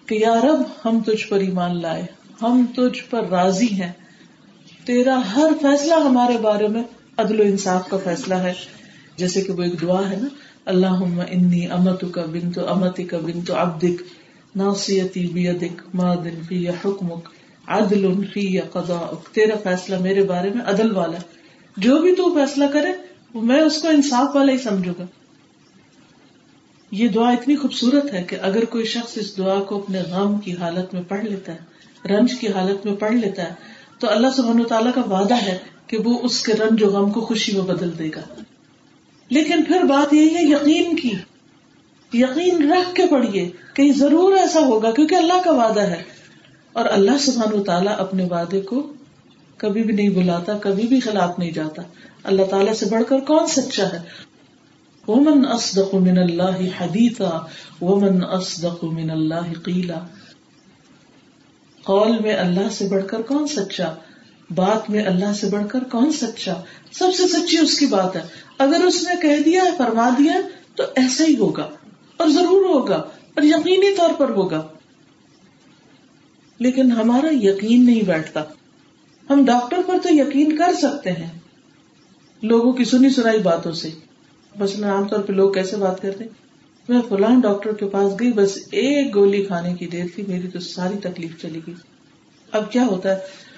کہ 0.06 0.14
یا 0.14 0.40
رب، 0.40 0.62
ہم 0.84 1.00
تجھ 1.00 1.28
پر 1.28 1.38
ایمان 1.38 1.82
لائے، 1.82 2.02
ہم 2.42 2.66
تجھ 2.76 3.10
پر 3.10 3.28
راضی 3.28 3.68
ہیں۔ 3.72 3.92
تیرا 4.84 5.20
ہر 5.36 5.48
فیصلہ 5.62 5.94
ہمارے 5.94 6.38
بارے 6.38 6.68
میں 6.68 6.82
عدل 7.16 7.40
و 7.40 7.42
انصاف 7.42 7.88
کا 7.88 7.96
فیصلہ 8.04 8.34
ہے۔ 8.34 8.52
جیسے 9.16 9.40
کہ 9.40 9.52
وہ 9.52 9.62
ایک 9.62 9.82
دعا 9.82 10.10
ہے 10.10 10.16
نا 10.16 10.26
اللہ 10.64 11.02
انی 11.30 11.66
امت 11.66 12.04
کا 12.14 12.24
بن 12.26 12.52
تو 12.52 12.68
امتی 12.68 13.04
کا 13.04 13.18
بن 13.18 13.40
تو 13.40 13.56
ابدک 13.56 14.02
ناصیتی 14.56 15.26
بیدک، 15.26 15.82
مادن 15.94 16.42
فی 16.48 16.68
حکمک، 16.68 17.28
عدل 17.66 18.24
فی 18.32 18.58
قضا 18.58 19.14
تیرا 19.32 19.54
فیصلہ 19.62 19.98
میرے 19.98 20.22
بارے 20.22 20.50
میں 20.50 20.64
عدل 20.66 20.96
والا 20.96 21.18
جو 21.76 21.98
بھی 21.98 22.14
تو 22.14 22.34
فیصلہ 22.34 22.64
کرے، 22.72 22.92
میں 23.34 23.60
اس 23.60 23.82
کو 23.82 23.88
انصاف 23.88 24.36
والا 24.36 24.52
ہی 24.52 24.58
سمجھوں 24.58 24.94
گا۔ 24.98 25.06
یہ 26.90 27.08
دعا 27.08 27.30
اتنی 27.30 27.56
خوبصورت 27.56 28.14
ہے 28.14 28.22
کہ 28.22 28.36
اگر 28.42 28.64
کوئی 28.64 28.84
شخص 28.84 29.18
اس 29.18 29.38
دعا 29.38 29.62
کو 29.62 29.78
اپنے 29.78 30.02
غم 30.02 30.38
کی 30.38 30.52
حالت 30.52 30.94
میں 30.94 31.02
پڑھ 31.02 31.24
لیتا 31.24 31.52
ہے، 31.52 32.12
رنج 32.14 32.34
کی 32.34 32.48
حالت 32.48 32.86
میں 32.86 32.94
پڑھ 32.94 33.14
لیتا 33.14 33.42
ہے، 33.42 33.54
تو 33.98 34.10
اللہ 34.10 34.26
سبحانہ 34.36 34.62
تعالیٰ 34.62 34.92
کا 34.94 35.00
وعدہ 35.00 35.34
ہے 35.34 35.58
کہ 35.86 35.98
وہ 36.04 36.18
اس 36.22 36.42
کے 36.42 36.52
رنج 36.52 36.82
و 36.82 36.86
غم 36.86 37.10
کو 37.10 37.20
خوشی 37.20 37.52
میں 37.52 37.64
بدل 37.64 37.98
دے 37.98 38.10
گا۔ 38.16 38.20
لیکن 39.30 39.64
پھر 39.64 39.82
بات 39.82 40.12
یہی 40.12 40.34
ہے 40.36 40.42
یقین 40.42 40.96
کی۔ 40.96 41.12
یقین 42.12 42.72
رکھ 42.72 42.94
کے 42.94 43.02
پڑھیے 43.10 43.50
کہ 43.74 43.92
ضرور 43.92 44.32
ایسا 44.32 44.60
ہوگا 44.60 44.90
کیونکہ 44.90 45.14
اللہ 45.14 45.42
کا 45.44 45.50
وعدہ 45.50 45.80
ہے۔ 45.80 46.02
اور 46.72 46.84
اللہ 46.90 47.18
سبحان 47.20 47.62
تعالیٰ 47.62 47.94
اپنے 47.98 48.24
وعدے 48.30 48.60
کو 48.60 48.92
کبھی 49.56 49.82
بھی 49.82 49.94
نہیں 49.94 50.08
بلاتا 50.08 50.58
کبھی 50.58 50.86
بھی 50.86 51.00
خلاف 51.00 51.38
نہیں 51.38 51.50
جاتا۔ 51.50 51.82
اللہ 52.22 52.42
تعالیٰ 52.44 52.74
سے 52.74 52.86
بڑھ 52.86 53.02
کر 53.08 53.20
کون 53.20 53.46
سچا 53.46 53.86
ہے؟ 53.92 54.30
ومن 55.08 55.46
اصدق 55.46 55.94
من 55.94 56.18
اللہ 56.18 56.80
حدیثا 56.80 57.38
ومن 57.80 58.24
اصدق 58.24 58.84
من 58.84 59.10
اللہ 59.10 59.60
قیلا 59.64 59.98
قول 61.82 62.18
میں 62.18 62.36
اللہ 62.36 62.68
سے 62.70 62.88
بڑھ 62.88 63.06
کر 63.06 63.22
کون 63.22 63.46
سچا؟ 63.46 63.94
بات 64.54 64.90
میں 64.90 65.06
اللہ 65.06 65.32
سے 65.32 65.46
بڑھ 65.46 65.68
کر 65.68 65.84
کون 65.84 66.12
سچا؟ 66.12 66.54
سب 66.92 67.06
سے 67.16 67.28
سچی 67.28 67.58
اس 67.58 67.78
کی 67.78 67.86
بات 67.86 68.16
ہے۔ 68.16 68.20
اگر 68.58 68.84
اس 68.84 69.08
نے 69.08 69.14
کہہ 69.22 69.42
دیا 69.44 69.62
ہے، 69.64 69.70
فرما 69.78 70.08
دیا 70.18 70.32
تو 70.74 70.82
ایسا 70.96 71.24
ہی 71.24 71.36
ہوگا، 71.36 71.68
اور 72.16 72.28
ضرور 72.28 72.74
ہوگا، 72.74 72.96
اور 73.34 73.42
یقینی 73.42 73.96
طور 73.96 74.10
پر 74.18 74.28
ہوگا۔ 74.30 74.68
لیکن 76.58 76.92
ہمارا 76.92 77.26
یقین 77.30 77.86
نہیں 77.86 78.02
بیٹھتا۔ 78.02 78.44
ہم 79.30 79.44
ڈاکٹر 79.44 79.76
پر 79.86 79.98
تو 80.02 80.14
یقین 80.14 80.56
کر 80.56 80.72
سکتے 80.82 81.10
ہیں۔ 81.10 81.38
لوگوں 82.42 82.72
کی 82.72 82.84
سنی 82.84 83.10
سنائی 83.10 83.38
باتوں 83.38 83.72
سے۔ 83.72 83.90
بس 84.58 84.78
میں 84.78 84.88
عام 84.88 85.08
طور 85.08 85.18
پہ 85.18 85.32
لوگ 85.32 85.52
کیسے 85.52 85.76
بات 85.76 86.02
کرتے 86.02 86.24
میں 86.88 87.00
فلاں 87.08 87.40
ڈاکٹر 87.40 87.72
کے 87.72 87.86
پاس 87.86 88.20
گئی، 88.20 88.32
بس 88.32 88.58
ایک 88.70 89.14
گولی 89.14 89.44
کھانے 89.44 89.74
کی 89.74 89.86
دیر 89.86 90.04
تھی، 90.14 90.22
میری 90.28 90.48
تو 90.48 90.60
ساری 90.60 90.98
تکلیف 90.98 91.42
چلی 91.42 91.60
گئی۔ 91.66 91.74
اب 92.52 92.72
کیا 92.72 92.86
ہوتا 92.86 93.12
ہے؟ 93.12 93.49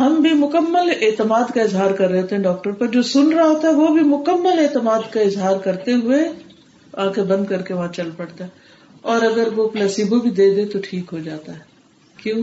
ہم 0.00 0.14
بھی 0.14 0.32
مکمل 0.34 0.92
اعتماد 1.00 1.44
کا 1.54 1.62
اظہار 1.62 1.90
کر 1.90 2.10
رہے 2.10 2.22
تھے 2.22 2.38
ڈاکٹر 2.38 2.70
پر۔ 2.72 2.86
جو 2.86 3.02
سن 3.02 3.32
رہا 3.32 3.44
ہوتا 3.44 3.68
ہے 3.68 3.72
وہ 3.72 3.88
بھی 3.88 4.00
مکمل 4.00 4.58
اعتماد 4.58 5.00
کا 5.10 5.20
اظہار 5.20 5.56
کرتے 5.56 5.92
ہوئے 5.92 6.32
آنکھیں 6.92 7.24
بند 7.24 7.46
کر 7.46 7.62
کے 7.62 7.74
وہاں 7.74 7.88
چل 7.88 8.10
پڑتا 8.16 8.44
ہے۔ 8.44 8.50
اور 9.02 9.22
اگر 9.22 9.48
وہ 9.56 9.68
پلسیبو 9.68 10.16
بھی 10.18 10.30
دے 10.30 10.54
دے 10.54 10.64
تو 10.66 10.78
ٹھیک 10.90 11.04
ہو 11.12 11.18
جاتا 11.18 11.54
ہے۔ 11.54 11.60
کیوں؟ 12.16 12.42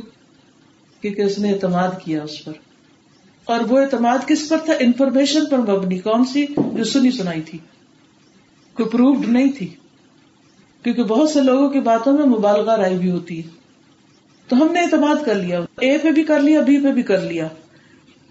کیونکہ 1.01 1.21
اس 1.21 1.39
نے 1.39 1.53
اعتماد 1.53 1.89
کیا 2.03 2.23
اس 2.23 2.45
پر۔ 2.45 2.51
اور 3.45 3.59
وہ 3.69 3.79
اعتماد 3.79 4.17
کس 4.27 4.49
پر 4.49 4.57
تھا؟ 4.65 4.73
انفارمیشن 4.79 5.45
پر 5.45 5.57
مبنی۔ 5.57 5.99
کون 5.99 6.25
سی؟ 6.25 6.45
جو 6.73 6.83
سنی 6.83 7.11
سنائی 7.11 7.41
تھی۔ 7.41 7.59
کوئی 8.73 8.89
پروفڈ 8.89 9.29
نہیں 9.29 9.51
تھی۔ 9.51 9.67
کیونکہ 10.83 11.03
بہت 11.03 11.29
سے 11.29 11.41
لوگوں 11.41 11.69
کی 11.69 11.79
باتوں 11.79 12.13
میں 12.13 12.25
مبالغہ 12.25 12.75
رائی 12.75 12.97
بھی 12.97 13.11
ہوتی 13.11 13.43
ہے۔ 13.43 13.64
تو 14.47 14.55
ہم 14.55 14.71
نے 14.71 14.79
اعتماد 14.81 15.25
کر 15.25 15.35
لیا۔ 15.35 15.59
اے 15.59 15.97
پہ 15.97 16.11
بھی 16.11 16.23
کر 16.23 16.39
لیا، 16.39 16.61
بی 16.61 16.77
پہ 16.83 16.91
بھی 16.91 17.01
کر 17.01 17.21
لیا۔ 17.21 17.47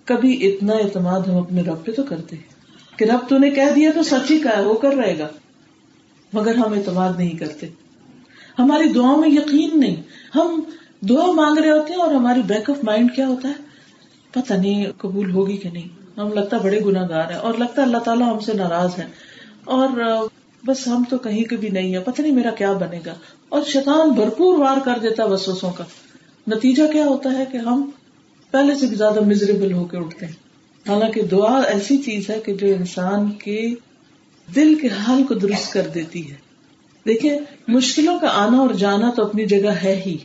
کبھی 0.05 0.55
اتنا 0.55 0.73
اعتماد 0.73 1.21
ہم 1.21 1.37
اپنے 1.37 1.63
رب 1.63 1.85
پہ 1.85 1.93
تو 1.93 2.03
کرتے 2.03 2.37
کہ 2.97 3.05
رب 3.05 3.29
تو 3.29 3.39
نے 3.39 3.51
کہہ 3.51 3.75
دیا 3.77 3.91
تو 3.95 4.03
سچ 4.03 4.31
ہی 4.31 4.39
کا 4.39 4.51
ہے 4.57 4.63
وہ 4.63 4.75
کر 4.75 4.95
رہے 4.95 5.19
گا۔ 5.19 5.29
مگر 6.33 6.55
ہم 6.55 6.73
اعتماد 6.73 7.13
نہیں 7.19 7.39
کرتے۔ 7.39 7.69
ہماری 8.59 8.89
دعاؤں 8.89 9.21
میں 9.21 9.29
یقین 9.29 9.81
نہیں۔ 9.81 9.97
ہم 10.35 10.61
دعا 11.01 11.33
مانگ 11.33 11.59
رہے 11.59 11.71
ہوتے 11.71 11.93
ہیں 11.93 12.01
اور 12.01 12.15
ہماری 12.15 12.43
بیک 12.43 12.71
آف 12.71 12.85
مائنڈ 12.85 13.15
کیا 13.15 13.29
ہوتا 13.29 13.49
ہے؟ 13.49 13.55
پتہ 14.31 14.55
نہیں 14.55 14.87
قبول 14.99 15.31
ہوگی 15.31 15.57
کہ 15.57 15.71
نہیں۔ 15.71 16.19
ہم 16.21 16.33
لگتا 16.33 16.57
بڑے 16.57 16.81
گناگار 16.85 17.31
ہیں 17.31 17.39
اور 17.39 17.55
لگتا 17.55 17.83
اللہ 17.83 17.99
تعالیٰ 17.99 18.33
ہم 18.33 18.41
سے 18.41 18.53
ناراض 18.55 18.91
ہے۔ 18.99 19.05
اور 19.65 19.89
بس 20.67 20.89
ہم 20.89 21.05
تو 21.11 21.19
کہیں 21.19 21.45
کے 21.45 21.57
بھی 21.57 21.69
نہیں 21.69 21.95
ہے 21.95 22.01
پتہ 22.01 22.23
نہیں 22.23 22.33
میرا 22.33 22.51
کیا 22.51 22.73
بنے 22.73 23.01
گا۔ 23.07 23.15
اور 23.49 23.63
شیطان 23.63 24.11
بھرپور 24.11 24.59
وار 24.59 24.77
کر 24.85 24.99
دیتا 25.03 25.25
وسوسوں 25.25 25.71
کا۔ 25.71 25.85
نتیجہ 26.47 26.83
کیا 26.93 27.05
ہوتا 27.05 27.39
ہے 27.39 27.45
کہ 27.53 27.57
ہم 27.57 27.91
پہلے 28.51 28.75
سے 28.75 28.87
بھی 28.87 28.97
زیادہ 28.97 29.21
مزریبل 29.21 29.73
ہو 29.73 29.85
کے 29.85 29.97
اٹھتے 29.97 30.27
ہیں۔ 30.27 30.33
حالانکہ 30.89 31.23
دعا 31.23 31.61
ایسی 31.61 31.97
چیز 31.97 32.31
ہے 32.31 32.41
کہ 32.45 32.55
جو 32.55 32.67
انسان 32.67 33.33
کے 33.33 33.75
دل 34.55 34.75
کے 34.75 34.89
حال 34.89 35.25
کو 35.25 35.35
درست 35.35 35.73
کر 35.73 35.89
دیتی 35.95 36.31
ہے۔ 36.31 36.37
دیکھیں، 37.07 37.39
مشکلوں 37.69 38.19
کا 38.19 38.29
آنا 38.35 38.59
اور 38.59 38.71
جانا 38.71 39.11
تو 39.11 39.25
اپنی 39.25 39.45
جگہ 39.45 39.71
ہے 39.71 40.03
ہی۔ 40.07 40.17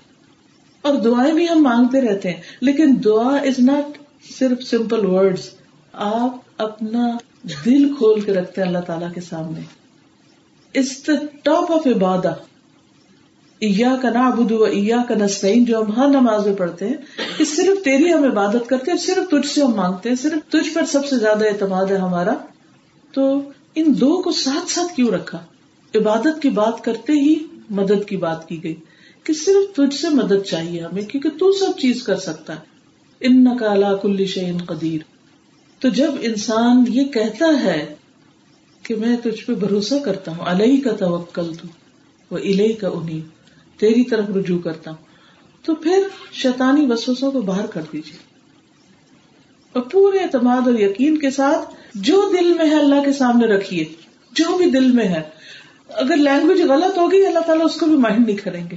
اور 0.81 0.93
دعائیں 0.93 1.33
بھی 1.33 1.49
ہم 1.49 1.63
مانگتے 1.63 2.01
رہتے 2.01 2.31
ہیں۔ 2.31 2.41
لیکن 2.61 2.95
دعا 3.05 3.35
از 3.35 3.59
ناٹ 3.59 3.97
صرف 4.39 4.63
سمپل 4.63 5.05
ورڈز 5.05 5.49
آپ 5.93 6.35
اپنا 6.57 7.17
دل 7.65 7.93
کھول 7.97 8.21
کے 8.21 8.33
رکھتے 8.33 8.61
ہیں 8.61 8.67
اللہ 8.67 8.79
تعالی 8.79 9.05
کے 9.15 9.21
سامنے۔ 9.21 9.61
اس 10.73 11.03
ٹاپ 11.43 11.71
آف 11.71 11.87
عبادہ 11.87 12.35
ایا 13.59 13.95
کا 14.01 14.09
نا 14.09 14.27
ابو 14.27 14.63
ایا 14.63 14.97
کا 15.07 15.15
نسعین 15.15 15.65
جو 15.65 15.81
ہم 15.81 15.91
ہر 15.91 16.07
نماز 16.07 16.47
میں 16.47 16.55
پڑھتے 16.55 16.87
ہیں، 16.87 16.93
کہ 17.37 17.45
صرف 17.45 17.83
تیری 17.83 18.13
ہم 18.13 18.23
عبادت 18.23 18.67
کرتے 18.67 18.91
ہیں 18.91 18.97
صرف 18.97 19.29
تجھ 19.29 19.47
سے 19.47 19.63
ہم 19.63 19.73
مانگتے 19.75 20.09
ہیں، 20.09 20.15
صرف 20.15 20.51
تجھ 20.51 20.73
پر 20.73 20.85
سب 20.85 21.05
سے 21.05 21.17
زیادہ 21.17 21.45
اعتماد 21.45 21.85
ہے 21.85 21.95
ہمارا۔ 21.95 22.33
تو 23.11 23.41
ان 23.75 23.85
دو 23.87 24.21
کو 24.21 24.31
ساتھ 24.31 24.71
ساتھ 24.71 24.95
کیوں 24.95 25.07
رکھا؟ 25.07 25.37
عبادت 25.95 26.41
کی 26.41 26.49
بات 26.49 26.83
کرتے 26.83 27.13
ہی 27.13 27.35
مدد 27.69 28.07
کی 28.07 28.17
بات 28.17 28.47
کی 28.47 28.63
گئی 28.63 28.75
کہ 29.23 29.33
صرف 29.33 29.75
تجھ 29.75 29.95
سے 29.95 30.09
مدد 30.09 30.45
چاہیے 30.47 30.81
ہمیں، 30.81 31.03
کیونکہ 31.03 31.29
تو 31.29 31.51
سب 31.51 31.79
چیز 31.79 32.03
کر 32.03 32.15
سکتا 32.15 32.55
ہے۔ 32.55 32.59
ان 33.19 33.43
نقالا 33.43 33.95
کل 33.95 34.25
شعین 34.25 34.57
قدیر۔ 34.57 34.99
تو 35.79 35.89
جب 35.89 36.11
انسان 36.21 36.83
یہ 36.87 37.03
کہتا 37.03 37.63
ہے 37.63 37.95
کہ 38.83 38.95
میں 38.95 39.17
تجھ 39.23 39.45
پہ 39.45 39.53
بھروسہ 39.53 39.95
کرتا 40.05 40.31
ہوں 40.31 40.45
الہی 40.45 40.77
کا 40.77 40.91
توکل 40.91 41.53
تو 41.53 41.67
وہ 42.31 42.37
الہی 42.37 42.73
کا 42.73 42.87
انہیں 42.87 43.38
تیری 43.79 44.03
طرف 44.03 44.25
رجوع 44.35 44.59
کرتا 44.59 44.91
ہوں۔ 44.91 44.97
تو 45.65 45.75
پھر 45.75 46.03
شیطانی 46.31 46.85
وسوسوں 46.85 47.31
کو 47.31 47.41
باہر 47.41 47.65
کر 47.65 47.81
دیجیے۔ 47.93 48.17
اور 49.73 49.83
پورے 49.83 50.17
اعتماد 50.19 50.67
اور 50.67 50.79
یقین 50.79 51.17
کے 51.17 51.29
ساتھ 51.31 51.75
جو 51.95 52.33
دل 52.39 52.53
میں 52.53 52.65
ہے 52.65 52.75
اللہ 52.75 53.03
کے 53.05 53.13
سامنے 53.13 53.47
رکھیے۔ 53.47 53.85
جو 54.31 54.57
بھی 54.57 54.71
دل 54.71 54.91
میں 54.91 55.07
ہے۔ 55.07 55.21
اگر 55.87 56.17
لینگویج 56.17 56.61
غلط 56.61 56.97
ہوگی، 56.97 57.25
اللہ 57.25 57.39
تعالیٰ 57.39 57.65
اس 57.65 57.75
کو 57.75 57.85
بھی 57.85 57.97
مائنڈ 57.97 58.27
نہیں 58.27 58.37
کریں 58.37 58.67
گے۔ 58.71 58.75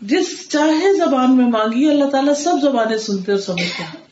جس 0.00 0.48
چاہے 0.48 0.92
زبان 0.92 1.36
میں 1.36 1.46
مانگی 1.46 1.88
اللہ 1.88 2.04
تعالیٰ 2.04 2.34
سب 2.34 2.52
زبانیں 2.62 2.98
سنتے 2.98 3.32
اور 3.32 3.40
سمجھتے 3.40 3.82
ہیں۔ 3.82 4.06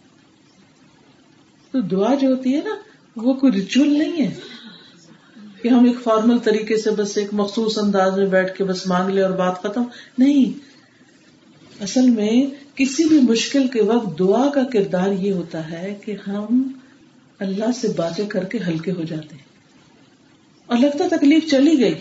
تو 1.73 1.81
دعا 1.81 2.15
جو 2.15 2.29
ہوتی 2.29 2.55
ہے 2.55 2.61
نا، 2.65 2.75
وہ 3.17 3.35
کوئی 3.35 3.53
ریچول 3.53 3.99
نہیں 3.99 4.27
ہے۔ 4.27 4.35
کہ 5.65 5.69
ہم 5.69 5.85
ایک 5.85 5.97
فارمل 6.03 6.39
طریقے 6.39 6.77
سے 6.77 6.91
بس 6.91 7.19
ایک 7.19 7.29
مخصوص 7.33 7.79
انداز 7.79 8.19
میں 8.19 8.27
بیٹھ 8.27 8.55
کے 8.55 8.65
بس 8.65 8.87
مانگ 8.87 9.11
لے 9.11 9.23
اور 9.23 9.31
بات 9.31 9.63
ختم؟ 9.63 9.83
نہیں. 10.19 10.65
اصل 11.83 12.11
میں 12.11 12.47
کسی 12.75 13.05
بھی 13.05 13.21
مشکل 13.21 13.69
کے 13.69 13.83
وقت 13.83 14.19
دعا 14.19 14.51
کا 14.51 14.65
کردار 14.65 15.13
یہ 15.13 15.33
ہوتا 15.33 15.71
ہے 15.71 15.95
کہ 16.05 16.17
ہم 16.29 16.73
اللہ 17.39 17.73
سے 17.81 17.89
باتیں 17.97 18.27
کر 18.27 18.45
کے 18.45 18.59
ہلکے 18.67 18.93
ہو 18.93 19.03
جاتے 19.03 19.37
ہیں 19.37 19.43
اور 20.67 20.77
لگتا 20.77 21.17
تکلیف 21.17 21.51
چلی 21.51 21.81
گئی. 21.81 21.95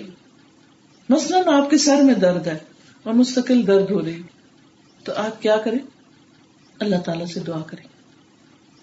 مثلاً 1.09 1.53
آپ 1.53 1.69
کے 1.69 1.77
سر 1.77 2.03
میں 2.03 2.13
درد 2.13 2.47
ہے 2.47 2.57
اور 3.03 3.13
مستقل 3.13 3.67
درد 3.67 3.91
ہو 3.91 4.01
رہی 4.01 4.21
تو 5.03 5.13
آپ 5.15 5.41
کیا 5.41 5.57
کریں؟ 5.57 5.79
اللہ 6.79 6.95
تعالیٰ 6.95 7.25
سے 7.25 7.39
دعا 7.39 7.61
کریں 7.67 7.87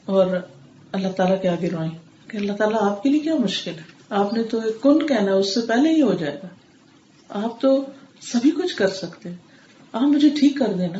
اور 0.05 0.27
اللہ 0.93 1.09
تعالیٰ 1.09 1.43
کے 1.43 1.49
آگے 1.49 1.71
روئیں 1.71 2.31
کہ 2.31 2.37
اللہ 2.37 2.53
تعالیٰ 2.53 2.83
آپ 2.83 3.03
کے 3.03 3.09
لیے 3.09 3.21
کیا 3.21 3.35
مشکل 3.35 3.73
ہے؟ 3.73 4.00
آپ 4.11 4.35
نے 4.35 4.43
تو 4.43 4.61
ایک 4.61 4.83
کن 4.83 5.07
کہنا 5.07 5.33
اس 5.33 5.55
سے 5.55 5.61
پہلے 5.61 5.91
ہی 5.91 6.03
ہو 6.03 6.15
جائے 6.15 6.41
گا۔ 6.43 6.49
آپ 7.29 7.61
تو 7.61 7.85
سبھی 8.21 8.51
کچھ 8.51 8.77
کر 8.77 8.89
سکتے 8.89 9.29
ہیں۔ 9.29 9.37
آپ 9.93 10.03
مجھے 10.03 10.29
ٹھیک 10.29 10.59
کر 10.59 10.73
دینا۔ 10.73 10.99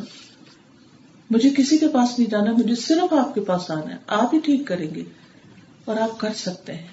مجھے 1.29 1.49
کسی 1.57 1.77
کے 1.77 1.87
پاس 1.87 2.19
نہیں 2.19 2.29
جانا، 2.29 2.51
مجھے 2.51 2.75
صرف 2.75 3.13
آپ 3.13 3.35
کے 3.35 3.41
پاس 3.41 3.71
آنا 3.71 3.93
ہے۔ 3.93 3.97
آپ 4.07 4.33
ہی 4.33 4.39
ٹھیک 4.39 4.67
کریں 4.67 4.95
گے 4.95 5.03
اور 5.85 5.95
آپ 5.97 6.19
کر 6.19 6.33
سکتے 6.33 6.73
ہیں۔ 6.73 6.87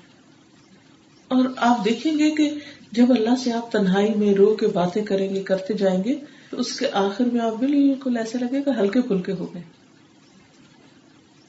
اور 1.29 1.45
آپ 1.57 1.85
دیکھیں 1.85 2.19
گے 2.19 2.31
کہ 2.31 2.51
جب 2.93 3.11
اللہ 3.11 3.37
سے 3.45 3.53
آپ 3.53 3.73
تنہائی 3.73 4.15
میں 4.15 4.35
رو 4.35 4.55
کے 4.55 4.67
باتیں 4.67 5.05
کریں 5.05 5.35
گے، 5.35 5.43
کرتے 5.43 5.75
جائیں 5.75 6.05
گے، 6.05 6.15
تو 6.51 6.57
اس 6.57 6.79
کے 6.79 6.87
آخر 6.93 7.25
میں 7.25 7.41
آپ 7.41 7.55
بالکل 7.55 8.17
ایسے 8.17 8.39
لگے 8.39 8.61
گا 8.67 8.81
ہلکے 8.81 9.01
پھلکے 9.01 9.33
ہو 9.33 9.55
گئے۔ 9.55 9.63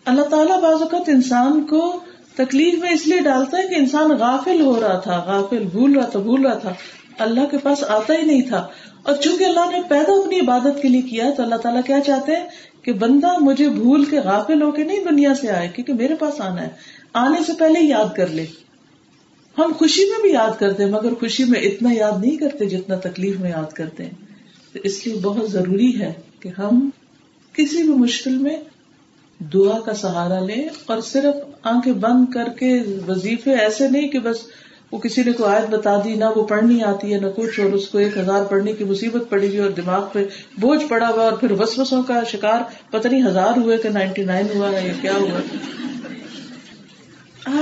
اللہ 0.05 0.21
تعالیٰ 0.21 0.61
بعض 0.61 0.81
اوقات 0.81 1.09
انسان 1.09 1.65
کو 1.65 2.03
تکلیف 2.45 2.79
میں 2.79 2.91
اس 2.91 3.07
لیے 3.07 3.21
ڈالتا 3.21 3.57
ہے 3.57 3.67
کہ 3.67 3.75
انسان 3.75 4.09
غافل 4.09 4.61
ہو 4.61 4.79
رہا 4.79 4.99
تھا، 4.99 5.23
غافل 5.27 5.63
بھول 5.71 5.91
رہا 5.91 6.05
تھا، 6.05 6.19
بھول 6.19 6.45
رہا 6.45 6.53
تھا۔ 6.53 6.73
اللہ 7.19 7.45
کے 7.51 7.57
پاس 7.57 7.83
آتا 7.83 8.13
ہی 8.13 8.21
نہیں 8.21 8.41
تھا۔ 8.41 8.67
اور 9.03 9.15
چونکہ 9.15 9.43
اللہ 9.43 9.71
نے 9.71 9.81
پیدا 9.89 10.11
اپنی 10.11 10.39
عبادت 10.39 10.81
کے 10.81 10.87
لیے 10.87 11.01
کیا 11.01 11.29
تو 11.37 11.43
اللہ 11.43 11.55
تعالیٰ 11.55 11.81
کیا 11.85 11.99
چاہتے 11.99 12.35
ہیں؟ 12.35 12.45
کہ 12.81 12.93
بندہ 12.93 13.37
مجھے 13.39 13.69
بھول 13.69 14.05
کے 14.05 14.19
غافل 14.19 14.61
ہو 14.61 14.71
کے 14.71 14.83
نہیں 14.83 15.03
دنیا 15.03 15.35
سے 15.35 15.51
آئے، 15.51 15.69
کیونکہ 15.75 15.93
میرے 15.93 16.15
پاس 16.15 16.41
آنا 16.41 16.61
ہے۔ 16.61 16.69
آنے 17.13 17.43
سے 17.45 17.51
پہلے 17.59 17.85
یاد 17.85 18.15
کر 18.15 18.27
لے۔ 18.27 18.45
ہم 19.57 19.71
خوشی 19.77 20.05
میں 20.05 20.21
بھی 20.21 20.31
یاد 20.31 20.59
کرتے 20.59 20.83
ہیں، 20.83 20.91
مگر 20.91 21.13
خوشی 21.13 21.43
میں 21.43 21.59
اتنا 21.59 21.89
یاد 21.91 22.11
نہیں 22.21 22.37
کرتے 22.37 22.65
جتنا 22.65 22.95
تکلیف 22.95 23.39
میں 23.39 23.49
یاد 23.49 23.73
کرتے 23.73 24.03
ہیں۔ 24.03 24.11
تو 24.73 24.79
اس 24.83 25.07
لیے 25.07 25.15
بہت 25.15 25.51
ضروری 25.51 25.99
ہے 25.99 26.13
کہ 26.39 26.49
ہم 26.57 26.89
کسی 27.53 27.77
بھی 27.77 27.93
مشکل 27.93 28.37
میں 28.37 28.57
دعا 29.39 29.79
کا 29.79 29.93
سہارا 29.93 30.39
لیں 30.39 30.63
اور 30.85 31.01
صرف 31.01 31.35
آنکھیں 31.63 31.93
بند 31.93 32.33
کر 32.33 32.49
کے 32.59 32.71
وظیفے 33.07 33.53
ایسے 33.55 33.87
نہیں 33.89 34.07
کہ 34.07 34.19
بس 34.19 34.37
وہ 34.91 34.97
کسی 34.97 35.23
نے 35.23 35.31
کوئی 35.31 35.49
آیت 35.49 35.69
بتا 35.69 35.95
دی، 36.03 36.13
نہ 36.15 36.25
وہ 36.35 36.43
پڑھنی 36.47 36.81
آتی 36.83 37.13
ہے، 37.13 37.19
نہ 37.19 37.27
کچھ، 37.35 37.59
اور 37.59 37.71
اس 37.71 37.87
کو 37.87 37.97
ایک 37.97 38.17
ہزار 38.17 38.45
پڑھنے 38.45 38.73
کی 38.73 38.83
مصیبت 38.83 39.29
پڑے 39.29 39.51
گی 39.51 39.57
اور 39.57 39.69
دماغ 39.69 40.07
پہ 40.11 40.23
بوجھ 40.59 40.85
پڑا 40.89 41.09
ہوا 41.09 41.23
اور 41.23 41.33
پھر 41.33 41.51
وسوسوں 41.51 42.03
کا 42.03 42.23
شکار 42.23 42.61
پتہ 42.91 43.07
نہیں 43.07 43.27
ہزار 43.27 43.57
ہوئے 43.57 43.77
کہ 43.77 43.89
نائنٹی 43.89 44.23
نائن 44.23 44.47
ہوا 44.55 44.71
ہے 44.71 44.87
یا 44.87 44.93
کیا 45.01 45.13
ہوا 45.13 45.39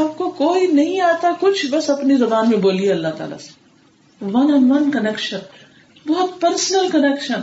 آپ 0.02 0.18
کو 0.18 0.30
کوئی 0.30 0.68
نہیں 0.68 1.00
آتا، 1.02 1.32
کچھ 1.40 1.66
بس 1.66 1.90
اپنی 1.90 2.16
زبان 2.16 2.50
میں 2.50 2.58
بولیے 2.58 2.92
اللہ 2.92 3.18
تعالیٰ 3.18 3.38
سے۔ 3.38 3.52
ون 4.26 4.54
آن 4.54 4.72
ون 4.72 4.92
کنیکشن 4.92 5.38
بہت 6.08 6.42
پرسنل 6.42 6.90
کنیکشن 6.92 7.42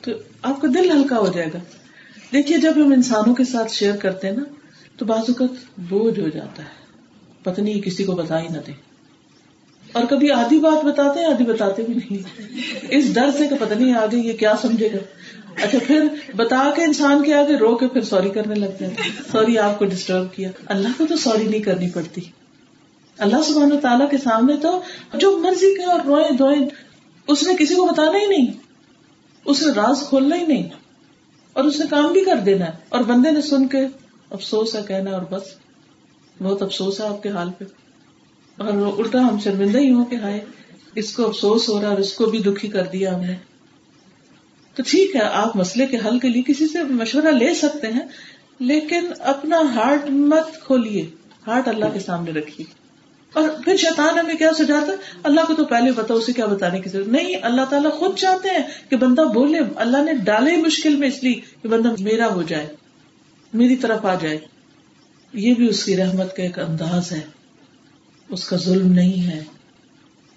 تو 0.00 0.12
آپ 0.42 0.60
کا 0.60 0.68
دل 0.74 0.90
ہلکا 0.90 1.18
ہو 1.18 1.28
جائے 1.34 1.48
گا۔ 1.54 1.58
دیکھیے، 2.32 2.58
جب 2.58 2.72
ہم 2.76 2.92
انسانوں 2.92 3.34
کے 3.34 3.44
ساتھ 3.44 3.72
شیئر 3.72 3.96
کرتے 3.96 4.28
ہیں 4.28 4.36
نا، 4.36 4.42
تو 4.96 5.04
بعض 5.04 5.20
اوقات 5.20 5.80
بوجھ 5.80 6.20
ہو 6.20 6.28
جاتا 6.28 6.62
ہے۔ 6.62 6.68
پتنی 7.42 7.80
کسی 7.80 8.04
کو 8.04 8.12
بتا 8.12 8.42
ہی 8.42 8.48
نہ 8.48 8.58
دے 8.66 8.72
اور 9.92 10.04
کبھی 10.10 10.30
آدھی 10.30 10.58
بات 10.58 10.84
بتاتے 10.84 11.20
ہیں، 11.20 11.26
آدھی 11.26 11.44
بتاتے 11.44 11.82
بھی 11.82 11.94
نہیں۔ 11.94 12.18
اس 12.88 13.14
ڈر 13.14 13.30
سے 13.38 13.48
کہ 13.48 13.56
پتہ 13.60 13.74
نہیں 13.74 13.94
آگے 13.94 14.16
یہ 14.16 14.32
کیا 14.32 14.54
سمجھے 14.62 14.88
گا۔ 14.92 14.96
اچھا 15.62 15.78
پھر 15.86 16.04
بتا 16.36 16.70
کے 16.76 16.84
انسان 16.84 17.22
کے 17.22 17.34
آگے 17.34 17.56
رو 17.56 17.76
کے 17.76 17.88
پھر 17.88 18.00
سوری 18.00 18.28
کرنے 18.30 18.54
لگتے 18.54 18.86
ہیں۔ 18.86 18.94
سوری 19.32 19.58
آپ 19.58 19.78
کو 19.78 19.84
ڈسٹرب 19.84 20.32
کیا۔ 20.32 20.50
اللہ 20.66 20.88
کو 20.98 21.06
تو 21.08 21.16
سوری 21.16 21.44
نہیں 21.44 21.60
کرنی 21.60 21.90
پڑتی۔ 21.90 22.20
اللہ 23.18 23.42
سبحانہ 23.42 23.74
تعالیٰ 23.74 24.10
کے 24.10 24.18
سامنے 24.18 24.56
تو 24.56 24.82
جو 25.14 25.38
مرضی 25.38 25.74
کہ 25.74 25.90
اور 25.90 26.00
روئے 26.00 26.36
دھوئے 26.38 26.68
اس 27.26 27.42
نے 27.42 27.54
کسی 27.58 27.74
کو 27.74 27.84
بتانا 27.84 28.18
ہی 28.18 28.26
نہیں۔ 28.26 28.46
اس 29.44 29.62
نے 29.62 29.72
راز 29.72 30.00
کھولنا 30.08 30.36
ہی 30.36 30.46
نہیں۔ 30.46 30.68
اور 31.52 31.64
اس 31.64 31.80
نے 31.80 31.86
کام 31.90 32.12
بھی 32.12 32.24
کر 32.24 32.36
دینا 32.36 32.64
ہے۔ 32.66 32.72
اور 32.88 33.00
بندے 33.00 33.30
نے 33.30 33.40
سن 33.40 33.68
کے 33.68 33.78
افسوس 34.30 34.74
ہے 34.74 34.80
کہنا 34.88 35.10
اور 35.10 35.22
بس، 35.30 35.42
بہت 36.42 36.62
افسوس 36.62 37.00
ہے 37.00 37.06
آپ 37.06 37.22
کے 37.22 37.28
حال 37.28 37.50
پہ۔ 37.58 37.64
اور 38.58 38.94
الٹا 38.98 39.20
ہم 39.20 39.38
شرمندہ 39.38 39.78
ہی 39.78 39.90
ہوں 39.90 40.04
کہ 40.04 40.16
ہائے، 40.16 40.44
اس 40.94 41.16
کو 41.16 41.28
افسوس 41.28 41.68
ہو 41.68 41.80
رہا 41.80 41.88
اور 41.88 41.98
اس 41.98 42.12
کو 42.12 42.26
بھی 42.26 42.38
دکھی 42.38 42.68
کر 42.68 42.86
دیا 42.92 43.14
ہم 43.14 43.20
نے۔ 43.20 43.34
تو 44.74 44.82
ٹھیک 44.86 45.16
ہے، 45.16 45.20
آپ 45.20 45.56
مسئلے 45.56 45.86
کے 45.86 45.96
حل 45.96 46.18
کے 46.18 46.28
لیے 46.28 46.42
کسی 46.46 46.66
سے 46.66 46.82
مشورہ 46.82 47.26
لے 47.26 47.54
سکتے 47.54 47.86
ہیں، 47.86 48.06
لیکن 48.58 49.06
اپنا 49.18 49.60
ہارٹ 49.60 50.10
مت 50.10 50.60
کھولیے۔ 50.60 51.10
ہارٹ 51.46 51.68
اللہ 51.68 51.84
کے 51.92 52.00
سامنے 52.00 52.30
رکھیے۔ 52.30 52.81
اور 53.32 53.48
پھر 53.64 53.76
شیطان 53.76 54.18
ہمیں 54.18 54.34
کیا 54.34 54.50
سجاتا 54.58 54.92
ہے؟ 54.92 54.96
اللہ 55.22 55.40
کو 55.46 55.54
تو 55.54 55.64
پہلے 55.64 55.92
بتاؤ، 55.92 56.16
اسے 56.16 56.32
کیا 56.32 56.46
بتانے 56.46 56.80
کی 56.80 56.90
ضرورت؟ 56.90 57.08
نہیں، 57.08 57.36
اللہ 57.42 57.64
تعالیٰ 57.70 57.92
خود 57.92 58.18
چاہتے 58.18 58.48
ہیں 58.48 58.90
کہ 58.90 58.96
بندہ 58.96 59.20
بولے۔ 59.20 59.58
اللہ 59.76 60.02
نے 60.02 60.12
ڈالے 60.12 60.56
مشکل 60.56 60.96
میں، 60.96 61.08
اس 61.08 61.22
لیے 61.22 61.40
کہ 61.62 61.68
بندہ 61.68 61.94
میرا 61.98 62.26
ہو 62.26 62.42
جائے، 62.42 62.66
میری 63.54 63.76
طرف 63.76 64.04
آ 64.04 64.14
جائے۔ 64.14 64.38
یہ 65.32 65.54
بھی 65.54 65.68
اس 65.68 65.84
کی 65.84 65.96
رحمت 65.96 66.36
کا 66.36 66.42
ایک 66.42 66.58
انداز 66.58 67.12
ہے۔ 67.12 67.20
اس 68.28 68.48
کا 68.48 68.56
ظلم 68.56 68.92
نہیں 68.92 69.30
ہے۔ 69.30 69.44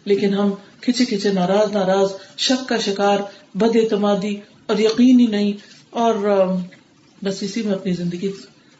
لیکن 0.05 0.34
ہم 0.34 0.51
کھچے 0.81 1.05
کھچے 1.05 1.34
ناراض 1.34 1.71
ناراض، 1.71 2.10
شک 2.38 2.69
کا 2.69 2.77
شکار، 2.77 3.17
بد 3.55 3.75
اعتمادی 3.75 4.36
اور 4.65 4.77
یقین 4.77 5.19
ہی 5.19 5.27
نہیں۔ 5.27 5.53
اور 5.89 6.15
بس 7.23 7.43
اسی 7.43 7.62
میں 7.62 7.73
اپنی 7.73 7.93
زندگی 7.93 8.31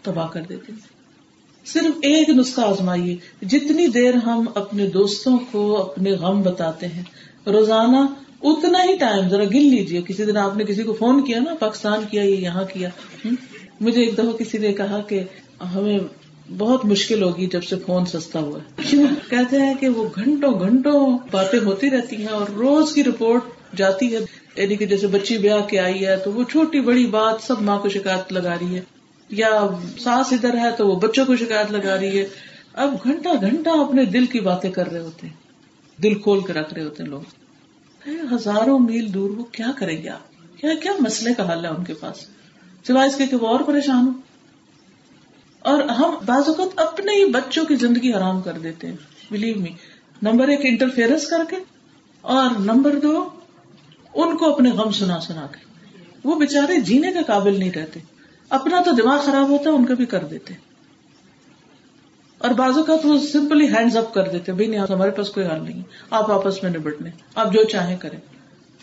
تباہ 0.02 0.28
کر 0.28 0.42
دیتے 0.42 0.72
ہیں۔ 0.72 0.95
صرف 1.66 1.98
ایک 2.02 2.30
نسخہ 2.30 2.62
آزمائیے۔ 2.62 3.16
جتنی 3.42 3.88
دیر 3.88 4.14
ہم 4.14 4.46
اپنے 4.56 4.88
دوستوں 4.88 5.40
کو 5.52 5.82
اپنے 5.82 6.12
غم 6.12 6.42
بتاتے 6.42 6.88
ہیں، 6.88 7.04
روزانہ 7.48 7.98
اتنا 8.44 8.84
ہی 8.84 8.98
ٹائم 8.98 9.30
ذرا 9.30 9.44
گن 9.44 9.62
لیجیے 9.62 10.02
کسی 10.02 10.26
دن 10.26 10.38
آپ 10.38 10.58
نے 10.58 10.64
کسی 10.64 10.84
کو 10.84 10.94
فون 10.94 11.26
کیا 11.26 11.40
نا، 11.40 11.56
پاکستان 11.56 12.00
کیا 12.12 12.24
یا 12.24 12.36
یہاں 12.36 12.64
کیا۔ 12.74 12.90
مجھے 13.82 14.04
ایک 14.04 14.14
دفعہ 14.14 14.32
کسی 14.32 14.58
نے 14.58 14.74
کہا 14.74 15.02
کہ 15.08 15.24
ہمیں 15.76 15.98
بہت 16.58 16.86
مشکل 16.86 17.24
ہوگی 17.24 17.48
جب 17.48 17.64
سے 17.64 17.76
فون 17.86 18.06
سستا 18.06 18.40
ہوا 18.40 18.60
ہے۔ 18.60 18.82
کیوں 18.90 19.04
کہتے 19.30 19.60
ہیں 19.60 19.74
کہ 19.80 19.90
وہ 19.90 20.10
گھنٹوں 20.16 20.60
گھنٹوں 20.60 21.18
باتیں 21.32 21.60
ہوتی 21.60 21.90
رہتی 21.90 22.16
ہیں 22.16 22.28
اور 22.28 22.46
روز 22.50 22.94
کی 22.94 23.04
رپورٹ 23.04 23.42
جاتی 23.76 24.16
ہے۔ 24.16 24.20
یعنی 24.56 24.76
کہ 24.76 24.86
جیسے 24.86 25.08
بچی 25.08 25.38
بیاہ 25.38 25.62
کے 25.62 25.80
آئی 25.80 26.06
ہے 26.06 26.18
تو 26.18 26.32
وہ 26.32 26.44
چھوٹی 26.44 26.80
بڑی 26.80 27.06
بات، 27.06 27.44
سب 27.44 27.62
ماں 27.62 27.80
کو 27.80 27.90
شکایت 27.90 28.34
لگا 28.34 28.56
رہی 28.62 28.76
ہے۔ 28.76 28.95
یا 29.30 29.68
سانس 30.00 30.34
ادھر 30.34 30.58
ہے 30.58 30.72
تو 30.78 30.88
وہ 30.88 30.96
بچوں 30.96 31.26
کو 31.26 31.36
شکایت 31.36 31.72
لگا 31.72 32.00
رہی 32.00 32.20
ہے۔ 32.20 32.28
اب 32.74 32.94
گھنٹہ 33.04 33.30
گھنٹہ 33.42 33.70
اپنے 33.70 34.06
دل 34.06 34.26
کی 34.26 34.40
باتیں 34.40 34.72
کر 34.72 34.92
رہے 34.92 35.00
ہوتے 35.00 35.28
ہیں۔ 35.28 35.34
دل 36.02 36.20
کھول 36.20 36.44
کے 36.44 36.54
رکھ 36.54 36.74
رہے 36.74 36.84
ہوتے 36.84 37.04
ہیں 37.04 37.10
لوگ۔ 37.10 37.22
ہزاروں 38.08 38.80
میل 38.80 39.14
دور 39.14 39.30
وہ 39.30 39.44
کیا 39.44 39.72
کریں 39.78 40.04
گے 40.04 40.10
آپ؟ 40.10 40.58
کیا 40.58 40.74
کیا 40.74 40.92
مسئلے 41.00 41.34
کا 41.34 41.54
حل 41.54 41.66
ہے 41.66 41.70
ان 41.70 41.84
کے 41.84 41.94
پاس؟ 41.94 42.18
سوائے 42.88 43.10
اس 43.10 43.16
کے 43.16 43.28
کہ 43.28 43.36
وہ 43.36 43.48
اور 43.48 43.60
پریشان 43.60 44.08
ہو 44.08 44.12
اور 45.60 45.84
ہم 45.84 46.16
بعض 46.26 46.44
اوقات 46.48 46.80
اپنے 46.80 47.12
ہی 47.12 47.26
بچوں 47.26 47.66
کی 47.66 47.76
زندگی 47.76 48.14
حرام 48.14 48.42
کر 48.42 48.54
دیتے 48.54 48.88
ہیں۔ 48.88 48.96
بلیو 49.32 49.56
می 49.56 49.70
نمبر 50.22 50.48
ایک 50.48 50.60
انٹرفیئرنس 50.64 51.28
کر 51.28 51.42
کے، 51.50 51.56
اور 52.22 52.50
نمبر 52.60 53.00
دو، 53.00 53.30
ان 54.16 54.38
کو 54.38 54.54
اپنے 54.54 54.70
غم 54.70 54.92
سنا 54.92 55.20
سنا 55.20 55.48
کے۔ 55.52 55.66
وہ 56.24 56.40
بےچارے 56.40 56.82
جینے 56.82 57.12
کے 57.12 57.20
قابل 57.28 57.60
نہیں 57.60 57.72
رہتے۔ 57.72 58.00
اپنا 58.50 58.82
تو 58.82 58.92
دماغ 58.92 59.20
خراب 59.20 59.50
ہوتا 59.50 59.70
ہے، 59.70 59.76
ان 59.76 59.86
کا 59.86 59.94
بھی 59.94 60.06
کر 60.06 60.24
دیتے۔ 60.24 60.54
اور 62.38 62.50
بازو 62.50 62.84
کا 62.84 62.96
تو 62.96 63.20
سمپلی 63.20 63.68
ہینڈز 63.68 63.98
اپ 63.98 64.14
کر 64.14 64.28
دیتے، 64.28 64.52
بھائی 64.52 64.68
نہیں 64.70 64.80
ہمارے 64.80 65.12
پاس 65.12 65.30
کوئی 65.30 65.46
حل 65.46 65.64
نہیں 65.64 65.82
آپ 66.10 66.32
آپس 66.32 66.64
میں 66.64 66.72
نبٹنے، 66.72 67.10
آپ 67.36 67.54
جو 67.54 67.64
چاہیں 67.64 67.98
کریں۔ 67.98 68.20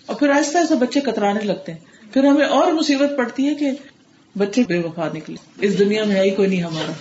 اور 0.07 0.17
پھر 0.17 0.31
آہستہ 0.31 0.59
آہستہ 0.59 0.75
بچے 0.75 1.01
کترانے 1.01 1.41
لگتے 1.41 1.73
ہیں۔ 1.73 1.79
پھر 2.13 2.25
ہمیں 2.25 2.47
اور 2.47 2.73
مصیبت 2.73 3.11
پڑتی 3.17 3.47
ہے 3.47 3.55
کہ 3.55 3.71
بچے 4.39 4.63
بے 4.69 4.79
وفا 4.79 5.09
نکلے۔ 5.15 5.37
اس 5.61 5.79
دنیا 5.79 6.05
میں 6.05 6.19
آئی 6.19 6.31
کوئی 6.31 6.49
نہیں 6.49 6.63
ہمارا۔ 6.63 6.93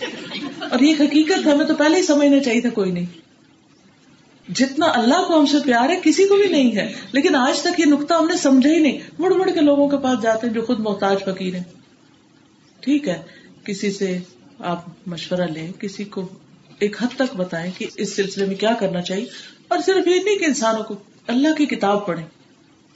اور 0.71 0.79
یہ 0.79 0.95
حقیقت 0.99 1.47
ہمیں 1.47 1.65
تو 1.65 1.75
پہلے 1.75 1.97
ہی 1.97 2.03
سمجھنا 2.03 2.39
چاہیے 2.39 2.61
تھا، 2.61 2.69
کوئی 2.69 2.91
نہیں۔ 2.91 3.05
جتنا 4.51 4.85
اللہ 4.85 5.23
کو 5.27 5.39
ہم 5.39 5.45
سے 5.45 5.57
پیار 5.63 5.89
ہے، 5.89 5.95
کسی 6.03 6.27
کو 6.27 6.35
بھی 6.35 6.47
نہیں 6.47 6.75
ہے۔ 6.75 6.93
لیکن 7.11 7.35
آج 7.35 7.61
تک 7.61 7.79
یہ 7.79 7.85
نقطہ 7.85 8.13
ہم 8.13 8.27
نے 8.27 8.37
سمجھا 8.37 8.69
ہی 8.69 8.79
نہیں۔ 8.79 8.99
مڑ 9.19 9.33
مڑ 9.33 9.49
کے 9.49 9.59
لوگوں 9.59 9.89
کے 9.89 9.97
پاس 9.97 10.21
جاتے 10.21 10.47
ہیں 10.47 10.53
جو 10.53 10.61
خود 10.61 10.79
محتاج 10.79 11.17
فقیر 11.25 11.55
ہیں۔ 11.55 11.80
ٹھیک 12.81 13.09
ہے، 13.09 13.21
کسی 13.63 13.91
سے 13.91 14.19
آپ 14.59 14.85
مشورہ 15.07 15.41
لیں، 15.41 15.71
کسی 15.79 16.03
کو 16.03 16.27
ایک 16.79 17.03
حد 17.03 17.07
تک 17.15 17.35
بتائیں 17.35 17.71
کہ 17.77 17.87
اس 17.95 18.15
سلسلے 18.15 18.45
میں 18.45 18.55
کیا 18.55 18.73
کرنا 18.79 19.01
چاہیے۔ 19.01 19.25
اور 19.67 19.79
صرف 19.85 20.07
یہ 20.07 20.19
نہیں 20.23 20.35
کہ 20.35 20.45
انسانوں 20.45 20.83
کو 20.83 20.95
اللہ 21.27 21.47
کی 21.57 21.65
کتاب 21.65 22.05
پڑھیں۔ 22.05 22.25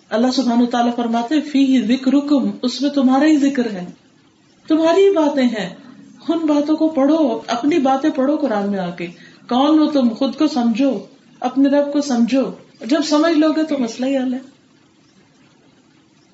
اللہ 0.09 0.31
سبحان 0.31 0.61
و 0.61 0.65
تعالیٰ 0.65 0.95
فرماتے 0.95 1.41
فی 1.41 1.81
ذکر 1.81 2.13
اس 2.61 2.81
میں 2.81 2.89
تمہارا 2.89 3.25
ہی 3.25 3.37
ذکر 3.37 3.71
ہے۔ 3.71 3.85
تمہاری 4.67 5.01
ہی 5.03 5.09
باتیں 5.09 5.43
ہیں۔ 5.43 5.75
ان 6.27 6.37
باتوں 6.37 6.75
کو 6.75 6.89
پڑھو، 6.89 7.41
اپنی 7.47 7.79
باتیں 7.79 8.09
پڑھو 8.09 8.37
قرآن 8.37 8.71
میں 8.71 8.79
آ 8.79 8.89
کے 8.89 9.07
کون 9.49 9.79
ہو 9.79 9.91
تم؟ 9.91 10.09
خود 10.09 10.37
کو 10.37 10.47
سمجھو، 10.47 10.99
اپنے 11.39 11.69
رب 11.69 11.93
کو 11.93 12.01
سمجھو۔ 12.01 12.43
جب 12.85 13.01
سمجھ 13.05 13.33
لو 13.33 13.51
گے 13.51 13.63
تو 13.63 13.77
مسئلہ 13.77 14.05
ہی 14.05 14.17
حل 14.17 14.33
ہے۔ 14.33 14.54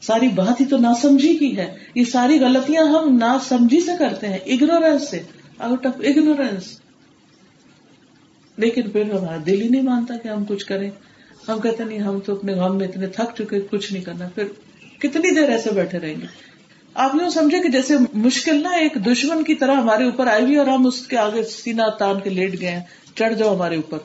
ساری 0.02 0.28
بات 0.28 0.62
ہی 0.62 0.66
تو 0.66 0.78
نہ 0.78 0.88
سمجھی 1.02 1.38
کی 1.38 1.58
ہے۔ 1.58 1.74
یہ 1.96 2.04
ساری 2.04 2.40
غلطیاں 2.40 2.84
ہم 2.84 3.16
نہ 3.16 3.38
سمجھی 3.48 3.82
سے 3.82 3.92
کرتے 4.00 4.28
ہیں 4.28 4.38
اگنورینس 4.46 5.10
سے 5.10 5.22
آؤٹ 5.60 5.86
آف 5.86 5.94
اگنورینس 6.00 6.80
لیکن 8.58 8.90
پھر 8.90 9.12
ہمارا 9.12 9.38
دل 9.46 9.62
ہی 9.62 9.70
نہیں 9.70 9.82
مانتا 9.82 10.18
کہ 10.18 10.28
ہم 10.28 10.44
کچھ 10.46 10.66
کریں۔ 10.66 10.92
ہم 11.48 11.60
کہتے 11.60 11.84
نہیں، 11.84 12.00
ہم 12.00 12.20
تو 12.20 12.36
اپنے 12.36 12.54
غم 12.54 12.78
میں 12.78 12.88
اتنے 12.88 13.08
تھک 13.08 13.38
چکے 13.38 13.62
کچھ 13.62 13.94
نہیں 13.94 14.04
کرنا۔ 14.04 14.28
پھر 14.36 14.44
کتنی 15.00 15.40
دیر 15.40 15.50
ایسے 15.50 15.70
بیٹھے 15.72 16.00
رہیں 16.00 16.16
گے؟ 16.22 16.26
آپ 16.94 17.16
یوں 17.16 17.30
سمجھے 17.30 17.60
کہ 17.60 17.70
جیسے 17.70 17.94
مشکل 18.14 18.64
نا 18.64 18.70
ایک 18.70 18.94
دشمن 19.06 19.44
کی 19.44 19.56
طرح 19.56 19.76
ہمارے 19.76 20.04
اوپر 20.04 20.28
آئی 20.28 20.44
ہوئی 20.44 20.56
اور 20.56 20.68
ہم 20.68 20.86
اس 20.86 21.08
کے 21.08 21.18
آگے 21.18 21.44
سینا 21.44 21.90
تان 21.90 22.20
کے 22.20 22.30
لیٹ 22.30 22.62
گئے 22.62 22.80
چڑھ 23.16 23.34
جاؤ 23.34 23.56
ہمارے 23.56 23.76
اوپر۔ 23.76 23.98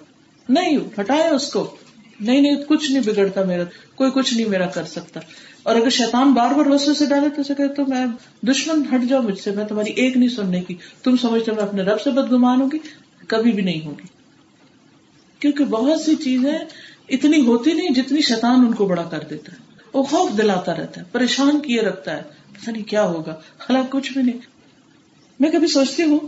نہیں، 0.48 0.78
ہٹائے 1.00 1.28
اس 1.28 1.52
کو۔ 1.52 1.76
نہیں 2.20 2.40
نہیں، 2.40 2.56
کچھ 2.68 2.90
نہیں 2.90 3.02
بگڑتا 3.06 3.44
میرا، 3.44 3.62
کوئی 3.94 4.11
کچھ 4.14 4.35
نہیں 4.35 4.48
میرا 4.48 4.66
کر 4.66 4.85
سکتا۔ 4.85 5.20
اور 5.66 5.76
اگر 5.76 5.90
شیطان 5.90 6.33
بار 6.33 6.50
بار 6.50 6.66
وسو 6.66 6.94
سے 6.94 7.07
ڈالے 7.07 7.29
تو 7.29 7.55
کہ 7.55 7.68
تو 7.68 7.87
میں 7.87 8.07
دشمن 8.46 8.83
ہٹ 8.94 9.09
جاؤ 9.09 9.22
مجھ 9.22 9.38
سے، 9.40 9.50
میں 9.50 9.64
تمہاری 9.64 9.90
ایک 9.90 10.16
نہیں 10.16 10.29
سننے 10.29 10.61
کی۔ 10.61 10.74
تم 11.02 11.16
سمجھتے 11.16 11.52
میں 11.52 11.62
اپنے 11.62 11.83
رب 11.83 12.00
سے 12.00 12.11
بدگمان 12.11 12.61
ہوگی 12.61 12.79
کبھی 13.29 13.52
بھی 13.52 13.62
نہیں 13.62 13.87
ہوگی 13.87 14.07
کیونکہ 15.38 15.64
بہت 15.64 16.00
سی 16.00 16.14
چیزیں 16.14 16.59
اتنی 17.09 17.46
ہوتی 17.46 17.72
نہیں 17.72 17.88
جتنی 17.88 18.20
شیطان 18.20 18.61
ان 18.61 18.74
کو 18.74 18.87
بڑا 18.87 19.02
کر 19.02 19.18
دیتا 19.31 19.52
ہے۔ 19.52 19.59
وہ 19.92 20.02
خوف 20.02 20.38
دلاتا 20.38 20.74
رہتا 20.74 21.00
ہے، 21.00 21.07
پریشان 21.12 21.61
کیے 21.61 21.81
رکھتا 21.81 22.16
ہے۔ 22.16 22.22
پتا 22.52 22.72
نہیں 22.72 22.85
کیا 22.85 23.07
ہوگا 23.07 23.33
حالانکہ 23.61 23.98
کچھ 23.98 24.12
بھی 24.12 24.22
نہیں۔ 24.22 24.38
میں 25.40 25.50
کبھی 25.50 25.66
سوچتی 25.66 26.02
ہوں، 26.02 26.18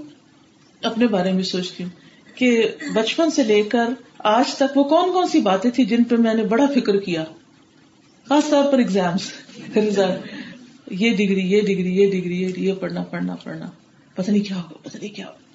اپنے 0.83 1.07
بارے 1.07 1.33
میں 1.33 1.43
سوچتی 1.43 1.83
ہوں 1.83 1.91
کہ 2.39 2.69
بچپن 2.95 3.31
سے 3.31 3.43
لے 3.43 3.63
کر 3.63 3.89
آج 4.19 4.55
تک 4.55 4.77
وہ 4.77 4.85
کون 4.85 5.13
کون 5.13 5.29
سی 5.29 5.41
باتیں 5.41 5.71
تھی 5.71 5.85
جن 5.85 6.05
پہ 6.05 6.17
میں 6.17 6.35
نے 6.35 6.43
بڑا 6.43 6.67
فکر 6.67 6.97
کیا۔ 6.97 7.25
خاص 8.29 8.49
طور 8.51 8.73
پر 8.73 8.79
ایگزامس 8.79 9.31
یہ 9.77 11.17
ڈگری 11.17 11.45
یہ 11.51 11.61
ڈگری 11.61 11.95
یہ 11.97 12.11
ڈگری 12.11 12.43
یہ 12.67 12.73
پڑھنا 12.81 13.03
پڑھنا 13.03 13.35
پڑھنا. 13.35 13.67
پتہ 14.15 14.31
نہیں 14.31 14.45
کیا 14.45 14.57
ہوگا 14.57 14.79
پتہ 14.83 14.97
نہیں 14.97 15.15
کیا 15.15 15.27
ہوگا 15.27 15.47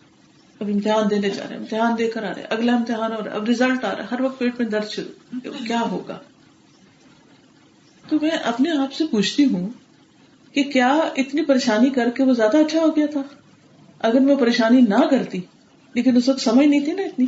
اب 0.59 0.69
امتحان 0.73 1.09
دینے 1.09 1.29
جا 1.29 1.43
رہے 1.49 1.55
امتحان 1.55 1.95
دے 1.97 2.07
کر 2.07 2.23
آ 2.23 2.33
رہے 2.33 2.43
اگلا 2.49 2.75
امتحان 2.75 3.11
ہو 3.11 3.23
رہا 3.23 3.31
ہے. 3.31 3.35
اب 3.35 3.43
ریزلٹ 3.43 3.83
آ 3.85 3.91
رہا 3.91 4.03
ہے. 4.03 4.07
ہر 4.11 4.21
وقت 4.21 4.39
پیٹ 4.39 4.59
میں 4.59 4.67
درد 4.69 4.89
شروع. 4.89 5.39
کیا 5.67 5.81
ہوگا؟ 5.91 6.17
تو 8.03 8.17
میں 8.21 8.29
اپنے 8.29 8.71
آپ 8.71 8.93
سے 8.93 9.03
پوچھتی 9.11 9.45
ہوں 9.45 9.69
کہ 10.53 10.63
کیا 10.63 10.91
اتنی 11.17 11.45
پریشانی 11.45 11.89
کر 11.89 12.09
کے 12.09 12.23
وہ 12.23 12.33
زیادہ 12.33 12.57
اچھا 12.57 12.79
ہو 12.79 12.95
گیا 12.95 13.05
تھا؟ 13.05 13.21
اگر 13.99 14.19
میں 14.19 14.35
پریشانی 14.35 14.81
نہ 14.81 15.05
کرتی، 15.11 15.39
لیکن 15.95 16.17
اس 16.17 16.29
وقت 16.29 16.41
سمجھ 16.41 16.67
نہیں 16.67 16.85
تھی 16.85 16.91
نا 16.91 17.01
اتنی، 17.01 17.25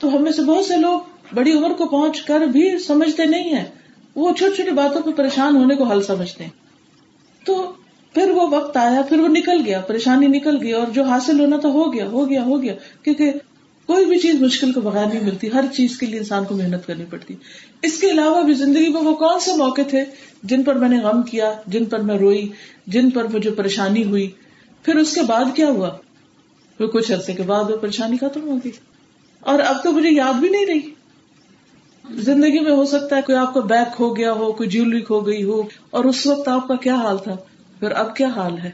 تو 0.00 0.16
ہم 0.16 0.22
میں 0.22 0.32
سے 0.32 0.42
بہت 0.42 0.64
سے 0.64 0.76
لوگ 0.76 1.34
بڑی 1.34 1.52
عمر 1.52 1.72
کو 1.72 1.86
پہنچ 1.86 2.20
کر 2.22 2.40
بھی 2.40 2.78
سمجھتے 2.78 3.26
نہیں 3.26 3.54
ہیں۔ 3.54 3.64
وہ 4.18 4.34
چھوٹی 4.34 4.56
چھوٹی 4.56 4.70
باتوں 4.70 5.02
پہ 5.02 5.10
پریشان 5.10 5.56
ہونے 5.56 5.74
کو 5.74 5.84
حل 5.84 6.02
سمجھتے 6.02 6.44
ہیں۔ 6.44 6.50
تو 7.46 7.72
پھر 8.14 8.30
وہ 8.30 8.48
وقت 8.50 8.76
آیا، 8.76 9.02
پھر 9.02 9.20
وہ 9.20 9.28
نکل 9.28 9.62
گیا، 9.66 9.80
پریشانی 9.80 10.26
نکل 10.26 10.62
گئی 10.62 10.72
اور 10.72 10.86
جو 10.86 11.02
حاصل 11.02 11.40
ہونا 11.40 11.56
تھا 11.56 11.68
ہو 11.68 11.92
گیا 11.92 12.06
ہو 12.06 12.30
گیا 12.30 12.44
ہو 12.44 12.62
گیا۔ 12.62 12.74
کیونکہ 13.02 13.32
کوئی 13.86 14.04
بھی 14.04 14.18
چیز 14.18 14.42
مشکل 14.42 14.72
کو 14.72 14.80
بغیر 14.80 15.06
نہیں 15.06 15.24
ملتی، 15.24 15.52
ہر 15.52 15.64
چیز 15.76 15.98
کے 15.98 16.06
لیے 16.06 16.18
انسان 16.18 16.44
کو 16.44 16.56
محنت 16.56 16.86
کرنی 16.86 17.04
پڑتی۔ 17.10 17.34
اس 17.82 18.00
کے 18.00 18.10
علاوہ 18.10 18.42
بھی 18.42 18.54
زندگی 18.54 18.88
میں 18.88 19.02
وہ 19.02 19.14
کون 19.14 19.40
سے 19.40 19.52
موقع 19.56 19.80
تھے 19.88 20.04
جن 20.42 20.62
پر 20.62 20.74
میں 20.74 20.88
نے 20.88 20.98
غم 20.98 21.22
کیا، 21.22 21.54
جن 21.66 21.84
پر 21.84 21.98
میں 21.98 22.18
روئی، 22.18 22.48
جن 22.86 23.10
پر 23.10 23.24
مجھے 23.24 23.50
پریشانی 23.50 24.04
ہوئی۔ 24.04 24.30
پھر 24.82 24.96
اس 24.96 25.14
کے 25.14 25.22
بعد 25.22 25.44
کیا 25.56 25.68
ہوا؟ 25.68 25.90
وہ 26.80 26.86
کچھ 26.86 27.12
عرصے 27.12 27.32
کے 27.32 27.42
بعد 27.42 27.64
وہ 27.70 27.76
پریشانی 27.76 28.16
ختم 28.16 28.48
ہوگی 28.48 28.70
اور 29.40 29.58
اب 29.58 29.82
تو 29.84 29.92
مجھے 29.92 30.10
یاد 30.10 30.32
بھی 30.32 30.48
نہیں 30.48 30.66
رہی۔ 30.66 30.97
زندگی 32.10 32.58
میں 32.58 32.72
ہو 32.72 32.84
سکتا 32.84 33.16
ہے 33.16 33.22
کوئی 33.22 33.38
آپ 33.38 33.54
کا 33.54 33.60
بیگ 33.60 33.84
کھو 33.96 34.14
گیا 34.14 34.32
ہو، 34.32 34.52
کوئی 34.52 34.68
جیولری 34.68 35.00
کھو 35.00 35.20
گئی 35.20 35.44
ہو، 35.44 35.62
اور 35.90 36.04
اس 36.04 36.26
وقت 36.26 36.48
آپ 36.48 36.68
کا 36.68 36.76
کیا 36.76 36.94
حال 36.94 37.18
تھا؟ 37.18 37.36
پھر 37.78 37.90
اب 37.90 38.16
کیا 38.16 38.28
حال 38.28 38.58
ہے؟ 38.58 38.70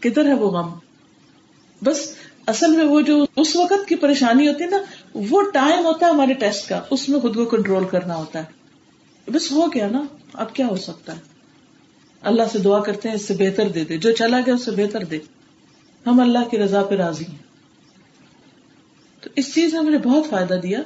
کدھر 0.00 0.24
ہے 0.24 0.34
وہ 0.34 0.50
غم؟ 0.50 0.72
بس 1.84 2.14
اصل 2.46 2.70
میں 2.70 2.84
وہ 2.84 3.00
جو 3.00 3.26
اس 3.36 3.56
وقت 3.56 3.88
کی 3.88 3.94
پریشانی 3.94 4.48
ہوتی 4.48 4.64
ہے 4.64 4.68
نا، 4.68 4.76
وہ 5.14 5.42
ٹائم 5.42 5.84
ہوتا 5.84 6.06
ہے 6.06 6.10
ہمارے 6.10 6.32
ٹیسٹ 6.34 6.68
کا، 6.68 6.82
اس 6.90 7.08
میں 7.08 7.20
خود 7.20 7.34
کو 7.34 7.44
کنٹرول 7.44 7.84
کرنا 7.84 8.16
ہوتا 8.16 8.38
ہے۔ 8.38 8.44
بس 9.30 9.52
ہو 9.52 9.66
گیا 9.74 9.88
نا، 9.88 10.02
اب 10.32 10.54
کیا 10.54 10.66
ہو 10.66 10.76
سکتا 10.76 11.12
ہے؟ 11.12 11.20
اللہ 12.20 12.42
سے 12.52 12.58
دعا 12.58 12.80
کرتے 12.80 13.08
ہیں، 13.08 13.16
اس 13.16 13.28
سے 13.28 13.34
بہتر 13.38 13.68
دے 13.68 13.84
دے۔ 13.84 13.98
جو 13.98 14.12
چلا 14.12 14.40
گیا، 14.46 14.54
اس 14.54 14.64
سے 14.64 14.70
بہتر 14.70 15.04
دے۔ 15.04 15.18
ہم 16.06 16.20
اللہ 16.20 16.48
کی 16.50 16.58
رضا 16.58 16.82
پہ 16.82 16.94
راضی 16.94 17.24
ہیں۔ 17.28 17.38
تو 19.20 19.30
اس 19.36 19.54
چیز 19.54 19.74
نے 19.74 19.80
مجھے 19.80 19.98
بہت 19.98 20.26
فائدہ 20.30 20.54
دیا۔ 20.54 20.80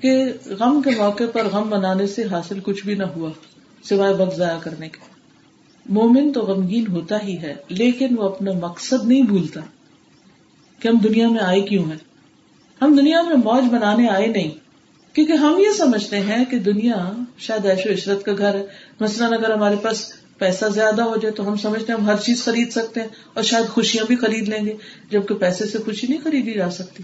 کہ 0.00 0.24
غم 0.46 0.82
کے 0.82 0.90
موقع 0.90 1.24
پر 1.32 1.46
غم 1.46 1.70
منانے 1.70 2.06
سے 2.06 2.24
حاصل 2.24 2.60
کچھ 2.60 2.86
بھی 2.86 2.94
نہ 2.94 3.02
ہوا، 3.02 3.30
سوائے 3.82 4.14
وقت 4.14 4.36
ضائع 4.36 4.58
کرنے 4.58 4.88
کے۔ 4.88 5.16
مومن 5.88 6.32
تو 6.32 6.40
غمگین 6.40 6.86
ہوتا 6.86 7.22
ہی 7.22 7.38
ہے، 7.38 7.54
لیکن 7.68 8.18
وہ 8.18 8.22
اپنا 8.22 8.52
مقصد 8.52 9.04
نہیں 9.04 9.22
بھولتا 9.22 9.60
کہ 10.80 10.88
ہم 10.88 10.98
دنیا 10.98 11.28
میں 11.28 11.40
آئے 11.40 11.60
کیوں 11.60 11.84
ہیں۔ 11.84 11.98
ہم 12.82 12.96
دنیا 12.96 13.22
میں 13.22 13.36
موج 13.36 13.64
بنانے 13.72 14.08
آئے 14.08 14.26
نہیں، 14.26 14.50
کیونکہ 15.14 15.32
ہم 15.32 15.58
یہ 15.58 15.72
سمجھتے 15.78 16.20
ہیں 16.20 16.44
کہ 16.44 16.58
دنیا 16.58 17.12
شاید 17.38 17.66
ایش 17.66 17.86
و 17.86 17.92
عشرت 17.92 18.24
کا 18.24 18.32
گھر 18.38 18.54
ہے۔ 18.54 18.66
مثلاً 19.00 19.32
اگر 19.32 19.50
ہمارے 19.50 19.76
پاس 19.76 20.12
پیسہ 20.38 20.64
زیادہ 20.64 21.02
ہو 21.02 21.16
جائے 21.16 21.34
تو 21.34 21.48
ہم 21.48 21.56
سمجھتے 21.56 21.92
ہیں 21.92 22.00
ہم 22.00 22.06
ہر 22.06 22.16
چیز 22.16 22.44
خرید 22.44 22.70
سکتے 22.70 23.00
ہیں 23.00 23.08
اور 23.34 23.42
شاید 23.42 23.66
خوشیاں 23.66 24.04
بھی 24.06 24.16
خرید 24.16 24.48
لیں 24.48 24.66
گے، 24.66 24.72
جبکہ 25.10 25.34
پیسے 25.34 25.66
سے 25.66 25.78
خوشی 25.78 26.06
نہیں 26.06 26.20
خریدی 26.24 26.52
جا 26.52 26.70
سکتی۔ 26.70 27.02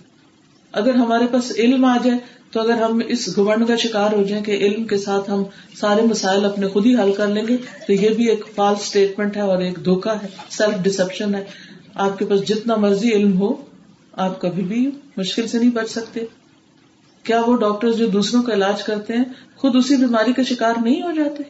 اگر 0.73 0.95
ہمارے 0.95 1.27
پاس 1.33 1.53
علم 1.57 1.85
آ 1.85 1.97
جائے 2.05 2.19
تو 2.53 2.61
اگر 2.61 2.83
ہم 2.83 3.01
اس 3.09 3.39
گورن 3.39 3.67
کا 3.67 3.77
شکار 3.77 4.13
ہو 4.13 4.23
جائیں 4.23 4.45
کہ 4.45 4.51
علم 4.51 4.85
کے 4.85 4.99
ساتھ 4.99 5.31
ہم 5.31 5.43
سارے 5.81 6.03
مسائل 6.03 6.45
اپنے 6.45 6.69
خود 6.69 6.87
ہی 6.87 6.97
حل 6.97 7.13
کر 7.13 7.29
لیں 7.29 7.45
گے، 7.49 7.57
تو 7.87 7.93
یہ 7.93 8.09
بھی 8.09 8.29
ایک 8.29 8.45
فالس 8.55 8.81
اسٹیٹمنٹ 8.81 9.37
ہے 9.37 9.43
اور 9.43 9.59
ایک 9.59 9.85
دھوکا 9.85 10.23
ہے 10.23 10.27
سیلف 10.51 10.83
ڈسپشن 10.83 11.35
ہے۔ 11.35 11.45
آپ 11.95 12.19
کے 12.19 12.25
پاس 12.25 12.49
جتنا 12.49 12.77
مرضی 12.77 13.13
علم 13.13 13.41
ہو، 13.41 13.55
آپ 14.13 14.41
کبھی 14.41 14.63
بھی 14.63 14.91
مشکل 15.17 15.47
سے 15.47 15.59
نہیں 15.59 15.71
بچ 15.71 15.91
سکتے۔ 15.91 16.21
کیا 17.23 17.43
وہ 17.47 17.57
ڈاکٹر 17.57 17.93
جو 17.93 18.07
دوسروں 18.07 18.43
کا 18.43 18.53
علاج 18.53 18.83
کرتے 18.83 19.13
ہیں، 19.17 19.25
خود 19.57 19.77
اسی 19.77 19.97
بیماری 19.97 20.33
کا 20.33 20.43
شکار 20.43 20.75
نہیں 20.83 21.03
ہو 21.03 21.11
جاتے؟ 21.11 21.43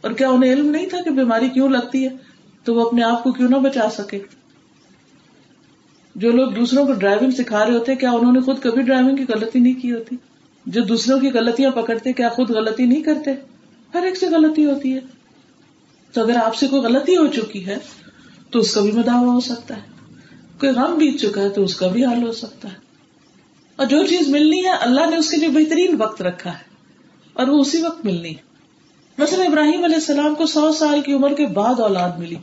اور 0.00 0.10
کیا 0.10 0.28
انہیں 0.28 0.52
علم 0.52 0.70
نہیں 0.70 0.86
تھا 0.86 0.98
کہ 1.04 1.10
بیماری 1.10 1.48
کیوں 1.48 1.68
لگتی 1.68 2.04
ہے؟ 2.04 2.08
تو 2.64 2.74
وہ 2.74 2.86
اپنے 2.86 3.02
آپ 3.02 3.24
کو 3.24 3.32
کیوں 3.32 3.48
نہ 3.48 3.56
بچا 3.56 3.88
سکے؟ 3.98 4.18
جو 6.14 6.32
لوگ 6.32 6.50
دوسروں 6.50 6.86
کو 6.86 6.92
ڈرائیونگ 6.92 7.30
سکھا 7.30 7.66
رہے 7.66 7.72
ہوتے، 7.72 7.96
کیا 7.96 8.10
انہوں 8.10 8.32
نے 8.32 8.40
خود 8.40 8.60
کبھی 8.60 8.82
ڈرائیونگ 8.82 9.16
کی 9.16 9.24
غلطی 9.28 9.58
نہیں 9.58 9.80
کی 9.80 9.92
ہوتی؟ 9.92 10.16
جو 10.66 10.82
دوسروں 10.82 11.20
کی 11.20 11.30
غلطیاں 11.30 11.70
پکڑتے، 11.70 12.12
کیا 12.12 12.28
خود 12.28 12.50
غلطی 12.50 12.86
نہیں 12.86 13.02
کرتے؟ 13.02 13.30
ہر 13.94 14.02
ایک 14.02 14.16
سے 14.16 14.26
غلطی 14.26 14.64
ہوتی 14.64 14.94
ہے۔ 14.94 15.00
تو 16.12 16.20
اگر 16.20 16.36
آپ 16.36 16.54
سے 16.54 16.66
کوئی 16.68 16.82
غلطی 16.82 17.16
ہو 17.16 17.26
چکی 17.26 17.66
ہے، 17.66 17.78
تو 18.50 18.58
اس 18.58 18.74
کا 18.74 18.80
بھی 18.80 18.92
مداوع 18.92 19.32
ہو 19.32 19.40
سکتا 19.40 19.76
ہے۔ 19.76 20.14
کوئی 20.60 20.72
غم 20.72 20.94
بیت 20.98 21.20
چکا 21.20 21.40
ہے، 21.40 21.48
تو 21.48 21.64
اس 21.64 21.76
کا 21.76 21.86
بھی 21.86 22.06
حل 22.06 22.26
ہو 22.26 22.32
سکتا 22.32 22.72
ہے۔ 22.72 22.76
اور 23.76 23.86
جو 23.86 24.06
چیز 24.06 24.28
ملنی 24.28 24.64
ہے، 24.64 24.70
اللہ 24.70 25.10
نے 25.10 25.16
اس 25.16 25.30
کے 25.30 25.36
لیے 25.36 25.48
بہترین 25.48 25.96
وقت 25.98 26.22
رکھا 26.22 26.50
ہے۔ 26.50 26.72
اور 27.32 27.46
وہ 27.46 27.58
اسی 27.58 27.82
وقت 27.82 28.04
ملنی 28.04 28.30
ہے۔ 28.30 28.52
مثلا 29.18 29.44
ابراہیم 29.44 29.84
علیہ 29.84 29.96
السلام 29.96 30.34
کو 30.34 30.46
سو 30.46 30.72
سال 30.72 31.00
کی 31.00 31.12
عمر 31.12 31.34
کے 31.34 31.46
بعد 31.46 31.80
اولاد 31.80 32.10
ملی۔ 32.18 32.36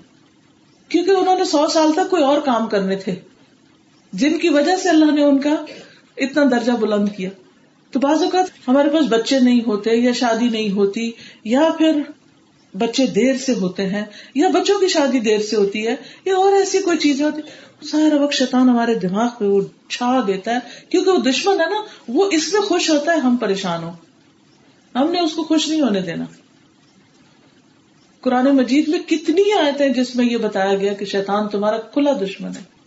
کیونکہ 0.89 1.11
انہوں 1.11 1.37
نے 1.37 1.45
سو 1.45 1.67
سال 1.67 1.91
تک 1.93 2.09
کوئی 2.09 2.23
اور 2.23 2.41
کام 2.41 2.67
کرنے 2.67 2.95
تھے۔ 2.95 3.15
جن 4.13 4.37
کی 4.37 4.49
وجہ 4.49 4.75
سے 4.75 4.89
اللہ 4.89 5.11
نے 5.11 5.23
ان 5.23 5.39
کا 5.39 5.55
اتنا 6.17 6.43
درجہ 6.51 6.71
بلند 6.71 7.09
کیا۔ 7.17 7.29
تو 7.91 7.99
بعض 7.99 8.23
اوقات 8.23 8.45
ہمارے 8.67 8.89
پاس 8.89 9.05
بچے 9.09 9.39
نہیں 9.39 9.61
ہوتے 9.67 9.95
یا 9.95 10.11
شادی 10.11 10.49
نہیں 10.49 10.71
ہوتی، 10.71 11.11
یا 11.43 11.69
پھر 11.77 12.01
بچے 12.77 13.05
دیر 13.05 13.37
سے 13.37 13.53
ہوتے 13.53 13.85
ہیں، 13.85 14.05
یا 14.35 14.47
بچوں 14.47 14.79
کی 14.79 14.87
شادی 14.87 15.19
دیر 15.19 15.39
سے 15.39 15.55
ہوتی 15.55 15.87
ہے، 15.87 15.95
یا 16.25 16.35
اور 16.35 16.53
ایسی 16.53 16.79
کوئی 16.79 16.97
چیزیں 16.97 17.25
ہوتی 17.25 17.41
سارا 17.85 18.23
وقت 18.23 18.33
شیطان 18.33 18.69
ہمارے 18.69 18.95
دماغ 18.95 19.29
پہ 19.39 19.45
وہ 19.45 19.61
چھا 19.89 20.21
دیتا 20.27 20.53
ہے، 20.53 20.59
کیونکہ 20.89 21.11
وہ 21.11 21.17
دشمن 21.17 21.61
ہے 21.61 21.65
نا، 21.69 21.81
وہ 22.07 22.29
اس 22.31 22.53
میں 22.53 22.61
خوش 22.61 22.89
ہوتا 22.89 23.11
ہے 23.11 23.17
ہم 23.17 23.37
پریشان 23.37 23.83
ہو 23.83 23.91
ہم 24.95 25.11
نے 25.11 25.19
اس 25.19 25.33
کو 25.33 25.43
خوش 25.43 25.67
نہیں 25.67 25.81
ہونے 25.81 26.01
دینا۔ 26.01 26.25
قرآن 28.21 28.45
مجید 28.45 28.87
میں 28.87 28.99
کتنی 28.99 29.53
آیتیں 29.53 29.89
جس 29.89 30.15
میں 30.15 30.25
یہ 30.25 30.37
بتایا 30.37 30.75
گیا 30.75 30.93
کہ 30.93 31.05
شیطان 31.05 31.47
تمہارا 31.47 31.77
کھلا 31.77 32.11
دشمن 32.13 32.49
ہے۔ 32.49 32.78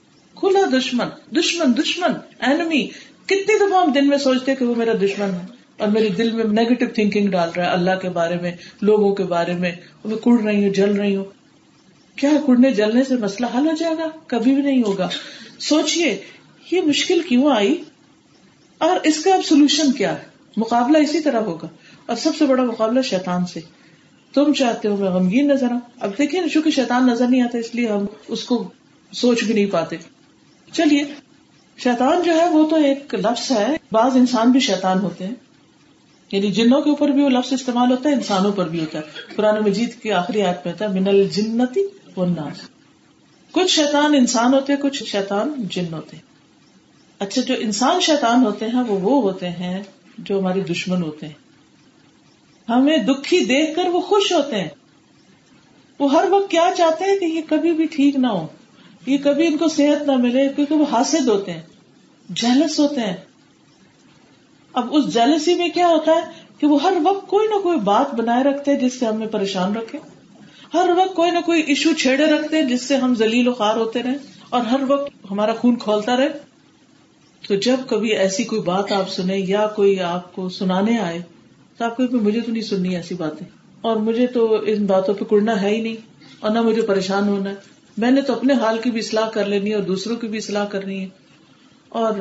کھلا 0.42 0.78
دشمن 0.78 1.06
دشمن 1.36 1.72
دشمن 1.76 2.12
اینمی 2.38 2.88
کتنی 3.26 3.56
دفعہ 3.56 3.86
ہم 3.86 3.92
دن 3.92 4.08
میں 4.08 4.18
سوچتے 4.18 4.54
کہ 4.54 4.64
وہ 4.64 4.74
میرا 4.74 4.92
دشمن 4.92 5.30
ہے 5.30 5.46
اور 5.76 5.88
میرے 5.88 6.08
دل 6.08 6.32
میں 6.32 6.44
نیگیٹو 6.44 6.86
تھنکنگ 6.94 7.30
ڈال 7.30 7.50
رہا 7.56 7.64
ہے، 7.64 7.70
اللہ 7.70 7.90
کے 8.02 8.08
بارے 8.08 8.36
میں، 8.42 8.52
لوگوں 8.82 9.14
کے 9.14 9.24
بارے 9.24 9.52
میں 9.52 9.72
میں 10.04 10.16
کڑ 10.16 10.42
رہی 10.42 10.64
ہوں، 10.64 10.72
جل 10.72 10.96
رہی 10.96 11.16
ہوں۔ 11.16 11.24
کیا 12.16 12.30
کڑنے، 12.46 12.70
جلنے 12.70 13.04
سے 13.04 13.16
مسئلہ 13.16 13.46
حل 13.58 13.66
ہو 13.66 13.76
جائے 13.78 13.94
گا؟ 13.98 14.06
کبھی 14.26 14.54
بھی 14.54 14.62
نہیں 14.62 14.82
ہوگا۔ 14.82 15.08
سوچئے، 15.58 16.20
یہ 16.70 16.80
مشکل 16.80 17.20
کیوں 17.20 17.52
آئی؟ 17.56 17.82
اور 18.78 18.96
اس 19.02 19.24
کا 19.24 19.34
اب 19.34 19.44
سولوشن 19.44 19.92
کیا 19.92 20.18
ہے؟ 20.18 20.22
مقابلہ 20.56 20.98
اسی 20.98 21.20
طرح 21.20 21.40
ہوگا۔ 21.40 21.68
اور 22.06 22.16
سب 22.16 22.30
سے 22.38 22.46
بڑا 22.46 22.62
مقابلہ 22.62 23.02
شیطان 23.02 23.46
سے۔ 23.46 23.60
تم 24.34 24.52
چاہتے 24.52 24.88
ہو 24.88 24.96
میں 24.96 25.10
غمگین 25.10 25.48
نظر 25.48 25.70
آؤں؟ 25.70 25.80
اب 26.00 26.10
دیکھیے 26.18 26.40
نا، 26.40 26.48
چونکہ 26.48 26.70
شیطان 26.70 27.06
نظر 27.06 27.26
نہیں 27.28 27.42
آتا، 27.42 27.58
اس 27.58 27.74
لیے 27.74 27.88
ہم 27.88 28.06
اس 28.28 28.44
کو 28.44 28.68
سوچ 29.12 29.44
بھی 29.44 29.54
نہیں 29.54 29.66
پاتے۔ 29.66 29.96
چلیے، 30.72 31.04
شیطان 31.78 32.22
جو 32.22 32.34
ہے 32.34 32.48
وہ 32.48 32.68
تو 32.68 32.76
ایک 32.76 33.14
لفظ 33.14 33.50
ہے، 33.50 33.76
بعض 33.92 34.16
انسان 34.16 34.50
بھی 34.50 34.60
شیطان 34.60 34.98
ہوتے 34.98 35.26
ہیں۔ 35.26 35.34
یعنی 36.32 36.52
جنوں 36.52 36.82
کے 36.82 36.90
اوپر 36.90 37.08
بھی 37.08 37.22
وہ 37.22 37.28
لفظ 37.28 37.52
استعمال 37.52 37.90
ہوتا 37.90 38.08
ہے، 38.08 38.14
انسانوں 38.14 38.52
پر 38.52 38.68
بھی 38.68 38.80
ہوتا 38.80 38.98
ہے۔ 38.98 39.02
قرآن 39.36 39.62
مجید 39.62 40.02
کی 40.02 40.12
آخری 40.12 40.42
آیت 40.42 40.56
میں 40.64 40.72
ہوتا 40.72 40.84
ہے، 40.84 41.00
من 41.00 41.08
الجنتی 41.08 41.80
والناس۔ 42.16 42.68
کچھ 43.52 43.66
شیطان 43.66 44.14
انسان 44.14 44.54
ہوتے 44.54 44.76
کچھ 44.76 45.04
شیطان 45.04 45.52
جن 45.56 45.94
ہوتے 45.94 46.16
اچھا 47.18 47.42
جو 47.42 47.54
انسان 47.58 48.00
شیطان 48.00 48.44
ہوتے 48.44 48.66
ہیں، 48.66 48.82
وہ 48.88 49.00
وہ 49.00 49.22
ہوتے 49.22 49.50
ہیں 49.50 49.82
جو 50.18 50.38
ہمارے 50.38 50.60
دشمن 50.60 51.02
ہوتے 51.02 51.26
ہیں۔ 51.26 51.34
ہمیں 52.68 52.96
دکھی 52.96 53.44
دیکھ 53.44 53.76
کر 53.76 53.84
وہ 53.84 54.00
خوش 54.00 54.32
ہوتے 54.32 54.60
ہیں۔ 54.60 54.68
وہ 55.98 56.12
ہر 56.12 56.24
وقت 56.30 56.50
کیا 56.50 56.70
چاہتے 56.76 57.04
ہیں 57.04 57.18
کہ 57.18 57.24
یہ 57.24 57.40
کبھی 57.48 57.72
بھی 57.72 57.86
ٹھیک 57.86 58.16
نہ 58.16 58.26
ہو 58.26 58.46
یہ 59.06 59.18
کبھی 59.18 59.46
ان 59.46 59.56
کو 59.56 59.68
صحت 59.68 60.02
نہ 60.06 60.16
ملے، 60.16 60.48
کیونکہ 60.56 60.74
وہ 60.74 60.84
حاصل 60.92 61.28
ہوتے 61.28 61.52
ہیں 61.52 61.62
جیلس 62.28 62.80
ہوتے 62.80 63.00
ہیں۔ 63.00 63.16
اب 64.72 64.88
اس 64.90 65.14
جیلسی 65.14 65.54
میں 65.54 65.68
کیا 65.68 65.88
ہوتا 65.88 66.12
ہے 66.12 66.20
کہ 66.58 66.66
وہ 66.66 66.82
ہر 66.82 66.92
وقت 67.02 67.28
کوئی 67.28 67.48
نہ 67.48 67.60
کوئی 67.60 67.78
بات 67.78 68.14
بنائے 68.14 68.44
رکھتے 68.44 68.72
ہیں 68.72 68.78
جس 68.78 69.00
سے 69.00 69.06
ہمیں 69.06 69.26
پریشان 69.26 69.76
رکھے۔ 69.76 69.98
ہر 70.74 70.90
وقت 70.96 71.14
کوئی 71.14 71.30
نہ 71.30 71.38
کوئی 71.38 71.62
ایشو 71.62 71.92
چھیڑے 71.92 72.26
رکھتے 72.26 72.56
ہیں 72.56 72.64
جس 72.64 72.82
سے 72.82 72.96
ہم 72.96 73.14
ذلیل 73.14 73.48
و 73.48 73.52
خوار 73.52 73.76
ہوتے 73.76 74.02
رہے۔ 74.02 74.14
اور 74.48 74.60
ہر 74.60 74.80
وقت 74.88 75.10
ہمارا 75.30 75.54
خون 75.54 75.76
کھولتا 75.76 76.16
رہے۔ 76.16 76.28
تو 77.48 77.54
جب 77.54 77.76
کبھی 77.88 78.08
ایسی 78.08 78.44
کوئی 78.44 78.62
بات 78.62 78.92
آپ 78.92 79.10
سنیں 79.10 79.38
یا 79.38 79.66
کوئی 79.66 80.00
آپ 80.00 80.34
کو 80.34 80.48
سنانے 80.48 80.98
آئے، 80.98 81.22
تو 81.76 81.84
آپ 81.84 81.96
کو 81.96 82.02
مجھے 82.12 82.40
تو 82.40 82.52
نہیں 82.52 82.62
سننی 82.62 82.96
ایسی 82.96 83.14
باتیں۔ 83.14 83.46
اور 83.80 83.96
مجھے 83.96 84.26
تو 84.26 84.58
ان 84.66 84.86
باتوں 84.86 85.14
پہ 85.14 85.24
کڑنا 85.24 85.62
ہے 85.62 85.68
ہی 85.68 85.80
نہیں، 85.80 85.96
اور 86.40 86.50
نہ 86.50 86.62
مجھے 86.62 86.82
پریشان 86.82 87.28
ہونا 87.28 87.50
ہے۔ 87.50 87.71
میں 87.98 88.10
نے 88.10 88.20
تو 88.20 88.32
اپنے 88.32 88.54
حال 88.54 88.78
کی 88.78 88.90
بھی 88.90 89.00
اصلاح 89.00 89.28
کر 89.28 89.44
لینی 89.44 89.70
ہے 89.70 89.74
اور 89.74 89.82
دوسروں 89.82 90.16
کی 90.16 90.28
بھی 90.28 90.38
اصلاح 90.38 90.66
کرنی 90.66 91.00
ہے 91.00 91.08
اور 91.88 92.12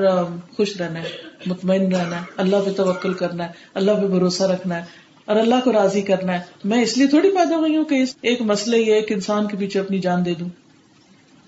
خوش 0.56 0.82
رہنا 0.82 1.00
ہے، 1.00 1.10
مطمئن 1.46 1.96
رہنا 1.96 2.16
ہے، 2.16 2.26
اللہ 2.38 2.56
پہ 2.66 2.72
توکل 2.72 3.14
کرنا 3.14 3.44
ہے، 3.44 3.50
اللہ 3.74 3.92
پہ 3.92 4.08
بھروسہ 4.08 4.44
رکھنا 4.44 4.76
ہے 4.76 4.84
اور 5.26 5.36
اللہ 5.36 5.56
کو 5.64 5.72
راضی 5.72 6.02
کرنا 6.02 6.34
ہے۔ 6.34 6.40
میں 6.64 6.84
اس 6.84 6.98
لیے 6.98 7.08
تھوڑی 7.08 7.30
پیدا 7.30 7.58
ہوئی 7.58 7.76
ہوں 7.76 7.86
کہ 7.86 8.04
ایک 8.22 8.42
مسئلے 8.42 8.78
یا 8.78 8.96
ایک 8.96 9.12
انسان 9.12 9.48
کے 9.48 9.58
پیچھے 9.58 9.80
اپنی 9.80 10.00
جان 10.00 10.26
دے 10.26 10.34
دوں۔ 10.40 10.50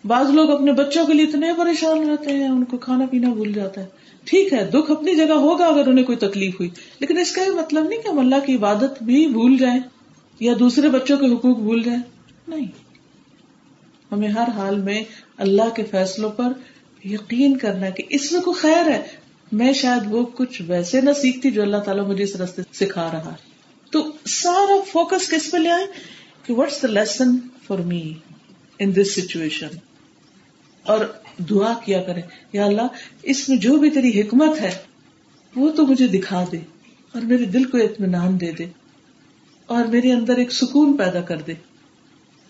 بعض 0.07 0.29
لوگ 0.29 0.49
اپنے 0.49 0.71
بچوں 0.71 1.05
کے 1.05 1.13
لیے 1.13 1.25
اتنے 1.25 1.47
پریشان 1.57 2.09
رہتے 2.09 2.31
ہیں، 2.31 2.47
ان 2.47 2.63
کو 2.63 2.77
کھانا 2.77 3.05
پینا 3.11 3.33
بھول 3.33 3.53
جاتا 3.53 3.81
ہے۔ 3.81 3.85
ٹھیک 4.23 4.53
ہے، 4.53 4.65
دکھ 4.65 4.91
اپنی 4.91 5.15
جگہ 5.15 5.33
ہوگا 5.33 5.65
اگر 5.65 5.87
انہیں 5.87 6.05
کوئی 6.05 6.17
تکلیف 6.17 6.53
ہوئی، 6.53 6.69
لیکن 6.99 7.17
اس 7.17 7.31
کا 7.31 7.43
یہ 7.43 7.51
مطلب 7.51 7.89
نہیں 7.89 8.01
کہ 8.01 8.07
ہم 8.07 8.19
اللہ 8.19 8.35
کی 8.45 8.55
عبادت 8.55 9.03
بھی 9.03 9.27
بھول 9.27 9.57
جائیں 9.57 9.79
یا 10.39 10.53
دوسرے 10.59 10.89
بچوں 10.89 11.17
کے 11.17 11.25
حقوق 11.25 11.57
بھول 11.57 11.83
جائیں۔ 11.83 12.01
نہیں۔ 12.47 12.82
ہمیں 14.13 14.29
ہر 14.29 14.47
حال 14.55 14.79
میں 14.79 15.03
اللہ 15.37 15.69
کے 15.75 15.83
فیصلوں 15.83 16.29
پر 16.29 16.51
یقین 17.05 17.57
کرنا 17.57 17.85
ہے 17.85 17.91
کہ 17.91 18.03
اس 18.09 18.31
میں 18.31 18.41
کوئی 18.41 18.61
خیر 18.61 18.91
ہے۔ 18.91 19.01
میں 19.51 19.73
شاید 19.73 20.03
وہ 20.09 20.25
کچھ 20.25 20.61
ویسے 20.67 21.01
نہ 21.01 21.11
سیکھتی 21.21 21.51
جو 21.51 21.61
اللہ 21.61 21.77
تعالیٰ 21.77 22.07
مجھے 22.07 22.23
اس 22.23 22.35
رستے 22.35 22.61
سکھا 22.73 23.09
رہا 23.13 23.31
ہے۔ 23.31 23.53
تو 23.91 24.11
سارا 24.25 24.81
فوکس 24.91 25.29
کس 25.29 25.51
پہ 25.51 25.57
لے 25.57 25.69
آئے 25.69 25.85
کہ 26.45 26.53
what's 26.53 26.81
the 26.81 26.87
lesson 26.87 27.37
for 27.67 27.77
me 27.77 28.13
in 28.79 28.95
this 28.95 29.15
situation 29.15 29.67
اور 30.83 30.99
دعا 31.49 31.73
کیا 31.85 32.03
کرے 32.03 32.21
یا 32.53 32.65
اللہ، 32.65 32.87
اس 33.23 33.49
میں 33.49 33.57
جو 33.57 33.77
بھی 33.77 33.89
تیری 33.89 34.21
حکمت 34.21 34.61
ہے، 34.61 34.71
وہ 35.55 35.71
تو 35.71 35.87
مجھے 35.87 36.07
دکھا 36.07 36.45
دے 36.51 36.57
اور 37.11 37.21
میرے 37.21 37.45
دل 37.45 37.63
کو 37.63 37.77
اطمینان 37.77 38.41
دے 38.41 38.51
دے 38.51 38.65
اور 39.65 39.85
میرے 39.85 40.13
اندر 40.13 40.35
ایک 40.35 40.51
سکون 40.51 40.97
پیدا 40.97 41.21
کر 41.21 41.37
دے۔ 41.37 41.53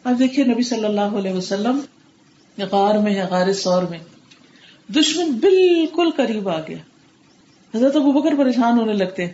اب 0.05 0.19
دیکھیے 0.19 0.45
نبی 0.45 0.63
صلی 0.63 0.85
اللہ 0.85 1.17
علیہ 1.19 1.33
وسلم 1.33 1.79
غار 2.71 2.95
میں 2.95 3.15
ہے 3.15 3.23
غار 3.29 3.53
سور 3.53 3.83
میں 3.83 3.99
دشمن 4.87 5.31
بالکل 5.31 6.09
قریب 6.15 6.49
آ 6.49 6.59
گیا۔ 6.59 6.77
حضرت 7.73 7.95
ابو 7.95 8.11
بکر 8.11 8.35
پریشان 8.37 8.79
ہونے 8.79 8.93
لگتے 8.93 9.27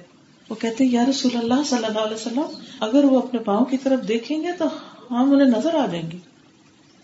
وہ 0.50 0.56
کہتے 0.56 0.86
یا 0.86 1.06
رسول 1.10 1.38
اللہ 1.38 1.64
صلی 1.66 1.86
اللہ 1.86 2.00
علیہ 2.00 2.16
وسلم، 2.16 2.42
اگر 2.80 3.04
وہ 3.04 3.18
اپنے 3.20 3.40
پاؤں 3.40 3.66
کی 3.66 3.78
طرف 3.78 4.08
دیکھیں 4.08 4.44
گے 4.44 4.52
تو 4.58 4.66
ہم 5.12 5.32
انہیں 5.32 5.48
نظر 5.48 5.74
آ 5.74 5.86
جائیں 5.86 6.12
گے۔ 6.12 6.18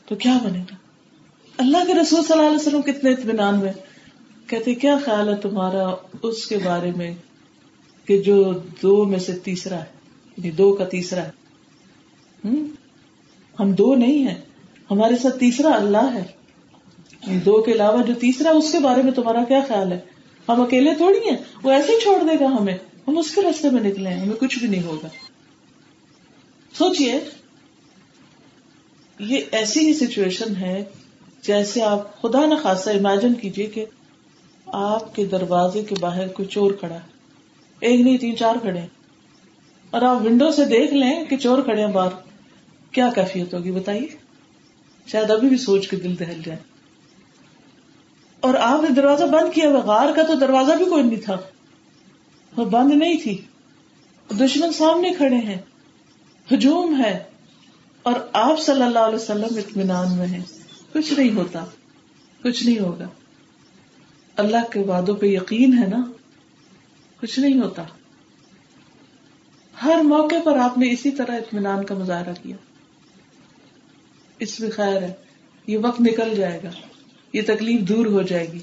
تو 0.05 0.15
کیا 0.15 0.37
بنے 0.43 0.59
گا؟ 0.59 0.75
اللہ 1.57 1.77
کے 1.87 1.93
رسول 1.93 2.23
صلی 2.23 2.33
اللہ 2.33 2.47
علیہ 2.47 2.67
وسلم 2.67 2.81
کتنے 2.81 3.11
اطمینان 3.11 3.59
میں 3.59 3.71
کہتے 4.47 4.75
کیا 4.75 4.97
خیال 5.05 5.29
ہے 5.29 5.35
تمہارا 5.35 5.87
اس 6.21 6.45
کے 6.45 6.57
بارے 6.57 6.91
میں 6.95 7.13
کہ 8.05 8.21
جو 8.21 8.53
دو 8.81 9.05
میں 9.05 9.19
سے 9.19 9.35
تیسرا 9.35 9.75
ہے 9.75 9.93
یعنی 10.37 10.51
دو 10.51 10.73
کا 10.73 10.85
تیسرا 10.85 11.21
ہے؟ 11.21 11.31
ہم 13.59 13.71
دو 13.71 13.95
نہیں 13.95 14.27
ہیں، 14.27 14.41
ہمارے 14.91 15.15
ساتھ 15.17 15.39
تیسرا 15.39 15.69
اللہ 15.75 16.13
ہے۔ 16.13 16.23
دو 17.27 17.61
کے 17.61 17.71
علاوہ 17.71 18.03
جو 18.03 18.13
تیسرا 18.13 18.49
اس 18.49 18.71
کے 18.71 18.79
بارے 18.79 19.01
میں 19.01 19.11
تمہارا 19.11 19.43
کیا 19.43 19.59
خیال 19.67 19.91
ہے؟ 19.91 19.99
ہم 20.49 20.61
اکیلے 20.61 20.93
تھوڑی 20.93 21.29
ہیں، 21.29 21.37
وہ 21.63 21.71
ایسے 21.71 21.91
ہی 21.91 21.99
چھوڑ 21.99 22.23
دے 22.23 22.39
گا 22.39 22.45
ہمیں۔ 22.45 22.77
ہم 23.07 23.17
اس 23.17 23.35
کے 23.35 23.41
راستے 23.41 23.69
میں 23.69 23.81
نکلے 23.81 24.09
ہیں، 24.09 24.21
ہمیں 24.21 24.35
کچھ 24.35 24.59
بھی 24.59 24.67
نہیں 24.67 24.83
ہوگا۔ 24.83 25.07
سوچئے، 26.77 27.19
یہ 29.19 29.39
ایسی 29.51 29.79
ہی 29.79 29.93
سچویشن 29.93 30.55
ہے 30.55 30.83
جیسے 31.41 31.81
آپ 31.81 32.21
خدا 32.21 32.45
نہ 32.45 32.53
خاصا 32.63 32.91
امیجن 32.91 33.33
کیجیے 33.33 33.65
کہ 33.65 33.85
آپ 34.65 35.15
کے 35.15 35.25
دروازے 35.25 35.83
کے 35.83 35.95
باہر 35.99 36.27
کوئی 36.27 36.47
چور 36.47 36.71
کھڑا 36.71 36.95
ہے۔ 36.95 37.15
ایک 37.79 38.01
نہیں، 38.01 38.17
تین، 38.17 38.37
چار 38.37 38.55
کھڑے 38.61 38.79
اور 39.89 40.01
آپ 40.01 40.21
ونڈو 40.21 40.51
سے 40.51 40.65
دیکھ 40.65 40.93
لیں 40.93 41.25
کہ 41.25 41.37
چور 41.37 41.61
کھڑے 41.61 41.85
ہیں 41.85 41.91
باہر۔ 41.91 42.24
کیا 42.95 43.09
کیفیت 43.15 43.53
ہوگی 43.53 43.71
بتائیے؟ 43.71 44.07
شاید 45.07 45.31
ابھی 45.31 45.49
بھی 45.49 45.57
سوچ 45.57 45.87
کے 45.87 45.97
دل 45.97 46.19
دہل 46.19 46.41
جائے۔ 46.45 46.59
اور 48.39 48.53
آپ 48.53 48.81
نے 48.81 48.89
دروازہ 48.95 49.23
بند 49.23 49.53
کیا 49.55 49.69
غار 49.69 50.13
کا 50.15 50.23
تو 50.23 50.35
دروازہ 50.35 50.71
بھی 50.71 50.85
کوئی 50.85 51.03
نہیں 51.03 51.19
تھا۔ 51.19 51.37
وہ 52.57 52.65
بند 52.65 52.91
نہیں 52.91 53.17
تھی۔ 53.17 53.41
دشمن 54.39 54.73
سامنے 54.73 55.13
کھڑے 55.17 55.35
ہیں۔ 55.35 55.57
ہجوم 56.53 57.03
ہے۔ 57.03 57.23
اور 58.03 58.13
آپ 58.33 58.59
صلی 58.59 58.83
اللہ 58.83 58.99
علیہ 58.99 59.15
وسلم 59.15 59.57
اطمینان 59.57 60.17
میں 60.17 60.27
ہیں۔ 60.27 60.43
کچھ 60.93 61.13
نہیں 61.13 61.31
ہوتا۔ 61.31 61.65
کچھ 62.43 62.63
نہیں 62.63 62.79
ہوگا۔ 62.79 63.07
اللہ 64.37 64.71
کے 64.71 64.79
وعدوں 64.79 65.15
پہ 65.15 65.25
یقین 65.25 65.77
ہے 65.77 65.87
نا؟ 65.87 66.11
کچھ 67.21 67.39
نہیں 67.39 67.61
ہوتا۔ 67.61 67.83
ہر 69.83 70.01
موقع 70.03 70.35
پر 70.43 70.57
آپ 70.57 70.77
نے 70.77 70.91
اسی 70.91 71.11
طرح 71.11 71.31
اطمینان 71.31 71.85
کا 71.85 71.95
مظاہرہ 71.95 72.33
کیا۔ 72.43 72.55
اس 74.39 74.59
میں 74.59 74.69
خیر 74.69 75.01
ہے۔ 75.01 75.13
یہ 75.67 75.77
وقت 75.77 76.01
نکل 76.01 76.35
جائے 76.35 76.59
گا۔ 76.63 76.69
یہ 77.33 77.41
تکلیف 77.47 77.81
دور 77.81 78.05
ہو 78.05 78.21
جائے 78.21 78.47
گی۔ 78.53 78.59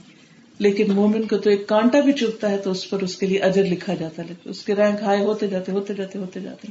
لیکن 0.58 0.92
مومن 0.92 1.22
کو 1.22 1.38
تو 1.38 1.50
ایک 1.50 1.66
کانٹا 1.66 2.00
بھی 2.00 2.12
چپتا 2.12 2.50
ہے 2.50 2.58
تو 2.58 2.70
اس 2.70 2.90
پر 2.90 3.02
اس 3.02 3.16
کے 3.16 3.26
لیے 3.26 3.38
اجر 3.38 3.64
لکھا 3.64 3.94
جاتا 3.94 4.22
ہے۔ 4.22 4.34
اس 4.44 4.62
کے 4.62 4.74
رینک 4.74 5.02
ہائے 5.02 5.24
ہوتے 5.24 5.46
جاتے 5.46 5.72
ہوتے 5.72 5.94
جاتے 5.94 6.18
ہوتے 6.18 6.40
جاتے۔ 6.40 6.68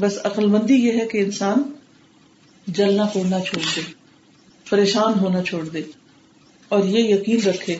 بس 0.00 0.18
عقل 0.24 0.46
مندی 0.46 0.74
یہ 0.74 0.92
ہے 0.92 1.06
کہ 1.06 1.18
انسان 1.18 1.62
جلنا 2.66 3.04
پھوڑنا 3.04 3.40
چھوڑ 3.40 3.62
دے، 3.76 3.80
پریشان 4.70 5.18
ہونا 5.18 5.42
چھوڑ 5.42 5.68
دے۔ 5.68 5.82
اور 6.68 6.84
یہ 6.84 7.14
یقین 7.14 7.40
رکھے 7.42 7.76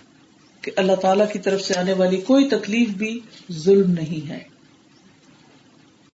کہ 0.63 0.73
اللہ 0.77 0.93
تعالی 0.93 1.25
کی 1.33 1.39
طرف 1.39 1.61
سے 1.61 1.75
آنے 1.79 1.93
والی 1.93 2.17
کوئی 2.17 2.49
تکلیف 2.49 2.89
بھی 2.89 3.21
ظلم 3.53 3.91
نہیں 3.91 4.29
ہے۔ 4.29 4.56